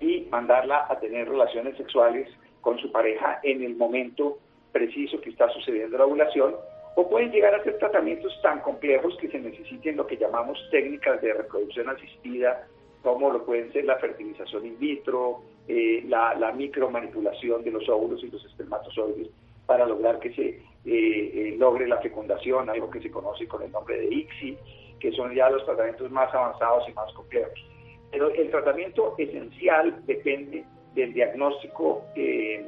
y 0.00 0.26
mandarla 0.30 0.86
a 0.88 0.98
tener 0.98 1.28
relaciones 1.28 1.76
sexuales 1.76 2.28
con 2.60 2.78
su 2.78 2.90
pareja 2.92 3.40
en 3.42 3.62
el 3.62 3.76
momento 3.76 4.38
preciso 4.72 5.20
que 5.20 5.30
está 5.30 5.48
sucediendo 5.50 5.98
la 5.98 6.04
ovulación, 6.04 6.54
o 6.94 7.08
pueden 7.08 7.30
llegar 7.30 7.54
a 7.54 7.62
ser 7.62 7.78
tratamientos 7.78 8.32
tan 8.42 8.60
complejos 8.60 9.16
que 9.20 9.28
se 9.28 9.38
necesiten 9.38 9.96
lo 9.96 10.06
que 10.06 10.16
llamamos 10.16 10.58
técnicas 10.70 11.20
de 11.22 11.32
reproducción 11.32 11.88
asistida, 11.88 12.66
como 13.02 13.30
lo 13.30 13.44
pueden 13.44 13.72
ser 13.72 13.84
la 13.84 13.96
fertilización 13.98 14.66
in 14.66 14.78
vitro, 14.78 15.42
eh, 15.68 16.02
la, 16.08 16.34
la 16.34 16.52
micromanipulación 16.52 17.62
de 17.62 17.70
los 17.70 17.88
óvulos 17.88 18.22
y 18.24 18.30
los 18.30 18.44
espermatozoides, 18.44 19.28
para 19.66 19.86
lograr 19.86 20.18
que 20.18 20.32
se 20.34 20.48
eh, 20.48 20.62
eh, 20.84 21.56
logre 21.58 21.86
la 21.86 21.98
fecundación, 21.98 22.68
algo 22.70 22.90
que 22.90 23.00
se 23.00 23.10
conoce 23.10 23.46
con 23.46 23.62
el 23.62 23.70
nombre 23.70 23.98
de 23.98 24.14
ICSI, 24.14 24.58
que 24.98 25.12
son 25.12 25.34
ya 25.34 25.50
los 25.50 25.64
tratamientos 25.64 26.10
más 26.10 26.34
avanzados 26.34 26.88
y 26.88 26.92
más 26.94 27.12
complejos. 27.12 27.64
Pero 28.10 28.30
el 28.30 28.50
tratamiento 28.50 29.14
esencial 29.18 29.94
depende 30.06 30.64
del 30.94 31.12
diagnóstico 31.12 32.04
eh, 32.14 32.64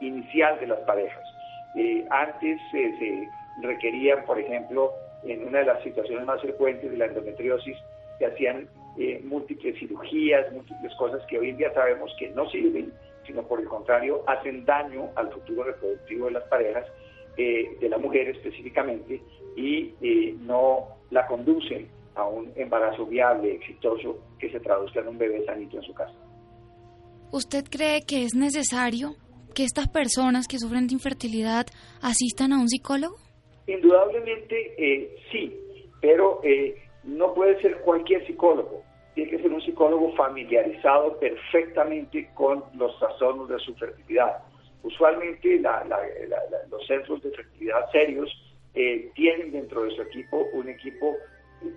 inicial 0.00 0.58
de 0.60 0.66
las 0.66 0.80
parejas. 0.80 1.24
antes 2.10 2.60
se 2.70 3.28
requerían, 3.62 4.24
por 4.24 4.38
ejemplo, 4.38 4.92
en 5.24 5.46
una 5.46 5.60
de 5.60 5.66
las 5.66 5.82
situaciones 5.82 6.26
más 6.26 6.40
frecuentes 6.40 6.90
de 6.90 6.96
la 6.96 7.06
endometriosis, 7.06 7.76
se 8.18 8.26
hacían 8.26 8.68
múltiples 9.24 9.78
cirugías, 9.78 10.50
múltiples 10.52 10.94
cosas 10.96 11.22
que 11.26 11.38
hoy 11.38 11.50
en 11.50 11.58
día 11.58 11.72
sabemos 11.74 12.14
que 12.18 12.28
no 12.30 12.48
sirven 12.50 12.92
sino 13.26 13.42
por 13.42 13.60
el 13.60 13.66
contrario 13.66 14.22
hacen 14.26 14.64
daño 14.64 15.10
al 15.16 15.30
futuro 15.32 15.64
reproductivo 15.64 16.26
de 16.26 16.32
las 16.32 16.44
parejas, 16.44 16.86
eh, 17.36 17.76
de 17.80 17.88
la 17.88 17.98
mujer 17.98 18.28
específicamente, 18.28 19.20
y 19.56 19.94
eh, 20.00 20.34
no 20.40 20.88
la 21.10 21.26
conducen 21.26 21.88
a 22.16 22.26
un 22.26 22.52
embarazo 22.56 23.06
viable, 23.06 23.54
exitoso, 23.54 24.18
que 24.38 24.50
se 24.50 24.60
traduzca 24.60 25.00
en 25.00 25.08
un 25.08 25.18
bebé 25.18 25.44
sanito 25.44 25.76
en 25.76 25.82
su 25.82 25.94
casa. 25.94 26.14
¿Usted 27.30 27.64
cree 27.70 28.02
que 28.06 28.24
es 28.24 28.34
necesario 28.34 29.16
que 29.54 29.64
estas 29.64 29.88
personas 29.88 30.48
que 30.48 30.58
sufren 30.58 30.86
de 30.86 30.94
infertilidad 30.94 31.66
asistan 32.02 32.52
a 32.52 32.58
un 32.58 32.68
psicólogo? 32.68 33.16
Indudablemente 33.66 34.74
eh, 34.78 35.16
sí, 35.32 35.54
pero 36.00 36.40
no 37.04 37.34
puede 37.34 37.60
ser 37.60 37.80
cualquier 37.80 38.26
psicólogo 38.26 38.82
tiene 39.16 39.30
que 39.30 39.38
ser 39.38 39.50
un 39.50 39.62
psicólogo 39.62 40.14
familiarizado 40.14 41.18
perfectamente 41.18 42.28
con 42.34 42.62
los 42.74 42.96
trastornos 42.98 43.48
de 43.48 43.58
su 43.60 43.74
fertilidad. 43.76 44.42
Usualmente 44.82 45.58
los 46.70 46.86
centros 46.86 47.22
de 47.22 47.30
fertilidad 47.30 47.90
serios 47.90 48.30
eh, 48.74 49.10
tienen 49.14 49.52
dentro 49.52 49.84
de 49.84 49.90
su 49.92 50.02
equipo 50.02 50.46
un 50.52 50.68
equipo 50.68 51.16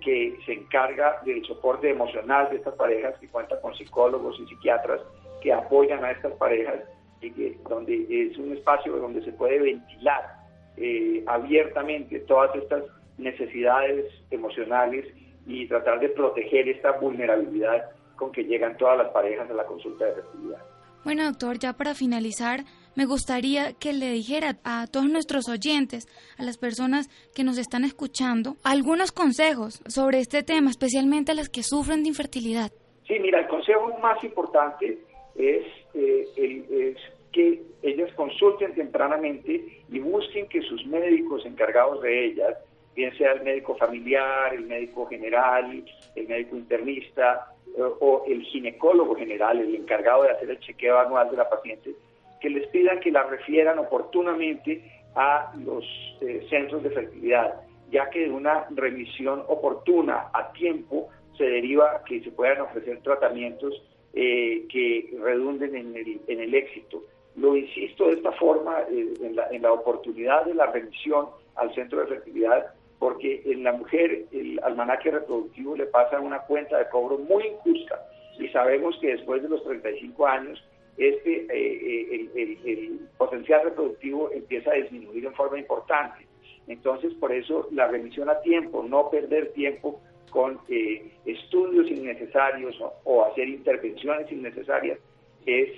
que 0.02 0.38
se 0.44 0.52
encarga 0.52 1.20
del 1.24 1.44
soporte 1.44 1.90
emocional 1.90 2.48
de 2.50 2.56
estas 2.56 2.74
parejas, 2.74 3.18
que 3.18 3.28
cuenta 3.28 3.60
con 3.60 3.74
psicólogos 3.74 4.38
y 4.40 4.46
psiquiatras 4.46 5.00
que 5.40 5.52
apoyan 5.52 6.04
a 6.04 6.10
estas 6.10 6.32
parejas 6.34 6.80
y 7.20 7.30
que 7.30 7.58
donde 7.68 8.06
es 8.08 8.36
un 8.38 8.52
espacio 8.52 8.96
donde 8.96 9.22
se 9.24 9.32
puede 9.32 9.58
ventilar 9.58 10.36
eh, 10.76 11.22
abiertamente 11.26 12.20
todas 12.20 12.54
estas 12.56 12.84
necesidades 13.18 14.06
emocionales 14.30 15.06
y 15.46 15.66
tratar 15.66 16.00
de 16.00 16.08
proteger 16.10 16.68
esta 16.68 16.92
vulnerabilidad 16.92 17.90
con 18.16 18.32
que 18.32 18.44
llegan 18.44 18.76
todas 18.76 18.98
las 18.98 19.08
parejas 19.08 19.50
a 19.50 19.54
la 19.54 19.64
consulta 19.64 20.06
de 20.06 20.14
fertilidad. 20.14 20.62
Bueno, 21.04 21.24
doctor, 21.24 21.58
ya 21.58 21.72
para 21.72 21.94
finalizar, 21.94 22.60
me 22.96 23.06
gustaría 23.06 23.72
que 23.74 23.92
le 23.92 24.10
dijera 24.10 24.56
a 24.64 24.86
todos 24.86 25.08
nuestros 25.08 25.48
oyentes, 25.48 26.06
a 26.38 26.42
las 26.42 26.58
personas 26.58 27.08
que 27.34 27.44
nos 27.44 27.58
están 27.58 27.84
escuchando, 27.84 28.56
algunos 28.64 29.12
consejos 29.12 29.82
sobre 29.86 30.20
este 30.20 30.42
tema, 30.42 30.70
especialmente 30.70 31.32
a 31.32 31.34
las 31.34 31.48
que 31.48 31.62
sufren 31.62 32.02
de 32.02 32.08
infertilidad. 32.08 32.70
Sí, 33.06 33.18
mira, 33.18 33.40
el 33.40 33.48
consejo 33.48 33.96
más 34.00 34.22
importante 34.22 34.98
es, 35.34 35.66
eh, 35.94 36.28
es 36.36 36.96
que 37.32 37.62
ellas 37.82 38.12
consulten 38.14 38.74
tempranamente 38.74 39.82
y 39.88 39.98
busquen 39.98 40.48
que 40.48 40.62
sus 40.62 40.84
médicos 40.86 41.44
encargados 41.46 42.02
de 42.02 42.26
ellas 42.26 42.56
bien 42.94 43.16
sea 43.16 43.32
el 43.32 43.42
médico 43.42 43.76
familiar, 43.76 44.52
el 44.52 44.66
médico 44.66 45.06
general, 45.06 45.84
el 46.16 46.28
médico 46.28 46.56
internista 46.56 47.52
eh, 47.76 47.82
o 48.00 48.24
el 48.26 48.42
ginecólogo 48.42 49.14
general, 49.14 49.60
el 49.60 49.74
encargado 49.74 50.24
de 50.24 50.30
hacer 50.30 50.50
el 50.50 50.60
chequeo 50.60 50.98
anual 50.98 51.30
de 51.30 51.36
la 51.36 51.48
paciente, 51.48 51.94
que 52.40 52.50
les 52.50 52.66
pidan 52.68 53.00
que 53.00 53.10
la 53.10 53.24
refieran 53.24 53.78
oportunamente 53.78 54.82
a 55.14 55.52
los 55.64 55.84
eh, 56.20 56.46
centros 56.48 56.82
de 56.82 56.90
fertilidad, 56.90 57.60
ya 57.90 58.08
que 58.10 58.20
de 58.20 58.30
una 58.30 58.66
revisión 58.70 59.42
oportuna 59.48 60.28
a 60.32 60.52
tiempo 60.52 61.08
se 61.36 61.44
deriva 61.44 62.02
que 62.04 62.22
se 62.22 62.30
puedan 62.30 62.60
ofrecer 62.60 63.00
tratamientos 63.02 63.82
eh, 64.12 64.66
que 64.68 65.16
redunden 65.22 65.74
en 65.74 65.96
el, 65.96 66.20
en 66.26 66.40
el 66.40 66.54
éxito. 66.54 67.02
Lo 67.36 67.56
insisto 67.56 68.08
de 68.08 68.14
esta 68.14 68.32
forma, 68.32 68.78
en, 68.90 69.36
la, 69.36 69.48
en 69.50 69.62
la 69.62 69.72
oportunidad 69.72 70.44
de 70.44 70.54
la 70.54 70.66
revisión 70.66 71.26
al 71.56 71.74
centro 71.74 72.00
de 72.00 72.06
fertilidad, 72.06 72.74
porque 72.98 73.42
en 73.46 73.64
la 73.64 73.72
mujer 73.72 74.26
el 74.32 74.60
almanaque 74.62 75.10
reproductivo 75.10 75.74
le 75.74 75.86
pasa 75.86 76.20
una 76.20 76.40
cuenta 76.40 76.78
de 76.78 76.88
cobro 76.88 77.18
muy 77.18 77.44
injusta 77.46 77.98
y 78.38 78.48
sabemos 78.48 78.96
que 79.00 79.08
después 79.08 79.42
de 79.42 79.48
los 79.48 79.62
35 79.64 80.26
años 80.26 80.62
este 80.96 81.46
eh, 81.50 82.30
eh, 82.34 82.60
el, 82.64 83.00
potencial 83.16 83.64
reproductivo 83.64 84.30
empieza 84.32 84.70
a 84.70 84.74
disminuir 84.74 85.24
en 85.26 85.34
forma 85.34 85.58
importante. 85.58 86.26
Entonces, 86.66 87.12
por 87.14 87.32
eso 87.32 87.68
la 87.72 87.88
remisión 87.88 88.30
a 88.30 88.40
tiempo, 88.40 88.82
no 88.82 89.10
perder 89.10 89.52
tiempo 89.52 90.00
con 90.30 90.58
eh, 90.68 91.12
estudios 91.24 91.90
innecesarios 91.90 92.80
o, 93.04 93.24
hacer 93.24 93.48
intervenciones 93.48 94.30
innecesarias 94.30 94.98
es 95.46 95.70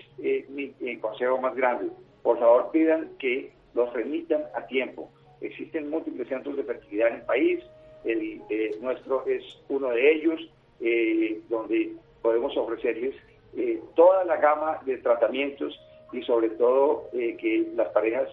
mi 0.50 0.72
consejo 1.00 1.38
más 1.38 1.54
grande. 1.54 1.90
por 2.22 2.38
favor 2.38 2.70
pidan 2.72 3.10
que 3.18 3.52
los 3.74 3.92
remitan 3.92 4.42
a 4.54 4.66
tiempo. 4.66 5.10
Existen 5.40 5.88
múltiples 5.88 6.28
centros 6.28 6.56
de 6.56 6.64
fertilidad 6.64 7.08
en 7.08 7.14
el 7.14 7.22
país, 7.22 7.60
el 8.04 8.42
eh, 8.50 8.70
nuestro 8.80 9.24
es 9.26 9.42
uno 9.68 9.90
de 9.90 10.12
ellos, 10.12 10.40
eh, 10.80 11.40
donde 11.48 11.92
podemos 12.20 12.56
ofrecerles 12.56 13.14
eh, 13.56 13.80
toda 13.94 14.24
la 14.24 14.36
gama 14.36 14.80
de 14.84 14.98
tratamientos 14.98 15.78
y 16.12 16.22
sobre 16.22 16.50
todo 16.50 17.08
que 17.12 17.72
las 17.74 17.88
parejas 17.88 18.28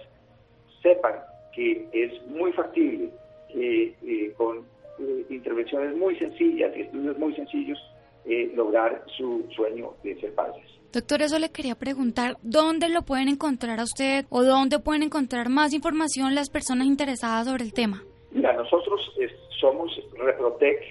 sepan 0.81 1.15
que 1.53 1.87
es 1.93 2.27
muy 2.27 2.51
factible 2.53 3.09
con 4.35 4.65
intervenciones 5.29 5.95
muy 5.95 6.17
sencillas 6.17 6.75
y 6.75 6.81
estudios 6.81 7.17
muy 7.17 7.33
sencillos 7.35 7.79
lograr 8.53 9.03
su 9.17 9.47
sueño 9.55 9.93
de 10.03 10.19
ser 10.19 10.35
padres. 10.35 10.65
Doctor, 10.91 11.21
eso 11.21 11.37
le 11.37 11.49
quería 11.51 11.75
preguntar, 11.75 12.35
¿dónde 12.41 12.89
lo 12.89 13.03
pueden 13.03 13.27
encontrar 13.27 13.79
a 13.79 13.83
usted 13.83 14.25
o 14.29 14.43
dónde 14.43 14.79
pueden 14.79 15.03
encontrar 15.03 15.47
más 15.47 15.71
información 15.71 16.33
las 16.33 16.49
personas 16.49 16.87
interesadas 16.87 17.45
sobre 17.45 17.63
el 17.63 17.73
tema? 17.73 18.03
Mira, 18.31 18.53
nosotros 18.53 18.99
somos 19.59 19.91
Reprotec, 20.17 20.81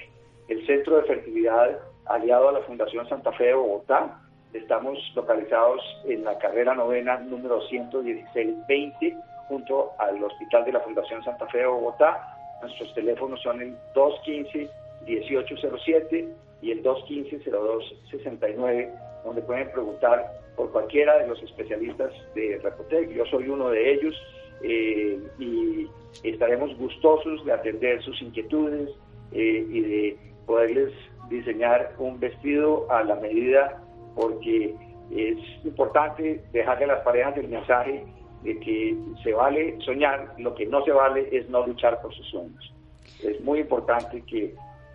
el 0.49 0.65
centro 0.67 0.99
de 0.99 1.03
fertilidad 1.03 1.81
aliado 2.09 2.49
a 2.49 2.53
la 2.53 2.61
Fundación 2.61 3.07
Santa 3.09 3.33
Fe 3.33 3.47
de 3.47 3.55
Bogotá. 3.55 4.21
Estamos 4.53 4.99
localizados 5.15 5.81
en 6.07 6.23
la 6.25 6.37
carrera 6.39 6.75
novena 6.75 7.19
número 7.19 7.61
11620 7.69 9.17
junto 9.49 9.93
al 9.99 10.23
Hospital 10.23 10.65
de 10.65 10.73
la 10.73 10.81
Fundación 10.81 11.23
Santa 11.23 11.47
Fe 11.49 11.59
de 11.59 11.67
Bogotá. 11.67 12.35
Nuestros 12.63 12.93
teléfonos 12.95 13.41
son 13.43 13.61
el 13.63 13.77
215-1807 13.95 16.29
y 16.63 16.73
el 16.73 16.83
215-0269 16.83 18.91
donde 19.25 19.43
pueden 19.43 19.71
preguntar 19.71 20.33
por 20.57 20.73
cualquiera 20.73 21.19
de 21.19 21.29
los 21.29 21.41
especialistas 21.43 22.11
de 22.35 22.59
Repotec. 22.63 23.11
Yo 23.11 23.27
soy 23.27 23.49
uno 23.49 23.69
de 23.71 23.93
ellos 23.93 24.15
eh, 24.63 25.21
y 25.39 25.87
estaremos 26.25 26.75
gustosos 26.79 27.45
de 27.45 27.53
atender 27.53 28.03
sus 28.03 28.21
inquietudes 28.23 28.89
eh, 29.33 29.67
y 29.71 29.81
de 29.81 30.17
poderles 30.47 30.95
diseñar 31.29 31.95
un 31.99 32.19
vestido 32.19 32.91
a 32.91 33.03
la 33.03 33.17
medida 33.17 33.83
porque 34.15 34.75
es 35.11 35.39
importante 35.65 36.43
dejarle 36.53 36.85
a 36.85 36.89
las 36.89 37.01
parejas 37.01 37.37
el 37.37 37.49
mensaje 37.49 38.05
de 38.43 38.59
que 38.61 38.97
se 39.23 39.33
vale 39.33 39.79
soñar, 39.81 40.35
lo 40.39 40.55
que 40.55 40.67
no 40.67 40.85
se 40.85 40.93
vale 40.93 41.29
es 41.33 41.49
no 41.49 41.67
luchar 41.67 42.01
por 42.03 42.15
sus 42.15 42.27
sueños. 42.29 42.75
Es 43.23 43.41
muy 43.41 43.61
importante 43.61 44.23
que 44.23 44.55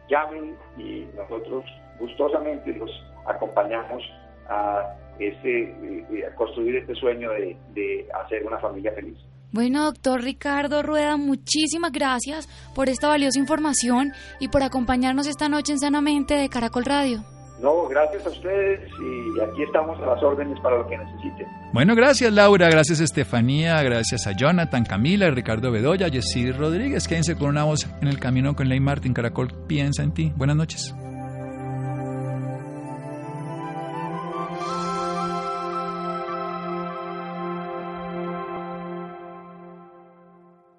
llamen 0.09 0.55
y 0.77 1.05
nosotros 1.15 1.65
gustosamente 1.99 2.73
los 2.73 2.91
acompañamos 3.25 4.03
a, 4.47 4.95
ese, 5.19 5.61
eh, 5.63 6.25
a 6.25 6.35
construir 6.35 6.77
este 6.77 6.95
sueño 6.95 7.31
de, 7.31 7.57
de 7.73 8.07
hacer 8.23 8.45
una 8.45 8.59
familia 8.59 8.91
feliz. 8.93 9.17
Bueno, 9.53 9.85
doctor 9.85 10.23
Ricardo 10.23 10.81
Rueda, 10.81 11.15
muchísimas 11.15 11.91
gracias 11.91 12.49
por 12.73 12.89
esta 12.89 13.07
valiosa 13.07 13.37
información 13.37 14.11
y 14.39 14.47
por 14.47 14.63
acompañarnos 14.63 15.27
esta 15.27 15.47
noche 15.47 15.73
en 15.73 15.79
Sanamente 15.79 16.33
de 16.33 16.49
Caracol 16.49 16.85
Radio. 16.85 17.23
No, 17.61 17.87
gracias 17.87 18.25
a 18.25 18.29
ustedes 18.29 18.89
y 18.99 19.39
aquí 19.39 19.61
estamos 19.61 19.97
a 20.01 20.07
las 20.07 20.23
órdenes 20.23 20.59
para 20.59 20.79
lo 20.79 20.87
que 20.87 20.97
necesiten. 20.97 21.47
Bueno, 21.71 21.95
gracias 21.95 22.33
Laura, 22.33 22.67
gracias 22.67 22.99
Estefanía, 22.99 23.81
gracias 23.83 24.25
a 24.25 24.31
Jonathan, 24.31 24.85
Camila, 24.85 25.29
Ricardo 25.29 25.71
Bedoya, 25.71 26.09
Jessy 26.09 26.51
Rodríguez. 26.51 27.07
Quédense 27.07 27.37
con 27.37 27.49
una 27.49 27.63
voz 27.63 27.87
en 28.01 28.07
el 28.07 28.19
camino 28.19 28.55
con 28.55 28.67
Ley 28.67 28.79
Martin. 28.79 29.13
Caracol 29.13 29.53
piensa 29.67 30.01
en 30.01 30.13
ti. 30.15 30.33
Buenas 30.35 30.57
noches. 30.57 30.95